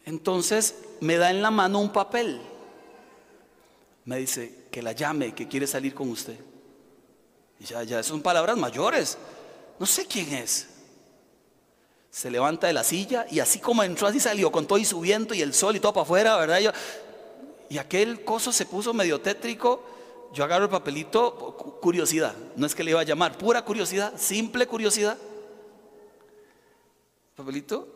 Entonces 0.04 0.74
me 1.00 1.16
da 1.16 1.30
en 1.30 1.42
la 1.42 1.50
mano 1.50 1.78
un 1.78 1.92
papel. 1.92 2.40
Me 4.04 4.18
dice 4.18 4.66
que 4.70 4.83
la 4.83 4.92
llame, 4.92 5.35
que 5.35 5.48
quiere 5.48 5.66
salir 5.66 5.94
con 5.94 6.11
usted. 6.11 6.38
Y 7.61 7.64
ya, 7.64 7.83
ya 7.85 8.02
son 8.02 8.20
palabras 8.20 8.56
mayores. 8.56 9.16
No 9.78 9.87
sé 9.87 10.06
quién 10.06 10.33
es. 10.35 10.66
Se 12.11 12.30
levanta 12.30 12.66
de 12.66 12.72
la 12.72 12.83
silla 12.83 13.26
y 13.30 13.38
así 13.38 13.61
como 13.61 13.83
entró, 13.83 14.09
así 14.09 14.18
salió 14.18 14.50
con 14.50 14.66
todo 14.66 14.78
y 14.78 14.85
su 14.85 15.00
viento 15.00 15.33
y 15.35 15.42
el 15.42 15.54
sol 15.54 15.76
y 15.76 15.80
todo 15.80 15.92
para 15.92 16.02
afuera, 16.02 16.37
¿verdad? 16.37 16.74
y 17.68 17.78
aquel 17.78 18.24
coso 18.24 18.50
se 18.50 18.66
puso 18.66 18.92
medio 18.92 19.20
tétrico 19.20 19.85
yo 20.33 20.44
agarro 20.44 20.64
el 20.64 20.70
papelito, 20.70 21.56
curiosidad, 21.80 22.35
no 22.54 22.66
es 22.66 22.74
que 22.74 22.85
le 22.85 22.92
iba 22.92 23.00
a 23.00 23.04
llamar, 23.04 23.37
pura 23.37 23.64
curiosidad, 23.64 24.12
simple 24.16 24.66
curiosidad. 24.66 25.18
Papelito. 27.40 27.88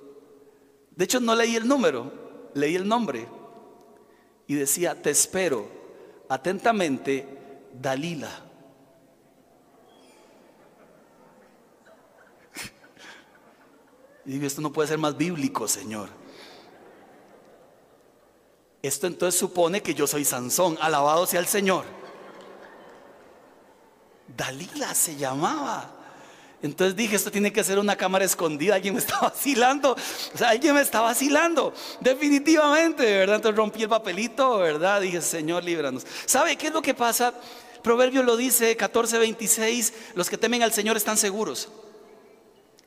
De 0.97 1.05
hecho, 1.05 1.21
no 1.21 1.35
leí 1.35 1.55
el 1.55 1.69
número, 1.69 2.51
leí 2.55 2.77
el 2.77 2.89
nombre. 2.89 3.29
Y 4.47 4.55
decía, 4.55 5.01
te 5.03 5.11
espero 5.11 5.69
atentamente, 6.31 7.69
Dalila. 7.75 8.31
Y 14.25 14.31
digo, 14.33 14.47
esto 14.47 14.63
no 14.63 14.73
puede 14.73 14.89
ser 14.89 14.97
más 14.97 15.15
bíblico, 15.15 15.69
Señor. 15.69 16.09
Esto 18.81 19.07
entonces 19.07 19.39
supone 19.39 19.83
que 19.83 19.93
yo 19.93 20.07
soy 20.07 20.25
Sansón, 20.25 20.79
alabado 20.81 21.27
sea 21.27 21.41
el 21.41 21.47
Señor. 21.47 21.85
Dalila 24.35 24.95
se 24.95 25.17
llamaba. 25.17 26.04
Entonces 26.65 26.97
dije, 26.97 27.15
esto 27.15 27.31
tiene 27.31 27.53
que 27.53 27.63
ser 27.63 27.79
una 27.79 27.95
cámara 27.95 28.25
escondida, 28.25 28.77
alguien 28.77 28.95
me 28.95 29.01
está 29.01 29.21
vacilando, 29.23 29.93
o 29.93 30.39
sea, 30.39 30.49
alguien 30.49 30.75
me 30.75 30.81
está 30.81 31.03
vacilando, 31.03 31.75
definitivamente, 32.01 33.05
¿verdad? 33.05 33.37
Entonces 33.37 33.57
rompí 33.59 33.83
el 33.83 33.91
papelito, 33.91 34.59
¿verdad? 34.59 35.03
Dije, 35.03 35.21
Señor, 35.21 35.63
líbranos. 35.63 36.07
¿Sabe 36.25 36.57
qué 36.57 36.69
es 36.69 36.73
lo 36.73 36.81
que 36.81 36.95
pasa? 36.95 37.35
Proverbio 37.83 38.23
lo 38.23 38.39
dice, 38.39 38.79
14:26, 38.79 39.93
los 40.15 40.31
que 40.31 40.39
temen 40.39 40.63
al 40.63 40.73
Señor 40.73 40.97
están 40.97 41.19
seguros. 41.19 41.69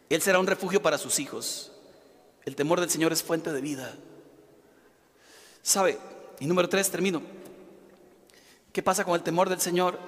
Él 0.09 0.23
será 0.23 0.39
un 0.39 0.47
refugio 0.47 0.81
para 0.81 0.97
sus 0.97 1.19
hijos. 1.19 1.71
El 2.45 2.55
temor 2.55 2.79
del 2.79 2.89
Señor 2.89 3.13
es 3.13 3.21
fuente 3.21 3.53
de 3.53 3.61
vida. 3.61 3.93
¿Sabe? 5.61 5.99
Y 6.39 6.47
número 6.47 6.67
tres, 6.67 6.89
termino. 6.89 7.21
¿Qué 8.73 8.81
pasa 8.81 9.05
con 9.05 9.13
el 9.13 9.21
temor 9.21 9.49
del 9.49 9.61
Señor? 9.61 9.99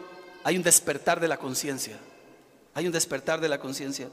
hay 0.43 0.55
un 0.55 0.63
despertar 0.63 1.19
de 1.19 1.27
la 1.27 1.37
conciencia. 1.37 1.97
Hay 2.79 2.87
un 2.87 2.93
despertar 2.93 3.41
de 3.41 3.49
la 3.49 3.59
conciencia. 3.59 4.07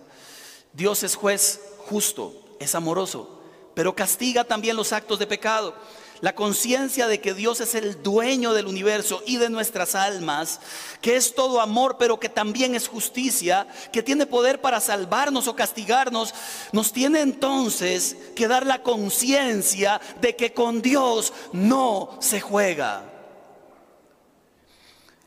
Dios 0.73 1.05
es 1.05 1.15
juez 1.15 1.61
justo, 1.89 2.35
es 2.59 2.75
amoroso, 2.75 3.41
pero 3.77 3.95
castiga 3.95 4.43
también 4.43 4.75
los 4.75 4.93
actos 4.93 5.21
de 5.21 5.29
pecado. 5.29 5.73
La 6.21 6.35
conciencia 6.35 7.07
de 7.07 7.21
que 7.21 7.33
Dios 7.33 7.61
es 7.61 7.77
el 7.77 8.03
dueño 8.03 8.55
del 8.55 8.67
universo 8.67 9.23
y 9.25 9.37
de 9.37 9.51
nuestras 9.51 9.95
almas, 9.95 10.59
que 11.01 11.15
es 11.15 11.37
todo 11.37 11.61
amor, 11.61 11.95
pero 11.97 12.19
que 12.19 12.29
también 12.29 12.75
es 12.75 12.89
justicia, 12.89 13.69
que 13.93 14.03
tiene 14.03 14.27
poder 14.27 14.61
para 14.61 14.81
salvarnos 14.81 15.47
o 15.47 15.55
castigarnos, 15.55 16.35
nos 16.73 16.93
tiene 16.93 17.21
entonces 17.21 18.17
que 18.35 18.49
dar 18.49 18.67
la 18.67 18.83
conciencia 18.83 20.01
de 20.21 20.35
que 20.35 20.53
con 20.53 20.83
Dios 20.83 21.33
no 21.53 22.19
se 22.21 22.41
juega. 22.41 23.16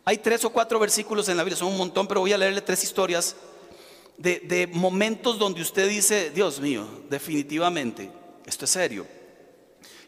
Hay 0.10 0.18
tres 0.18 0.44
o 0.44 0.50
cuatro 0.50 0.80
versículos 0.80 1.30
en 1.30 1.38
la 1.38 1.44
Biblia, 1.44 1.56
son 1.56 1.68
un 1.68 1.78
montón, 1.78 2.08
pero 2.08 2.22
voy 2.22 2.34
a 2.34 2.38
leerle 2.40 2.62
tres 2.62 2.84
historias 2.84 3.36
de, 4.18 4.68
momentos 4.74 5.38
donde 5.38 5.62
usted 5.62 5.88
dice, 5.88 6.32
Dios 6.32 6.60
mío, 6.60 6.88
definitivamente, 7.12 8.12
esto 8.48 8.66
es 8.66 8.72
serio. 8.72 9.06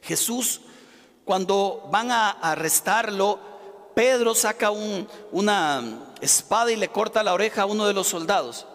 Jesús 0.01 0.61
cuando 1.23 1.87
van 1.91 2.09
a 2.09 2.31
arrestarlo, 2.31 3.39
Pedro 3.93 4.33
saca 4.33 4.71
una 4.71 6.15
espada 6.19 6.71
y 6.71 6.77
le 6.77 6.87
corta 6.87 7.21
la 7.21 7.35
oreja 7.35 7.61
a 7.61 7.67
uno 7.67 7.85
de 7.85 7.93
los 7.93 8.07
soldados. 8.07 8.65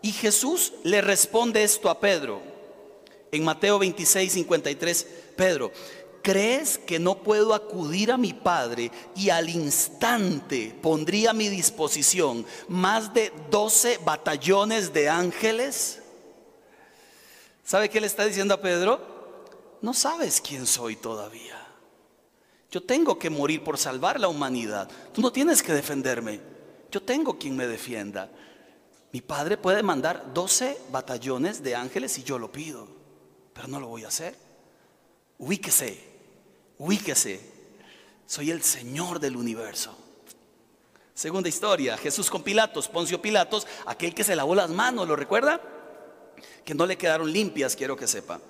Y 0.00 0.12
Jesús 0.12 0.72
le 0.82 1.02
responde 1.02 1.62
esto 1.62 1.90
a 1.90 2.00
Pedro. 2.00 2.40
En 3.32 3.44
Mateo 3.44 3.78
26, 3.78 4.32
53, 4.32 5.06
Pedro, 5.36 5.72
¿crees 6.24 6.78
que 6.78 6.98
no 6.98 7.22
puedo 7.22 7.54
acudir 7.54 8.10
a 8.10 8.16
mi 8.16 8.32
Padre 8.32 8.90
y 9.14 9.28
al 9.28 9.50
instante 9.50 10.76
pondría 10.82 11.30
a 11.30 11.34
mi 11.34 11.48
disposición 11.50 12.44
más 12.66 13.12
de 13.12 13.30
12 13.50 13.98
batallones 13.98 14.92
de 14.92 15.08
ángeles? 15.10 16.00
¿Sabe 17.62 17.90
qué 17.90 18.00
le 18.00 18.06
está 18.06 18.24
diciendo 18.24 18.54
a 18.54 18.60
Pedro? 18.60 19.00
No 19.82 19.92
sabes 19.92 20.40
quién 20.40 20.66
soy 20.66 20.96
todavía. 20.96 21.60
Yo 22.70 22.82
tengo 22.82 23.18
que 23.18 23.30
morir 23.30 23.62
por 23.62 23.76
salvar 23.76 24.18
la 24.18 24.28
humanidad. 24.28 24.90
Tú 25.12 25.20
no 25.20 25.30
tienes 25.30 25.62
que 25.62 25.74
defenderme. 25.74 26.40
Yo 26.90 27.02
tengo 27.02 27.38
quien 27.38 27.54
me 27.54 27.66
defienda. 27.66 28.30
Mi 29.12 29.20
padre 29.20 29.58
puede 29.58 29.82
mandar 29.82 30.32
12 30.32 30.78
batallones 30.90 31.62
de 31.62 31.76
ángeles 31.76 32.12
si 32.12 32.24
yo 32.24 32.38
lo 32.38 32.50
pido, 32.50 32.88
pero 33.52 33.68
no 33.68 33.78
lo 33.78 33.88
voy 33.88 34.04
a 34.04 34.08
hacer. 34.08 34.34
Ubíquese, 35.38 36.13
ubíquese. 36.78 37.40
Soy 38.26 38.50
el 38.50 38.62
Señor 38.62 39.20
del 39.20 39.36
universo. 39.36 39.96
Segunda 41.14 41.48
historia, 41.48 41.96
Jesús 41.96 42.28
con 42.28 42.42
Pilatos, 42.42 42.88
Poncio 42.88 43.22
Pilatos, 43.22 43.66
aquel 43.86 44.14
que 44.14 44.24
se 44.24 44.34
lavó 44.34 44.54
las 44.54 44.70
manos, 44.70 45.06
¿lo 45.06 45.14
recuerda? 45.14 45.60
Que 46.64 46.74
no 46.74 46.86
le 46.86 46.98
quedaron 46.98 47.32
limpias, 47.32 47.76
quiero 47.76 47.96
que 47.96 48.08
sepa. 48.08 48.40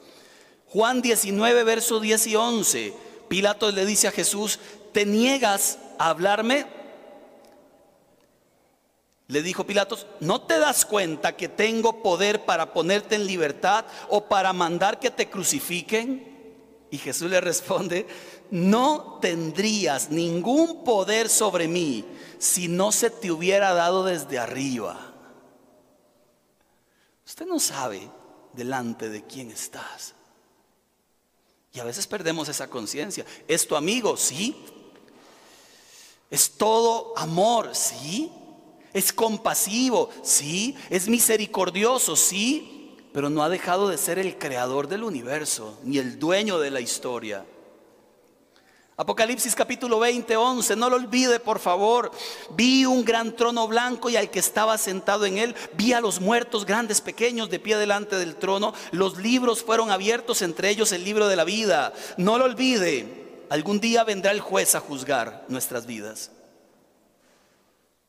Juan 0.69 1.03
19, 1.03 1.63
verso 1.65 2.01
10 2.01 2.27
y 2.29 2.37
11. 2.37 2.95
Pilatos 3.29 3.75
le 3.75 3.85
dice 3.85 4.09
a 4.09 4.13
Jesús, 4.13 4.59
¿te 4.93 5.05
niegas 5.05 5.79
a 5.99 6.09
hablarme? 6.09 6.67
Le 9.29 9.43
dijo 9.43 9.67
Pilatos, 9.67 10.07
¿no 10.21 10.43
te 10.43 10.59
das 10.59 10.87
cuenta 10.87 11.37
que 11.37 11.49
tengo 11.49 12.03
poder 12.03 12.45
para 12.45 12.73
ponerte 12.73 13.15
en 13.17 13.27
libertad 13.27 13.85
o 14.09 14.25
para 14.27 14.53
mandar 14.53 15.01
que 15.01 15.11
te 15.11 15.29
crucifiquen? 15.29 16.34
Y 16.95 16.99
Jesús 16.99 17.29
le 17.29 17.41
responde, 17.41 18.07
no 18.53 19.19
tendrías 19.21 20.11
ningún 20.11 20.85
poder 20.85 21.29
sobre 21.29 21.67
mí 21.67 22.05
si 22.39 22.69
no 22.69 22.93
se 22.93 23.11
te 23.11 23.33
hubiera 23.33 23.75
dado 23.75 24.05
desde 24.05 24.39
arriba. 24.39 25.13
Usted 27.27 27.47
no 27.47 27.59
sabe 27.59 28.09
delante 28.53 29.09
de 29.09 29.25
quién 29.25 29.51
estás. 29.51 30.15
Y 31.73 31.81
a 31.81 31.85
veces 31.85 32.07
perdemos 32.07 32.49
esa 32.49 32.71
conciencia. 32.71 33.27
¿Es 33.49 33.67
tu 33.67 33.75
amigo? 33.75 34.17
Sí. 34.17 34.55
¿Es 36.31 36.53
todo 36.53 37.13
amor? 37.17 37.75
Sí. 37.75 38.31
¿Es 38.93 39.13
compasivo? 39.13 40.11
Sí. 40.23 40.77
¿Es 40.91 41.09
misericordioso? 41.09 42.15
Sí. 42.15 42.74
Pero 43.15 43.31
no 43.31 43.45
ha 43.45 43.49
dejado 43.49 43.89
de 43.89 43.97
ser 43.97 44.19
el 44.19 44.37
creador 44.39 44.89
del 44.89 45.05
universo, 45.05 45.79
ni 45.85 45.99
el 45.99 46.19
dueño 46.19 46.59
de 46.59 46.73
la 46.73 46.81
historia. 46.81 47.47
Apocalipsis 48.97 49.55
capítulo 49.55 50.01
20, 50.01 50.37
11, 50.37 50.75
no 50.75 50.91
lo 50.91 50.97
olvide 50.97 51.39
por 51.39 51.61
favor. 51.61 52.11
Vi 52.57 52.85
un 52.85 53.05
gran 53.05 53.37
trono 53.37 53.69
blanco 53.69 54.11
y 54.11 54.17
al 54.17 54.31
que 54.31 54.41
estaba 54.41 54.77
sentado 54.79 55.27
en 55.27 55.39
él, 55.39 55.55
vi 55.75 55.93
a 55.93 56.01
los 56.01 56.21
muertos 56.21 56.67
grandes, 56.67 57.01
pequeños, 57.01 57.51
de 57.51 57.61
pie 57.61 57.77
delante 57.77 58.17
del 58.17 58.35
trono. 58.35 58.75
Los 58.91 59.17
libros 59.19 59.63
fueron 59.63 59.93
abiertos, 59.93 60.43
entre 60.43 60.71
ellos 60.71 60.91
el 60.91 61.05
libro 61.05 61.29
de 61.29 61.37
la 61.37 61.45
vida. 61.45 61.93
No 62.17 62.37
lo 62.37 62.47
olvide, 62.47 63.45
algún 63.49 63.79
día 63.79 64.03
vendrá 64.03 64.33
el 64.33 64.41
juez 64.41 64.75
a 64.75 64.81
juzgar 64.81 65.45
nuestras 65.47 65.87
vidas. 65.87 66.33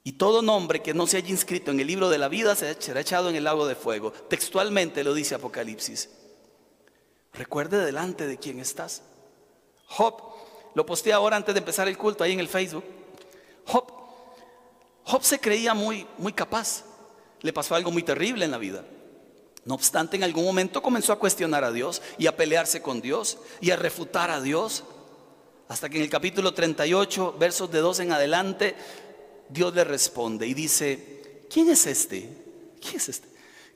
Y 0.07 0.13
todo 0.13 0.43
nombre 0.43 0.83
que 0.83 0.93
no 0.93 1.07
se 1.07 1.17
haya 1.17 1.31
inscrito 1.31 1.71
en 1.71 1.79
el 1.79 1.87
libro 1.87 2.09
de 2.09 2.19
la 2.19 2.27
vida 2.27 2.55
será 2.55 2.99
echado 2.99 3.27
en 3.27 3.35
el 3.35 3.43
lago 3.43 3.65
de 3.65 3.73
fuego. 3.73 4.11
Textualmente 4.11 5.03
lo 5.03 5.15
dice 5.15 5.33
Apocalipsis. 5.33 6.11
Recuerde 7.33 7.83
delante 7.83 8.27
de 8.27 8.37
quién 8.37 8.59
estás. 8.59 9.01
Job 9.87 10.21
lo 10.75 10.85
posteé 10.85 11.11
ahora 11.11 11.37
antes 11.37 11.55
de 11.55 11.59
empezar 11.59 11.87
el 11.87 11.97
culto 11.97 12.23
ahí 12.23 12.33
en 12.33 12.39
el 12.39 12.47
Facebook. 12.47 12.83
Job, 13.65 13.91
Job 15.05 15.23
se 15.23 15.39
creía 15.39 15.73
muy, 15.73 16.05
muy 16.19 16.33
capaz. 16.33 16.83
Le 17.41 17.51
pasó 17.51 17.73
algo 17.73 17.89
muy 17.89 18.03
terrible 18.03 18.45
en 18.45 18.51
la 18.51 18.59
vida. 18.59 18.85
No 19.63 19.73
obstante, 19.73 20.17
en 20.17 20.23
algún 20.23 20.45
momento 20.45 20.83
comenzó 20.83 21.13
a 21.13 21.19
cuestionar 21.19 21.63
a 21.63 21.71
Dios 21.71 22.03
y 22.19 22.27
a 22.27 22.37
pelearse 22.37 22.79
con 22.79 23.01
Dios 23.01 23.39
y 23.59 23.71
a 23.71 23.75
refutar 23.75 24.29
a 24.29 24.39
Dios. 24.39 24.83
Hasta 25.67 25.89
que 25.89 25.97
en 25.97 26.03
el 26.03 26.11
capítulo 26.11 26.53
38, 26.53 27.37
versos 27.39 27.71
de 27.71 27.79
2 27.79 28.01
en 28.01 28.11
adelante, 28.11 28.75
Dios 29.49 29.73
le 29.73 29.83
responde 29.83 30.47
y 30.47 30.53
dice, 30.53 31.45
¿quién 31.49 31.69
es 31.69 31.85
este? 31.85 32.29
¿Quién 32.81 32.97
es 32.97 33.09
este? 33.09 33.27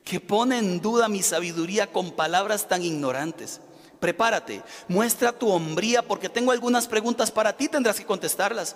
Que 0.04 0.20
pone 0.20 0.58
en 0.58 0.82
duda 0.82 1.08
mi 1.08 1.22
sabiduría 1.22 1.92
con 1.92 2.12
palabras 2.12 2.68
tan 2.68 2.84
ignorantes 2.84 3.62
prepárate, 4.00 4.64
muestra 4.88 5.32
tu 5.32 5.50
hombría 5.50 6.02
porque 6.02 6.30
tengo 6.30 6.52
algunas 6.52 6.88
preguntas 6.88 7.32
para 7.32 7.56
ti, 7.56 7.68
tendrás 7.68 7.98
que 7.98 8.06
contestarlas. 8.06 8.76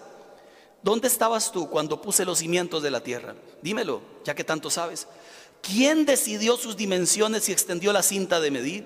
¿Dónde 0.82 1.08
estabas 1.08 1.52
tú 1.52 1.70
cuando 1.70 2.02
puse 2.02 2.26
los 2.26 2.40
cimientos 2.40 2.84
de 2.84 2.92
la 2.92 3.02
tierra? 3.02 3.36
Dímelo, 3.62 4.02
ya 4.26 4.36
que 4.36 4.44
tanto 4.44 4.70
sabes. 4.70 5.08
¿Quién 5.62 6.06
decidió 6.06 6.58
sus 6.58 6.76
dimensiones 6.76 7.48
y 7.48 7.54
extendió 7.54 7.94
la 7.94 8.04
cinta 8.04 8.42
de 8.42 8.52
medir? 8.52 8.86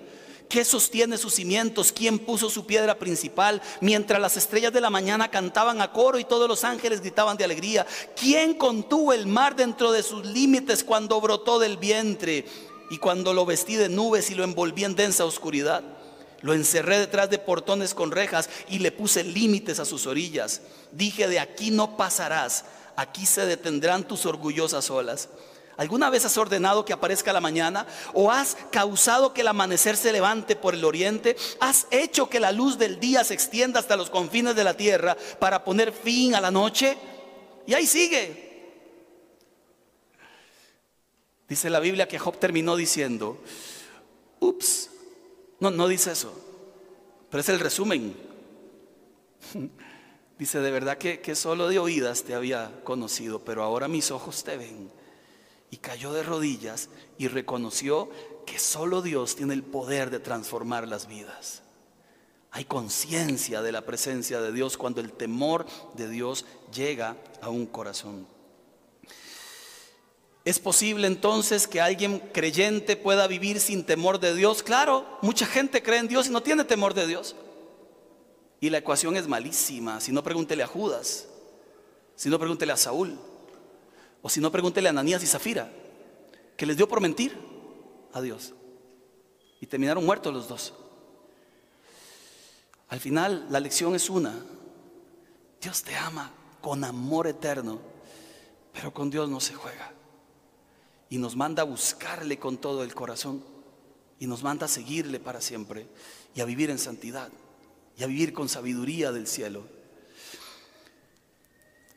¿Qué 0.50 0.64
sostiene 0.64 1.18
sus 1.18 1.34
cimientos? 1.34 1.92
¿Quién 1.92 2.20
puso 2.20 2.50
su 2.50 2.66
piedra 2.66 2.98
principal? 2.98 3.62
Mientras 3.82 4.22
las 4.22 4.38
estrellas 4.38 4.72
de 4.72 4.80
la 4.80 4.90
mañana 4.90 5.30
cantaban 5.30 5.82
a 5.82 5.92
coro 5.92 6.20
y 6.20 6.24
todos 6.24 6.48
los 6.48 6.64
ángeles 6.64 7.02
gritaban 7.02 7.36
de 7.36 7.44
alegría. 7.44 7.86
¿Quién 8.16 8.54
contuvo 8.54 9.12
el 9.12 9.28
mar 9.28 9.58
dentro 9.58 9.92
de 9.92 10.04
sus 10.04 10.26
límites 10.26 10.86
cuando 10.86 11.20
brotó 11.20 11.60
del 11.60 11.76
vientre 11.78 12.46
y 12.90 12.98
cuando 12.98 13.34
lo 13.34 13.46
vestí 13.46 13.76
de 13.76 13.90
nubes 13.90 14.32
y 14.32 14.36
lo 14.36 14.46
envolví 14.46 14.86
en 14.86 14.96
densa 14.96 15.26
oscuridad? 15.26 15.84
Lo 16.42 16.54
encerré 16.54 17.00
detrás 17.00 17.30
de 17.30 17.40
portones 17.40 17.94
con 17.94 18.12
rejas 18.12 18.50
y 18.70 18.80
le 18.80 18.94
puse 18.94 19.26
límites 19.26 19.80
a 19.80 19.86
sus 19.86 20.08
orillas. 20.08 20.62
Dije, 20.94 21.28
de 21.28 21.40
aquí 21.40 21.72
no 21.72 21.98
pasarás, 21.98 22.64
aquí 22.96 23.26
se 23.26 23.46
detendrán 23.46 24.08
tus 24.08 24.26
orgullosas 24.26 24.90
olas. 24.90 25.28
¿Alguna 25.78 26.10
vez 26.10 26.26
has 26.26 26.38
ordenado 26.38 26.84
que 26.84 26.94
aparezca 26.94 27.32
la 27.32 27.40
mañana? 27.40 27.86
¿O 28.14 28.32
has 28.32 28.58
causado 28.72 29.34
que 29.34 29.42
el 29.42 29.48
amanecer 29.48 29.96
se 29.96 30.12
levante 30.12 30.56
por 30.56 30.74
el 30.74 30.84
oriente? 30.84 31.36
¿Has 31.60 31.86
hecho 31.92 32.30
que 32.30 32.40
la 32.40 32.52
luz 32.52 32.80
del 32.80 33.00
día 33.00 33.24
se 33.24 33.36
extienda 33.36 33.80
hasta 33.80 33.96
los 33.96 34.10
confines 34.10 34.56
de 34.56 34.64
la 34.64 34.76
tierra 34.76 35.16
para 35.40 35.64
poner 35.64 35.92
fin 35.94 36.34
a 36.34 36.42
la 36.42 36.50
noche? 36.50 36.98
Y 37.68 37.76
ahí 37.76 37.86
sigue. 37.86 38.48
Dice 41.48 41.70
la 41.70 41.80
Biblia 41.80 42.08
que 42.08 42.18
Job 42.18 42.38
terminó 42.40 42.76
diciendo, 42.76 43.42
ups, 44.40 44.90
no, 45.60 45.70
no 45.70 45.88
dice 45.88 46.12
eso, 46.12 46.34
pero 47.30 47.42
es 47.42 47.50
el 47.50 47.60
resumen. 47.60 48.16
Dice, 50.38 50.60
de 50.60 50.70
verdad 50.70 51.00
que, 51.00 51.20
que 51.20 51.34
solo 51.34 51.68
de 51.68 51.80
oídas 51.80 52.22
te 52.22 52.36
había 52.36 52.72
conocido, 52.84 53.40
pero 53.40 53.64
ahora 53.64 53.88
mis 53.88 54.12
ojos 54.12 54.44
te 54.44 54.56
ven. 54.56 54.92
Y 55.70 55.78
cayó 55.78 56.14
de 56.14 56.24
rodillas 56.24 56.90
y 57.18 57.28
reconoció 57.28 58.10
que 58.46 58.60
solo 58.60 59.02
Dios 59.02 59.36
tiene 59.36 59.54
el 59.54 59.64
poder 59.64 60.10
de 60.10 60.20
transformar 60.20 60.88
las 60.88 61.08
vidas. 61.08 61.62
Hay 62.52 62.66
conciencia 62.66 63.62
de 63.62 63.72
la 63.72 63.86
presencia 63.86 64.42
de 64.42 64.52
Dios 64.52 64.78
cuando 64.78 65.02
el 65.02 65.12
temor 65.12 65.66
de 65.96 66.10
Dios 66.10 66.46
llega 66.74 67.18
a 67.42 67.50
un 67.50 67.66
corazón. 67.66 68.26
¿Es 70.46 70.60
posible 70.60 71.08
entonces 71.08 71.68
que 71.68 71.82
alguien 71.82 72.20
creyente 72.32 72.96
pueda 72.96 73.28
vivir 73.28 73.60
sin 73.60 73.84
temor 73.84 74.18
de 74.22 74.34
Dios? 74.34 74.64
Claro, 74.64 75.06
mucha 75.22 75.46
gente 75.46 75.84
cree 75.84 76.00
en 76.00 76.08
Dios 76.08 76.28
y 76.28 76.30
no 76.30 76.42
tiene 76.42 76.64
temor 76.64 76.94
de 76.94 77.06
Dios. 77.06 77.36
Y 78.62 78.70
la 78.70 78.78
ecuación 78.78 79.18
es 79.18 79.28
malísima. 79.28 80.00
Si 80.00 80.14
no, 80.14 80.24
pregúntele 80.24 80.64
a 80.64 80.68
Judas. 80.68 81.28
Si 82.16 82.30
no, 82.30 82.40
pregúntele 82.40 82.72
a 82.72 82.78
Saúl. 82.78 83.20
O 84.28 84.30
si 84.30 84.42
no, 84.42 84.52
pregúntele 84.52 84.90
a 84.90 84.92
Ananías 84.92 85.24
y 85.24 85.26
Zafira, 85.26 85.72
que 86.58 86.66
les 86.66 86.76
dio 86.76 86.86
por 86.86 87.00
mentir 87.00 87.34
a 88.12 88.20
Dios. 88.20 88.54
Y 89.62 89.68
terminaron 89.68 90.06
muertos 90.06 90.34
los 90.34 90.50
dos. 90.50 90.74
Al 92.90 93.00
final 93.00 93.48
la 93.50 93.62
lección 93.62 93.96
es 93.96 94.10
una. 94.10 94.36
Dios 95.62 95.82
te 95.82 95.96
ama 95.96 96.30
con 96.60 96.84
amor 96.84 97.28
eterno, 97.28 97.80
pero 98.74 98.94
con 98.94 99.10
Dios 99.10 99.30
no 99.30 99.40
se 99.40 99.54
juega. 99.54 99.94
Y 101.10 101.20
nos 101.20 101.38
manda 101.38 101.62
a 101.62 101.66
buscarle 101.66 102.38
con 102.38 102.58
todo 102.58 102.84
el 102.84 102.94
corazón. 102.94 103.42
Y 104.20 104.28
nos 104.28 104.44
manda 104.44 104.66
a 104.66 104.68
seguirle 104.68 105.22
para 105.22 105.40
siempre. 105.40 105.88
Y 106.36 106.42
a 106.42 106.46
vivir 106.46 106.70
en 106.70 106.80
santidad. 106.80 107.30
Y 107.98 108.04
a 108.04 108.08
vivir 108.08 108.34
con 108.34 108.50
sabiduría 108.50 109.14
del 109.14 109.26
cielo. 109.26 109.64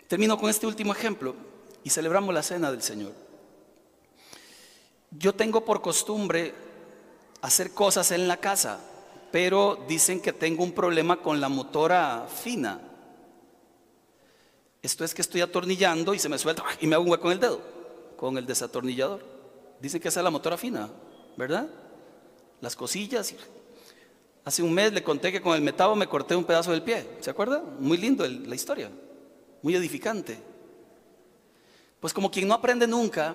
Termino 0.07 0.39
con 0.39 0.49
este 0.49 0.69
último 0.69 0.93
ejemplo. 0.93 1.50
Y 1.85 1.91
celebramos 1.91 2.35
la 2.35 2.43
cena 2.43 2.71
del 2.71 2.83
Señor. 2.83 3.13
Yo 5.11 5.35
tengo 5.35 5.65
por 5.65 5.83
costumbre 5.83 6.55
hacer 7.43 7.73
cosas 7.73 8.11
en 8.13 8.29
la 8.29 8.37
casa, 8.37 8.81
pero 9.33 9.85
dicen 9.89 10.21
que 10.21 10.33
tengo 10.33 10.63
un 10.63 10.73
problema 10.73 11.21
con 11.21 11.41
la 11.41 11.49
motora 11.49 12.27
fina. 12.29 12.81
Esto 14.83 15.05
es 15.05 15.15
que 15.15 15.23
estoy 15.23 15.41
atornillando 15.41 16.15
y 16.15 16.19
se 16.19 16.29
me 16.29 16.39
suelta 16.39 16.65
y 16.81 16.87
me 16.87 16.95
hago 16.95 17.05
un 17.05 17.11
hueco 17.11 17.29
en 17.29 17.33
el 17.33 17.41
dedo 17.41 17.61
con 18.17 18.37
el 18.39 18.47
desatornillador. 18.47 19.25
Dicen 19.81 20.01
que 20.01 20.09
esa 20.09 20.21
es 20.21 20.25
la 20.25 20.31
motora 20.31 20.57
fina, 20.57 20.91
¿verdad? 21.37 21.69
Las 22.61 22.77
cosillas. 22.77 23.35
Hace 24.45 24.63
un 24.63 24.73
mes 24.73 24.93
le 24.93 25.03
conté 25.03 25.33
que 25.33 25.41
con 25.41 25.55
el 25.55 25.63
metabo 25.63 25.97
me 25.97 26.07
corté 26.07 26.37
un 26.37 26.45
pedazo 26.45 26.71
del 26.71 26.83
pie. 26.83 27.07
¿Se 27.21 27.31
acuerda? 27.31 27.63
Muy 27.79 27.97
lindo 27.99 28.27
la 28.27 28.55
historia. 28.55 28.91
Muy 29.63 29.75
edificante. 29.75 30.50
Pues 32.01 32.15
como 32.15 32.31
quien 32.31 32.49
no 32.49 32.55
aprende 32.55 32.87
nunca, 32.87 33.35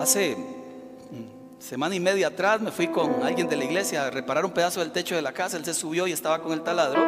hace 0.00 0.36
semana 1.58 1.94
y 1.94 2.00
media 2.00 2.28
atrás 2.28 2.60
me 2.60 2.70
fui 2.70 2.86
con 2.86 3.24
alguien 3.24 3.48
de 3.48 3.56
la 3.56 3.64
iglesia 3.64 4.06
a 4.06 4.10
reparar 4.10 4.44
un 4.44 4.52
pedazo 4.52 4.78
del 4.78 4.92
techo 4.92 5.16
de 5.16 5.22
la 5.22 5.32
casa. 5.32 5.56
Él 5.56 5.64
se 5.64 5.74
subió 5.74 6.06
y 6.06 6.12
estaba 6.12 6.40
con 6.40 6.52
el 6.52 6.62
taladro. 6.62 7.02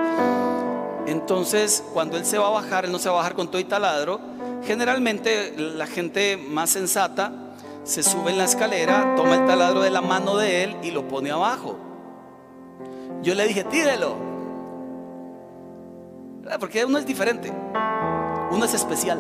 Entonces, 1.07 1.85
cuando 1.93 2.17
él 2.17 2.25
se 2.27 2.37
va 2.37 2.49
a 2.49 2.51
bajar, 2.51 2.85
él 2.85 2.93
no 2.93 2.99
se 2.99 3.09
va 3.09 3.15
a 3.15 3.19
bajar 3.19 3.35
con 3.35 3.49
todo 3.49 3.61
y 3.61 3.65
taladro. 3.65 4.21
Generalmente 4.65 5.55
la 5.57 5.87
gente 5.87 6.37
más 6.37 6.71
sensata 6.71 7.33
se 7.85 8.03
sube 8.03 8.33
en 8.33 8.39
la 8.39 8.45
escalera, 8.45 9.15
toma 9.17 9.37
el 9.37 9.47
taladro 9.47 9.83
de 9.83 9.91
la 9.91 10.01
mano 10.01 10.37
de 10.37 10.65
él 10.65 10.77
y 10.83 10.91
lo 10.91 11.07
pone 11.07 11.31
abajo. 11.31 11.77
Yo 13.23 13.37
le 13.37 13.47
dije, 13.47 13.63
tírelo. 13.63 14.17
Porque 16.59 16.85
uno 16.85 16.99
es 16.99 17.07
diferente, 17.07 17.53
uno 18.53 18.65
es 18.65 18.75
especial. 18.75 19.19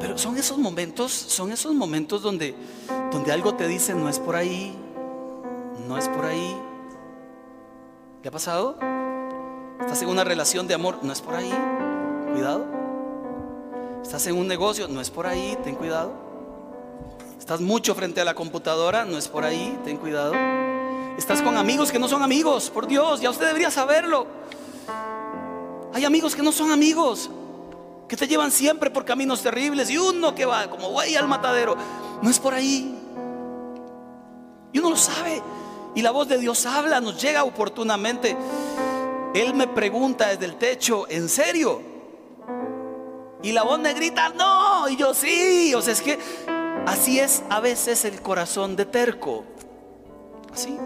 Pero 0.00 0.18
son 0.18 0.36
esos 0.36 0.58
momentos, 0.58 1.12
son 1.12 1.52
esos 1.52 1.74
momentos 1.74 2.22
donde, 2.22 2.54
donde 3.12 3.30
algo 3.32 3.54
te 3.54 3.68
dice, 3.68 3.94
no 3.94 4.08
es 4.08 4.18
por 4.18 4.34
ahí, 4.34 4.76
no 5.86 5.96
es 5.96 6.08
por 6.08 6.24
ahí. 6.24 6.56
¿Qué 8.22 8.28
ha 8.28 8.32
pasado? 8.32 8.76
Estás 9.80 10.02
en 10.02 10.08
una 10.08 10.24
relación 10.24 10.66
de 10.66 10.74
amor, 10.74 10.98
no 11.02 11.12
es 11.12 11.20
por 11.20 11.34
ahí, 11.34 11.52
cuidado. 12.32 12.66
Estás 14.02 14.26
en 14.26 14.36
un 14.36 14.48
negocio, 14.48 14.88
no 14.88 15.00
es 15.00 15.10
por 15.10 15.26
ahí, 15.26 15.56
ten 15.62 15.76
cuidado. 15.76 16.12
Estás 17.38 17.60
mucho 17.60 17.94
frente 17.94 18.20
a 18.20 18.24
la 18.24 18.34
computadora, 18.34 19.04
no 19.04 19.18
es 19.18 19.28
por 19.28 19.44
ahí, 19.44 19.78
ten 19.84 19.96
cuidado. 19.96 20.34
Estás 21.16 21.42
con 21.42 21.56
amigos 21.56 21.92
que 21.92 21.98
no 21.98 22.08
son 22.08 22.22
amigos, 22.22 22.70
por 22.70 22.86
Dios, 22.86 23.20
ya 23.20 23.30
usted 23.30 23.46
debería 23.46 23.70
saberlo. 23.70 24.26
Hay 25.94 26.04
amigos 26.04 26.34
que 26.34 26.42
no 26.42 26.52
son 26.52 26.70
amigos 26.70 27.30
que 28.12 28.16
te 28.16 28.28
llevan 28.28 28.50
siempre 28.50 28.90
por 28.90 29.06
caminos 29.06 29.42
terribles 29.42 29.88
y 29.88 29.96
uno 29.96 30.34
que 30.34 30.44
va 30.44 30.68
como 30.68 30.90
güey 30.90 31.16
al 31.16 31.26
matadero. 31.26 31.76
No 32.20 32.28
es 32.28 32.38
por 32.38 32.52
ahí. 32.52 32.94
Y 34.70 34.78
uno 34.78 34.90
lo 34.90 34.96
sabe. 34.96 35.42
Y 35.94 36.02
la 36.02 36.10
voz 36.10 36.28
de 36.28 36.36
Dios 36.38 36.66
habla, 36.66 37.00
nos 37.00 37.20
llega 37.20 37.44
oportunamente. 37.44 38.36
Él 39.34 39.54
me 39.54 39.66
pregunta 39.66 40.28
desde 40.28 40.44
el 40.44 40.56
techo, 40.56 41.06
¿en 41.08 41.28
serio? 41.28 41.80
Y 43.42 43.52
la 43.52 43.62
voz 43.62 43.78
me 43.78 43.94
grita, 43.94 44.28
no. 44.30 44.88
Y 44.90 44.96
yo 44.96 45.14
sí. 45.14 45.74
O 45.74 45.80
sea, 45.80 45.94
es 45.94 46.02
que 46.02 46.18
así 46.86 47.18
es 47.18 47.42
a 47.48 47.60
veces 47.60 48.04
el 48.04 48.20
corazón 48.20 48.76
de 48.76 48.84
terco. 48.84 49.44
Así. 50.52 50.76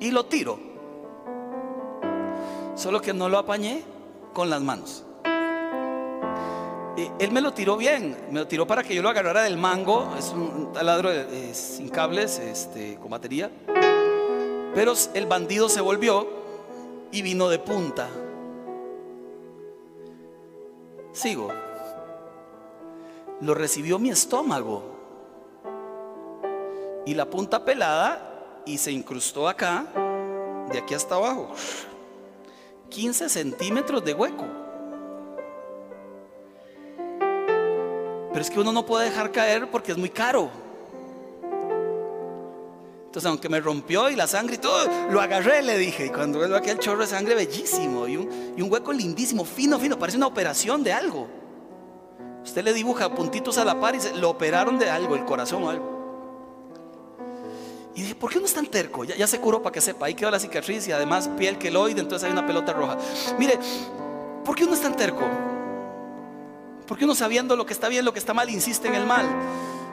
Y 0.00 0.10
lo 0.10 0.26
tiro. 0.26 0.73
Solo 2.74 3.00
que 3.00 3.12
no 3.12 3.28
lo 3.28 3.38
apañé 3.38 3.84
con 4.32 4.50
las 4.50 4.60
manos. 4.60 5.04
él 7.18 7.30
me 7.30 7.40
lo 7.40 7.52
tiró 7.52 7.76
bien, 7.76 8.16
me 8.30 8.40
lo 8.40 8.48
tiró 8.48 8.66
para 8.66 8.82
que 8.82 8.94
yo 8.94 9.02
lo 9.02 9.08
agarrara 9.08 9.42
del 9.42 9.56
mango, 9.56 10.12
es 10.18 10.30
un 10.30 10.72
taladro 10.72 11.10
sin 11.52 11.88
cables, 11.88 12.38
este, 12.38 12.96
con 12.96 13.10
batería. 13.10 13.50
Pero 14.74 14.92
el 15.14 15.26
bandido 15.26 15.68
se 15.68 15.80
volvió 15.80 16.26
y 17.12 17.22
vino 17.22 17.48
de 17.48 17.60
punta. 17.60 18.08
Sigo. 21.12 21.48
Lo 23.40 23.54
recibió 23.54 24.00
mi 24.00 24.10
estómago. 24.10 24.82
Y 27.06 27.14
la 27.14 27.26
punta 27.26 27.64
pelada 27.64 28.62
y 28.66 28.78
se 28.78 28.90
incrustó 28.90 29.48
acá, 29.48 29.86
de 30.72 30.78
aquí 30.78 30.94
hasta 30.94 31.14
abajo. 31.14 31.54
15 32.94 33.28
centímetros 33.28 34.04
de 34.04 34.14
hueco. 34.14 34.46
Pero 38.30 38.40
es 38.40 38.50
que 38.50 38.60
uno 38.60 38.72
no 38.72 38.86
puede 38.86 39.10
dejar 39.10 39.32
caer 39.32 39.68
porque 39.68 39.90
es 39.90 39.98
muy 39.98 40.10
caro. 40.10 40.48
Entonces, 43.06 43.28
aunque 43.28 43.48
me 43.48 43.60
rompió 43.60 44.10
y 44.10 44.16
la 44.16 44.28
sangre 44.28 44.54
y 44.56 44.58
todo, 44.58 44.88
lo 45.10 45.20
agarré, 45.20 45.62
le 45.62 45.76
dije. 45.76 46.06
Y 46.06 46.10
cuando 46.10 46.38
veo 46.38 46.56
aquel 46.56 46.78
chorro 46.78 47.00
de 47.00 47.08
sangre 47.08 47.34
bellísimo 47.34 48.06
y 48.06 48.16
un, 48.16 48.54
y 48.56 48.62
un 48.62 48.70
hueco 48.70 48.92
lindísimo, 48.92 49.44
fino, 49.44 49.78
fino, 49.80 49.98
parece 49.98 50.16
una 50.16 50.28
operación 50.28 50.84
de 50.84 50.92
algo. 50.92 51.28
Usted 52.44 52.62
le 52.62 52.72
dibuja 52.72 53.12
puntitos 53.12 53.58
a 53.58 53.64
la 53.64 53.80
par 53.80 53.96
y 53.96 54.18
lo 54.18 54.30
operaron 54.30 54.78
de 54.78 54.88
algo, 54.88 55.16
el 55.16 55.24
corazón 55.24 55.64
o 55.64 55.70
algo. 55.70 55.93
Y 57.94 58.02
dije, 58.02 58.14
¿por 58.14 58.30
qué 58.30 58.40
no 58.40 58.46
es 58.46 58.54
tan 58.54 58.66
terco? 58.66 59.04
Ya, 59.04 59.26
se 59.26 59.38
curó 59.40 59.62
para 59.62 59.72
que 59.72 59.80
sepa, 59.80 60.06
ahí 60.06 60.14
quedó 60.14 60.30
la 60.30 60.40
cicatriz 60.40 60.86
y 60.88 60.92
además 60.92 61.28
piel 61.38 61.58
queloide, 61.58 62.00
entonces 62.00 62.26
hay 62.26 62.32
una 62.32 62.44
pelota 62.44 62.72
roja. 62.72 62.98
Mire, 63.38 63.58
¿por 64.44 64.56
qué 64.56 64.64
uno 64.64 64.74
es 64.74 64.80
tan 64.80 64.96
terco? 64.96 65.22
¿Por 66.86 66.98
qué 66.98 67.04
uno 67.04 67.14
sabiendo 67.14 67.54
lo 67.54 67.64
que 67.64 67.72
está 67.72 67.88
bien, 67.88 68.04
lo 68.04 68.12
que 68.12 68.18
está 68.18 68.34
mal, 68.34 68.50
insiste 68.50 68.88
en 68.88 68.94
el 68.94 69.06
mal? 69.06 69.24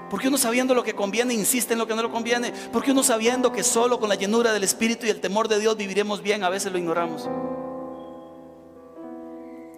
¿Por 0.09 0.19
qué 0.19 0.27
uno 0.27 0.37
sabiendo 0.37 0.73
lo 0.73 0.83
que 0.83 0.95
conviene, 0.95 1.33
insiste 1.33 1.73
en 1.73 1.79
lo 1.79 1.87
que 1.87 1.95
no 1.95 2.01
lo 2.01 2.11
conviene? 2.11 2.51
¿Por 2.73 2.83
qué 2.83 2.91
uno 2.91 3.03
sabiendo 3.03 3.51
que 3.51 3.63
solo 3.63 3.99
con 3.99 4.09
la 4.09 4.15
llenura 4.15 4.51
del 4.51 4.63
Espíritu 4.63 5.05
y 5.05 5.09
el 5.09 5.21
temor 5.21 5.47
de 5.47 5.59
Dios 5.59 5.77
viviremos 5.77 6.21
bien, 6.21 6.43
a 6.43 6.49
veces 6.49 6.71
lo 6.71 6.79
ignoramos? 6.79 7.29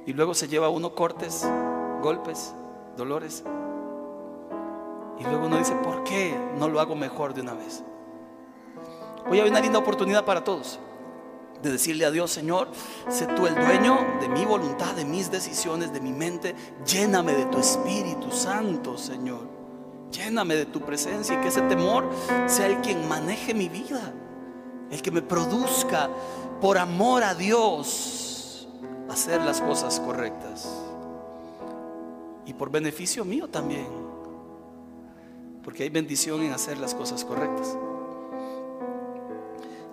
Y 0.05 0.13
luego 0.13 0.33
se 0.33 0.47
lleva 0.47 0.69
uno 0.69 0.95
cortes, 0.95 1.45
golpes, 2.01 2.53
dolores. 2.97 3.43
Y 5.19 5.23
luego 5.23 5.45
uno 5.45 5.57
dice, 5.57 5.75
¿por 5.75 6.03
qué 6.03 6.35
no 6.57 6.67
lo 6.67 6.79
hago 6.79 6.95
mejor 6.95 7.33
de 7.33 7.41
una 7.41 7.53
vez? 7.53 7.83
Hoy 9.29 9.39
hay 9.39 9.49
una 9.49 9.59
linda 9.59 9.79
oportunidad 9.79 10.25
para 10.25 10.43
todos 10.43 10.79
de 11.63 11.71
decirle 11.71 12.05
a 12.05 12.11
Dios, 12.11 12.29
Señor, 12.29 12.67
sé 13.07 13.25
tú 13.25 13.47
el 13.47 13.55
dueño 13.55 13.97
de 14.19 14.27
mi 14.27 14.45
voluntad, 14.45 14.93
de 14.95 15.05
mis 15.05 15.31
decisiones, 15.31 15.93
de 15.93 16.01
mi 16.01 16.11
mente. 16.11 16.53
Lléname 16.85 17.33
de 17.33 17.45
tu 17.45 17.57
Espíritu 17.57 18.31
Santo, 18.31 18.97
Señor. 18.97 19.47
Lléname 20.11 20.55
de 20.55 20.65
tu 20.65 20.81
presencia 20.81 21.35
y 21.35 21.41
que 21.41 21.47
ese 21.47 21.61
temor 21.61 22.09
sea 22.45 22.67
el 22.67 22.81
quien 22.81 23.07
maneje 23.07 23.53
mi 23.53 23.69
vida, 23.69 24.13
el 24.91 25.01
que 25.01 25.09
me 25.09 25.21
produzca 25.21 26.09
por 26.61 26.77
amor 26.77 27.23
a 27.23 27.33
Dios 27.33 28.67
hacer 29.09 29.41
las 29.41 29.61
cosas 29.61 29.99
correctas. 30.01 30.69
Y 32.45 32.53
por 32.53 32.69
beneficio 32.69 33.23
mío 33.23 33.47
también, 33.47 33.87
porque 35.63 35.83
hay 35.83 35.89
bendición 35.89 36.43
en 36.43 36.51
hacer 36.51 36.77
las 36.77 36.93
cosas 36.93 37.23
correctas. 37.23 37.77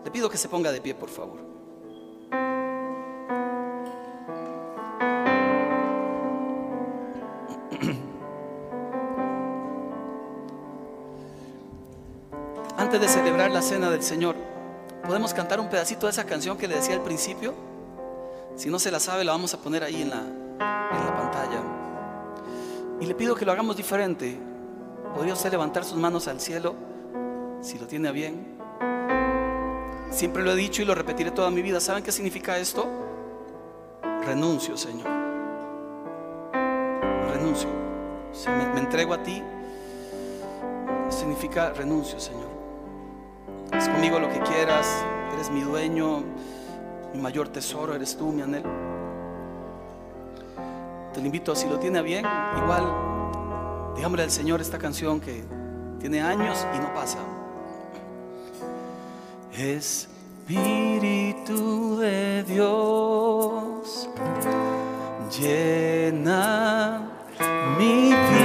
Le 0.05 0.11
pido 0.11 0.29
que 0.31 0.39
se 0.39 0.49
ponga 0.49 0.73
de 0.73 0.81
pie, 0.81 0.95
por 0.95 1.11
favor. 1.11 1.41
Antes 12.79 13.01
de 13.01 13.09
celebrar 13.09 13.51
la 13.51 13.61
cena 13.61 13.91
del 13.91 14.03
Señor, 14.03 14.37
¿podemos 15.07 15.35
cantar 15.35 15.61
un 15.61 15.69
pedacito 15.69 16.07
de 16.07 16.13
esa 16.13 16.25
canción 16.25 16.57
que 16.57 16.67
le 16.67 16.77
decía 16.77 16.95
al 16.95 17.03
principio? 17.03 17.53
Si 18.57 18.71
no 18.71 18.79
se 18.79 18.91
la 18.91 19.01
sabe, 19.01 19.23
la 19.25 19.33
vamos 19.33 19.53
a 19.53 19.59
poner 19.59 19.85
ahí 19.85 20.01
en 20.01 20.09
la, 20.11 20.21
en 20.21 20.59
la 20.59 21.15
pantalla. 21.17 21.61
Y 23.01 23.07
le 23.07 23.15
pido 23.15 23.35
que 23.35 23.45
lo 23.45 23.53
hagamos 23.53 23.77
diferente. 23.77 24.41
¿Podría 25.15 25.35
usted 25.35 25.51
levantar 25.51 25.85
sus 25.85 25.99
manos 25.99 26.27
al 26.27 26.41
cielo, 26.41 26.75
si 27.61 27.79
lo 27.79 27.87
tiene 27.87 28.11
bien? 28.13 28.60
Siempre 30.11 30.43
lo 30.43 30.53
he 30.53 30.57
dicho 30.57 30.83
y 30.83 30.85
lo 30.85 30.95
repetiré 30.95 31.31
toda 31.31 31.51
mi 31.51 31.63
vida. 31.63 31.81
¿Saben 31.81 32.03
qué 32.03 32.13
significa 32.13 32.59
esto? 32.59 32.87
Renuncio, 34.27 34.77
Señor. 34.77 35.07
Renuncio. 37.33 37.69
me, 38.47 38.75
me 38.75 38.81
entrego 38.81 39.15
a 39.15 39.23
ti. 39.23 39.43
Significa 41.09 41.73
renuncio, 41.73 42.19
Señor. 42.19 42.51
Haz 43.73 43.89
conmigo 43.89 44.19
lo 44.19 44.29
que 44.29 44.41
quieras. 44.41 45.05
Eres 45.33 45.51
mi 45.51 45.61
dueño, 45.61 46.25
mi 47.15 47.21
mayor 47.21 47.49
tesoro, 47.49 47.95
eres 47.95 48.17
tú, 48.17 48.33
mi 48.33 48.43
anhelo. 48.43 48.69
Te 51.13 51.21
lo 51.21 51.27
invito, 51.27 51.55
si 51.57 51.69
lo 51.69 51.79
tiene 51.79 52.03
bien, 52.03 52.25
igual, 52.57 52.85
digámosle 53.97 54.25
al 54.25 54.31
Señor 54.31 54.61
esta 54.61 54.79
canción 54.79 55.21
que 55.21 55.43
tiene 55.99 56.21
años 56.21 56.67
y 56.75 56.79
no 56.79 56.93
pasa. 56.95 57.19
Espíritu 59.53 61.01
de 61.99 62.45
Dios, 62.45 64.09
llena 65.39 67.03
mi 67.79 68.11
vida, 68.15 68.40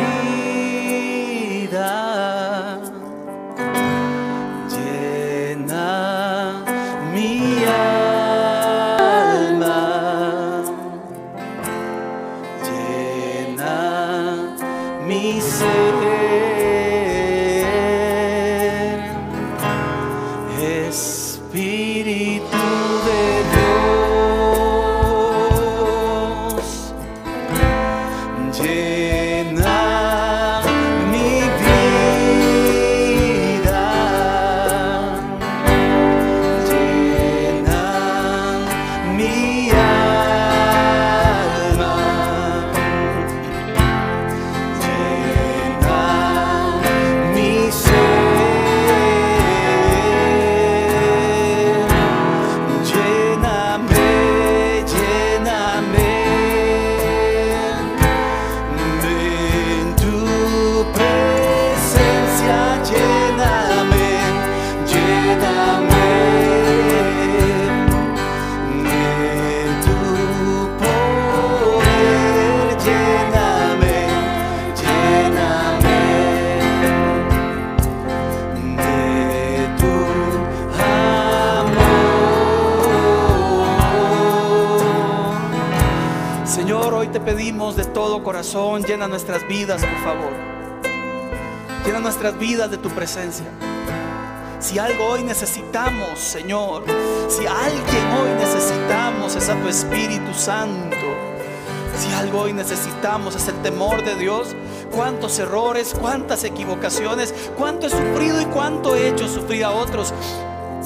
nuestras 89.08 89.48
vidas, 89.48 89.82
por 89.84 90.04
favor. 90.04 90.32
Llena 91.86 92.00
nuestras 92.00 92.38
vidas 92.38 92.72
de 92.72 92.78
tu 92.78 92.90
presencia. 92.90 93.46
Si 94.60 94.80
algo 94.80 95.06
hoy 95.06 95.24
necesitamos, 95.24 96.18
Señor, 96.18 96.84
si 97.28 97.46
alguien 97.46 98.08
hoy 98.20 98.30
necesitamos 98.40 99.36
es 99.36 99.50
a 99.50 99.56
tu 99.62 99.68
Espíritu 99.68 100.34
Santo. 100.34 100.96
Si 102.00 102.12
algo 102.14 102.42
hoy 102.42 102.54
necesitamos 102.54 103.36
es 103.36 103.48
el 103.48 103.62
temor 103.62 104.04
de 104.04 104.16
Dios, 104.16 104.56
cuántos 104.92 105.38
errores, 105.40 105.96
cuántas 106.00 106.44
equivocaciones, 106.44 107.34
cuánto 107.58 107.88
he 107.88 107.90
sufrido 107.90 108.42
y 108.42 108.46
cuánto 108.46 108.96
he 108.96 109.10
hecho 109.10 109.28
sufrir 109.28 109.66
a 109.66 109.72
otros. 109.72 110.14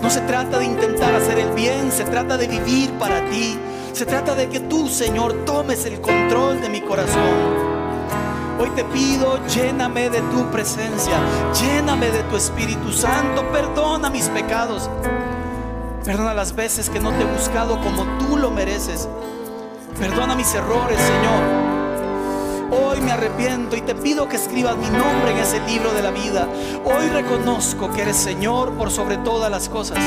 No 0.02 0.10
se 0.10 0.22
trata 0.22 0.60
de 0.60 0.66
intentar 0.66 1.14
hacer 1.16 1.40
el 1.40 1.52
bien, 1.52 1.92
se 1.92 2.04
trata 2.04 2.38
de 2.38 2.48
vivir 2.48 2.92
para 2.94 3.24
ti. 3.30 3.58
Se 3.94 4.06
trata 4.06 4.36
de 4.36 4.50
que 4.50 4.60
tú, 4.60 4.88
Señor, 4.88 5.46
tomes 5.46 5.86
el 5.86 6.00
control 6.00 6.62
de 6.62 6.70
mi 6.70 6.82
corazón. 6.82 7.69
Hoy 8.60 8.70
te 8.72 8.84
pido, 8.84 9.40
lléname 9.48 10.10
de 10.10 10.20
tu 10.20 10.44
presencia, 10.52 11.18
lléname 11.54 12.12
de 12.12 12.24
tu 12.24 12.36
Espíritu 12.36 12.92
Santo, 12.92 13.50
perdona 13.54 14.10
mis 14.10 14.28
pecados. 14.28 14.90
Perdona 16.04 16.34
las 16.34 16.54
veces 16.54 16.90
que 16.90 17.00
no 17.00 17.12
te 17.12 17.22
he 17.22 17.26
buscado 17.26 17.80
como 17.80 18.04
tú 18.18 18.36
lo 18.36 18.52
mereces. 18.52 19.08
Perdona 19.98 20.36
mis 20.36 20.54
errores, 20.54 20.98
Señor. 20.98 21.70
Hoy 22.72 23.00
me 23.00 23.14
arrepiento 23.14 23.78
y 23.78 23.82
te 23.82 23.96
pido 23.96 24.28
que 24.28 24.36
escribas 24.36 24.76
mi 24.76 24.90
nombre 24.90 25.32
en 25.32 25.38
ese 25.38 25.62
libro 25.62 25.94
de 25.94 26.02
la 26.02 26.12
vida. 26.12 26.46
Hoy 26.84 27.08
reconozco 27.14 27.90
que 27.92 28.02
eres 28.02 28.18
Señor 28.18 28.74
por 28.74 28.92
sobre 28.92 29.16
todas 29.18 29.50
las 29.50 29.70
cosas. 29.70 30.00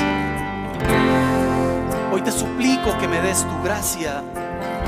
Hoy 2.13 2.21
te 2.21 2.31
suplico 2.31 2.99
que 2.99 3.09
me 3.09 3.23
des 3.23 3.47
tu 3.47 3.63
gracia 3.65 4.23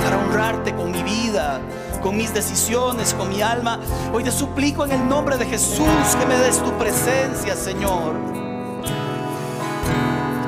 para 0.02 0.18
honrarte 0.18 0.74
con 0.74 0.92
mi 0.92 1.02
vida, 1.02 1.62
con 2.04 2.18
mis 2.18 2.34
decisiones, 2.34 3.14
con 3.14 3.30
mi 3.30 3.40
alma. 3.40 3.80
Hoy 4.12 4.22
te 4.22 4.30
suplico 4.30 4.84
en 4.84 4.92
el 4.92 5.08
nombre 5.08 5.38
de 5.38 5.46
Jesús 5.46 6.14
que 6.20 6.26
me 6.26 6.36
des 6.36 6.62
tu 6.62 6.70
presencia, 6.72 7.56
Señor. 7.56 8.14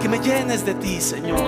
Que 0.02 0.06
me 0.06 0.18
llenes 0.18 0.66
de 0.66 0.74
ti, 0.74 1.00
Señor. 1.00 1.40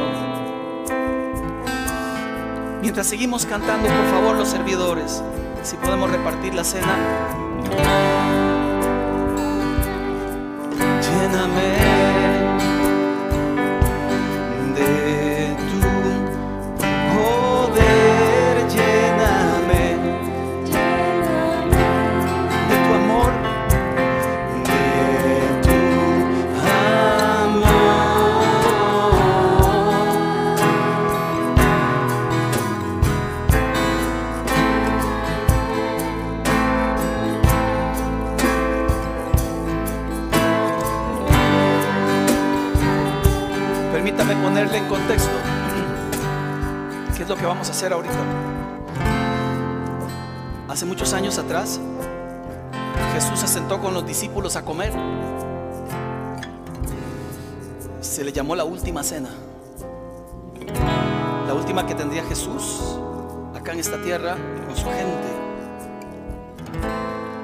Mientras 2.81 3.07
seguimos 3.07 3.45
cantando, 3.45 3.87
por 3.87 4.11
favor, 4.11 4.37
los 4.37 4.49
servidores, 4.49 5.23
si 5.63 5.77
podemos 5.77 6.11
repartir 6.11 6.55
la 6.55 6.65
cena. 6.65 6.97
Lléname 11.03 11.88
ponerle 44.43 44.79
en 44.79 44.87
contexto 44.87 45.33
qué 47.17 47.23
es 47.23 47.29
lo 47.29 47.37
que 47.37 47.47
vamos 47.47 47.69
a 47.69 47.73
hacer 47.73 47.93
ahorita. 47.93 48.15
Hace 50.69 50.85
muchos 50.85 51.13
años 51.13 51.39
atrás, 51.39 51.81
Jesús 53.15 53.41
se 53.41 53.49
sentó 53.49 53.81
con 53.81 53.95
los 53.95 54.07
discípulos 54.07 54.57
a 54.57 54.65
comer. 54.65 54.93
Se 58.01 58.23
le 58.23 58.33
llamó 58.33 58.55
la 58.55 58.65
última 58.65 59.03
cena. 59.03 59.31
La 61.47 61.55
última 61.55 61.87
que 61.87 61.95
tendría 61.95 62.23
Jesús 62.25 62.99
acá 63.55 63.73
en 63.73 63.81
esta 63.81 64.01
tierra 64.03 64.37
con 64.67 64.77
su 64.77 64.85
gente. 64.85 65.29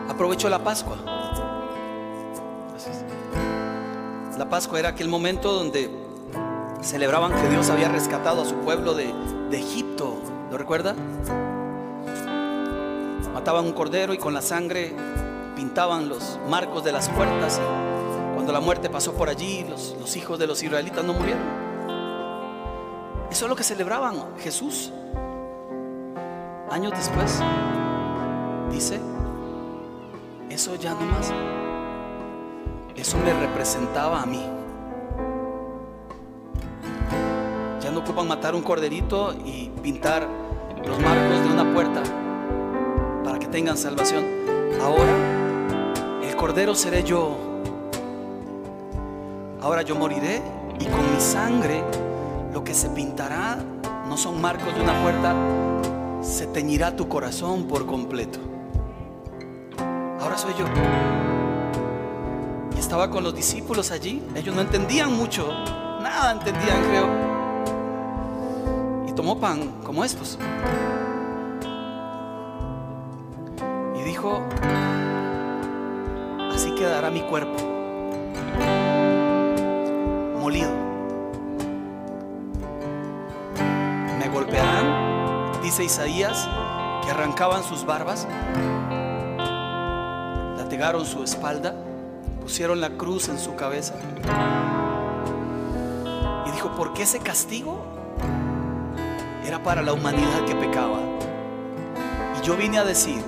Aprovechó 0.08 0.48
la 0.48 0.62
Pascua. 0.62 0.96
La 4.38 4.48
Pascua 4.48 4.78
era 4.78 4.90
aquel 4.90 5.08
momento 5.08 5.52
donde 5.52 6.03
celebraban 6.84 7.32
que 7.32 7.48
Dios 7.48 7.70
había 7.70 7.88
rescatado 7.88 8.42
a 8.42 8.44
su 8.44 8.56
pueblo 8.56 8.94
de, 8.94 9.12
Egipto. 9.52 10.16
¿Lo 10.50 10.58
recuerda? 10.58 10.96
Mataban 13.32 13.66
un 13.66 13.72
cordero 13.72 14.12
y 14.14 14.18
con 14.18 14.34
la 14.34 14.42
sangre 14.42 14.92
pintaban 15.54 16.08
los 16.08 16.40
marcos 16.48 16.82
de 16.82 16.90
las 16.90 17.08
puertas. 17.08 17.60
Cuando 18.34 18.52
la 18.52 18.58
muerte 18.58 18.90
pasó 18.90 19.14
por 19.14 19.28
allí, 19.28 19.64
los, 19.68 19.96
los 20.00 20.16
hijos 20.16 20.40
de 20.40 20.48
los 20.48 20.60
israelitas 20.60 21.04
no 21.04 21.12
murieron. 21.12 21.42
Eso 23.30 23.44
es 23.44 23.48
lo 23.48 23.54
que 23.54 23.62
celebraban 23.62 24.16
Jesús. 24.38 24.92
Años 26.70 26.92
después, 26.96 27.40
dice, 28.72 29.00
eso 30.50 30.74
ya 30.74 30.94
no 30.94 31.00
más. 31.02 31.32
Eso 32.96 33.18
me 33.18 33.32
representaba 33.32 34.20
a 34.22 34.26
mí. 34.26 34.63
No 37.94 38.00
ocupan 38.00 38.26
matar 38.26 38.56
un 38.56 38.62
corderito 38.62 39.32
y 39.44 39.70
pintar 39.80 40.28
los 40.84 40.98
marcos 41.00 41.44
de 41.44 41.48
una 41.48 41.72
puerta 41.72 42.02
para 43.22 43.38
que 43.38 43.46
tengan 43.46 43.78
salvación. 43.78 44.24
Ahora 44.82 46.20
el 46.22 46.34
cordero 46.36 46.74
seré 46.74 47.04
yo. 47.04 47.38
ahora 49.62 49.82
yo 49.82 49.94
moriré 49.94 50.42
y 50.78 50.84
con 50.86 51.14
mi 51.14 51.20
sangre 51.20 51.82
lo 52.52 52.64
que 52.64 52.74
se 52.74 52.90
pintará 52.90 53.58
no 54.08 54.16
son 54.16 54.40
marcos 54.40 54.74
de 54.74 54.82
una 54.82 55.00
puerta, 55.02 55.34
se 56.20 56.46
teñirá 56.48 56.94
tu 56.96 57.08
corazón 57.08 57.66
por 57.66 57.86
completo. 57.86 58.40
Ahora 60.20 60.36
soy 60.36 60.52
yo. 60.58 60.66
Y 62.76 62.78
estaba 62.78 63.08
con 63.08 63.24
los 63.24 63.34
discípulos 63.34 63.90
allí, 63.90 64.22
ellos 64.34 64.54
no 64.54 64.60
entendían 64.60 65.12
mucho, 65.16 65.46
nada 66.02 66.32
entendían 66.32 66.82
creo. 66.88 67.33
Tomó 69.16 69.38
pan 69.38 69.70
como 69.84 70.04
estos. 70.04 70.38
Y 73.94 74.02
dijo, 74.02 74.42
así 76.52 76.74
quedará 76.74 77.10
mi 77.10 77.20
cuerpo, 77.20 77.56
molido. 80.40 80.70
Me 84.18 84.28
golpearán, 84.28 85.62
dice 85.62 85.84
Isaías, 85.84 86.48
que 87.04 87.10
arrancaban 87.12 87.62
sus 87.62 87.86
barbas, 87.86 88.26
latigaron 90.58 91.06
su 91.06 91.22
espalda, 91.22 91.76
pusieron 92.42 92.80
la 92.80 92.90
cruz 92.90 93.28
en 93.28 93.38
su 93.38 93.54
cabeza. 93.54 93.94
Y 96.46 96.50
dijo, 96.50 96.70
¿por 96.70 96.94
qué 96.94 97.04
ese 97.04 97.20
castigo? 97.20 98.03
Para 99.62 99.80
la 99.80 99.94
humanidad 99.94 100.44
que 100.46 100.54
pecaba. 100.56 100.98
Y 102.38 102.46
yo 102.46 102.54
vine 102.54 102.78
a 102.78 102.84
decir, 102.84 103.22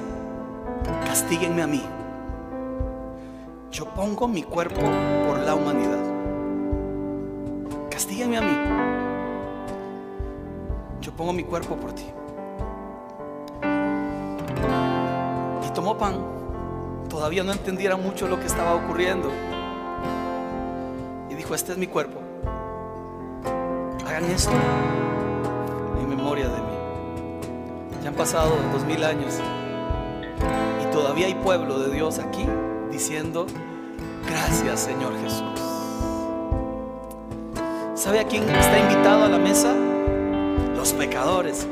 castíguenme 1.07 1.63
a 1.63 1.67
mí. 1.67 1.83
Yo 3.71 3.87
pongo 3.87 4.29
mi 4.29 4.43
cuerpo 4.43 4.83
por 5.27 5.39
la 5.39 5.55
humanidad. 5.55 6.05
Castíguenme 7.91 8.37
a 8.37 8.41
mí. 8.43 8.59
Yo 11.01 11.13
pongo 11.13 11.33
mi 11.33 11.45
cuerpo 11.45 11.77
por 11.77 11.93
ti. 11.95 12.05
Y 15.67 15.71
tomó 15.73 15.97
pan. 15.97 16.17
Todavía 17.09 17.45
no 17.45 17.53
entendiera 17.53 17.97
mucho 17.97 18.29
lo 18.29 18.39
que 18.39 18.47
estaba 18.47 18.75
ocurriendo. 18.75 19.31
Y 21.31 21.35
dijo, 21.35 21.55
este 21.55 21.73
es 21.73 21.79
mi 21.79 21.87
cuerpo. 21.87 22.21
Hagan 24.07 24.25
esto 24.25 24.53
pasado 28.17 28.57
dos 28.73 28.85
mil 28.85 29.05
años. 29.05 29.35
Y 30.83 30.91
todavía 30.91 31.27
hay 31.27 31.35
pueblo 31.35 31.79
de 31.79 31.95
Dios 31.95 32.19
aquí 32.19 32.47
diciendo, 32.91 33.47
gracias 34.27 34.81
Señor 34.81 35.13
Jesús. 35.23 35.61
¿Sabe 37.95 38.21
a 38.21 38.25
quién 38.25 38.49
está 38.49 38.79
invitado 38.79 39.25
a 39.25 39.29
la 39.29 39.39
mesa? 39.39 39.75
Los 40.75 40.93
pecadores, 40.93 41.67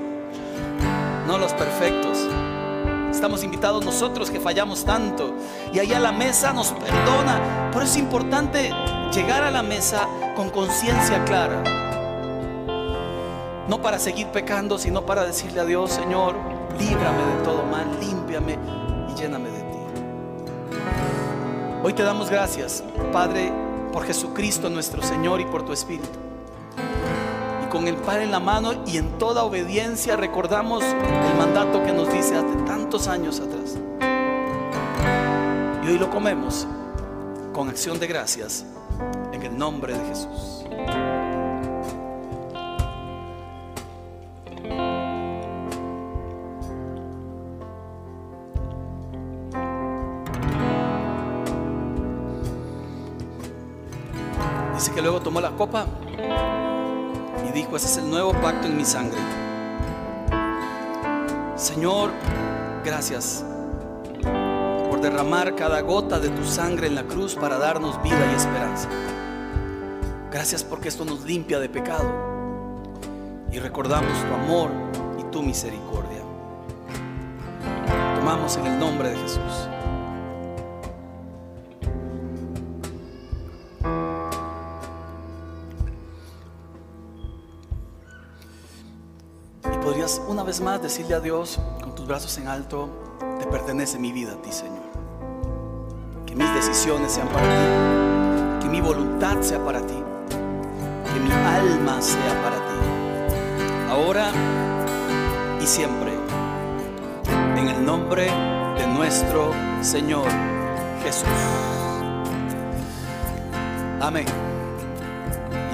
no 1.26 1.38
los 1.38 1.52
perfectos. 1.54 2.18
Estamos 3.10 3.42
invitados 3.42 3.84
nosotros 3.84 4.30
que 4.30 4.40
fallamos 4.40 4.84
tanto 4.84 5.34
y 5.72 5.78
allá 5.78 5.98
la 5.98 6.12
mesa 6.12 6.52
nos 6.52 6.72
perdona. 6.72 7.70
Por 7.72 7.82
eso 7.82 7.92
es 7.92 7.98
importante 7.98 8.70
llegar 9.14 9.44
a 9.44 9.50
la 9.50 9.62
mesa 9.62 10.06
con 10.34 10.50
conciencia 10.50 11.24
clara. 11.24 11.73
No 13.68 13.80
para 13.80 13.98
seguir 13.98 14.26
pecando, 14.28 14.78
sino 14.78 15.06
para 15.06 15.24
decirle 15.24 15.60
a 15.60 15.64
Dios, 15.64 15.90
Señor, 15.90 16.36
líbrame 16.78 17.24
de 17.24 17.42
todo 17.42 17.64
mal, 17.64 17.98
límpiame 17.98 18.58
y 19.10 19.14
lléname 19.14 19.48
de 19.48 19.60
ti. 19.60 19.78
Hoy 21.82 21.94
te 21.94 22.02
damos 22.02 22.28
gracias, 22.28 22.84
Padre, 23.10 23.50
por 23.90 24.04
Jesucristo 24.04 24.68
nuestro 24.68 25.02
Señor 25.02 25.40
y 25.40 25.46
por 25.46 25.64
tu 25.64 25.72
Espíritu. 25.72 26.18
Y 27.64 27.70
con 27.70 27.88
el 27.88 27.96
Padre 27.96 28.24
en 28.24 28.32
la 28.32 28.40
mano 28.40 28.72
y 28.86 28.98
en 28.98 29.18
toda 29.18 29.44
obediencia 29.44 30.16
recordamos 30.16 30.84
el 30.84 31.38
mandato 31.38 31.82
que 31.82 31.92
nos 31.92 32.12
dice 32.12 32.36
hace 32.36 32.54
tantos 32.66 33.08
años 33.08 33.40
atrás. 33.40 33.78
Y 35.82 35.88
hoy 35.88 35.98
lo 35.98 36.10
comemos 36.10 36.66
con 37.54 37.70
acción 37.70 37.98
de 37.98 38.08
gracias 38.08 38.66
en 39.32 39.42
el 39.42 39.56
nombre 39.56 39.94
de 39.94 40.04
Jesús. 40.06 41.13
Luego 55.04 55.20
tomó 55.20 55.38
la 55.42 55.50
copa 55.50 55.84
y 57.46 57.52
dijo, 57.52 57.76
ese 57.76 57.86
es 57.88 57.98
el 57.98 58.08
nuevo 58.08 58.32
pacto 58.32 58.66
en 58.66 58.74
mi 58.74 58.86
sangre. 58.86 59.18
Señor, 61.56 62.10
gracias 62.82 63.44
por 64.88 65.02
derramar 65.02 65.54
cada 65.56 65.82
gota 65.82 66.18
de 66.18 66.30
tu 66.30 66.42
sangre 66.46 66.86
en 66.86 66.94
la 66.94 67.02
cruz 67.02 67.34
para 67.34 67.58
darnos 67.58 68.02
vida 68.02 68.18
y 68.32 68.34
esperanza. 68.34 68.88
Gracias 70.32 70.64
porque 70.64 70.88
esto 70.88 71.04
nos 71.04 71.22
limpia 71.24 71.60
de 71.60 71.68
pecado 71.68 72.10
y 73.52 73.58
recordamos 73.58 74.10
tu 74.26 74.34
amor 74.34 74.70
y 75.18 75.24
tu 75.24 75.42
misericordia. 75.42 76.22
Tomamos 78.14 78.56
en 78.56 78.66
el 78.68 78.78
nombre 78.78 79.10
de 79.10 79.18
Jesús. 79.18 79.68
Vez 90.54 90.60
más 90.60 90.80
decirle 90.80 91.16
a 91.16 91.20
Dios 91.20 91.58
con 91.82 91.96
tus 91.96 92.06
brazos 92.06 92.38
en 92.38 92.46
alto, 92.46 92.88
te 93.40 93.46
pertenece 93.46 93.98
mi 93.98 94.12
vida 94.12 94.34
a 94.34 94.36
ti, 94.36 94.52
Señor. 94.52 94.84
Que 96.26 96.36
mis 96.36 96.54
decisiones 96.54 97.10
sean 97.10 97.26
para 97.26 97.42
ti, 97.42 98.62
que 98.62 98.68
mi 98.68 98.80
voluntad 98.80 99.40
sea 99.40 99.58
para 99.64 99.80
ti, 99.80 100.00
que 101.12 101.20
mi 101.20 101.32
alma 101.32 102.00
sea 102.00 102.40
para 102.44 102.56
ti. 102.56 103.90
Ahora 103.90 104.30
y 105.60 105.66
siempre, 105.66 106.12
en 107.56 107.66
el 107.66 107.84
nombre 107.84 108.30
de 108.78 108.86
nuestro 108.86 109.50
Señor 109.82 110.28
Jesús. 111.02 111.26
Amén 114.00 114.26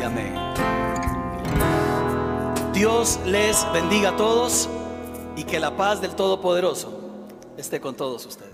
y 0.01 0.05
amén. 0.05 0.40
Dios 2.81 3.21
les 3.27 3.71
bendiga 3.75 4.09
a 4.09 4.17
todos 4.17 4.67
y 5.37 5.45
que 5.45 5.61
la 5.61 5.77
paz 5.77 6.01
del 6.01 6.15
Todopoderoso 6.15 6.99
esté 7.59 7.79
con 7.79 7.95
todos 7.95 8.25
ustedes. 8.25 8.50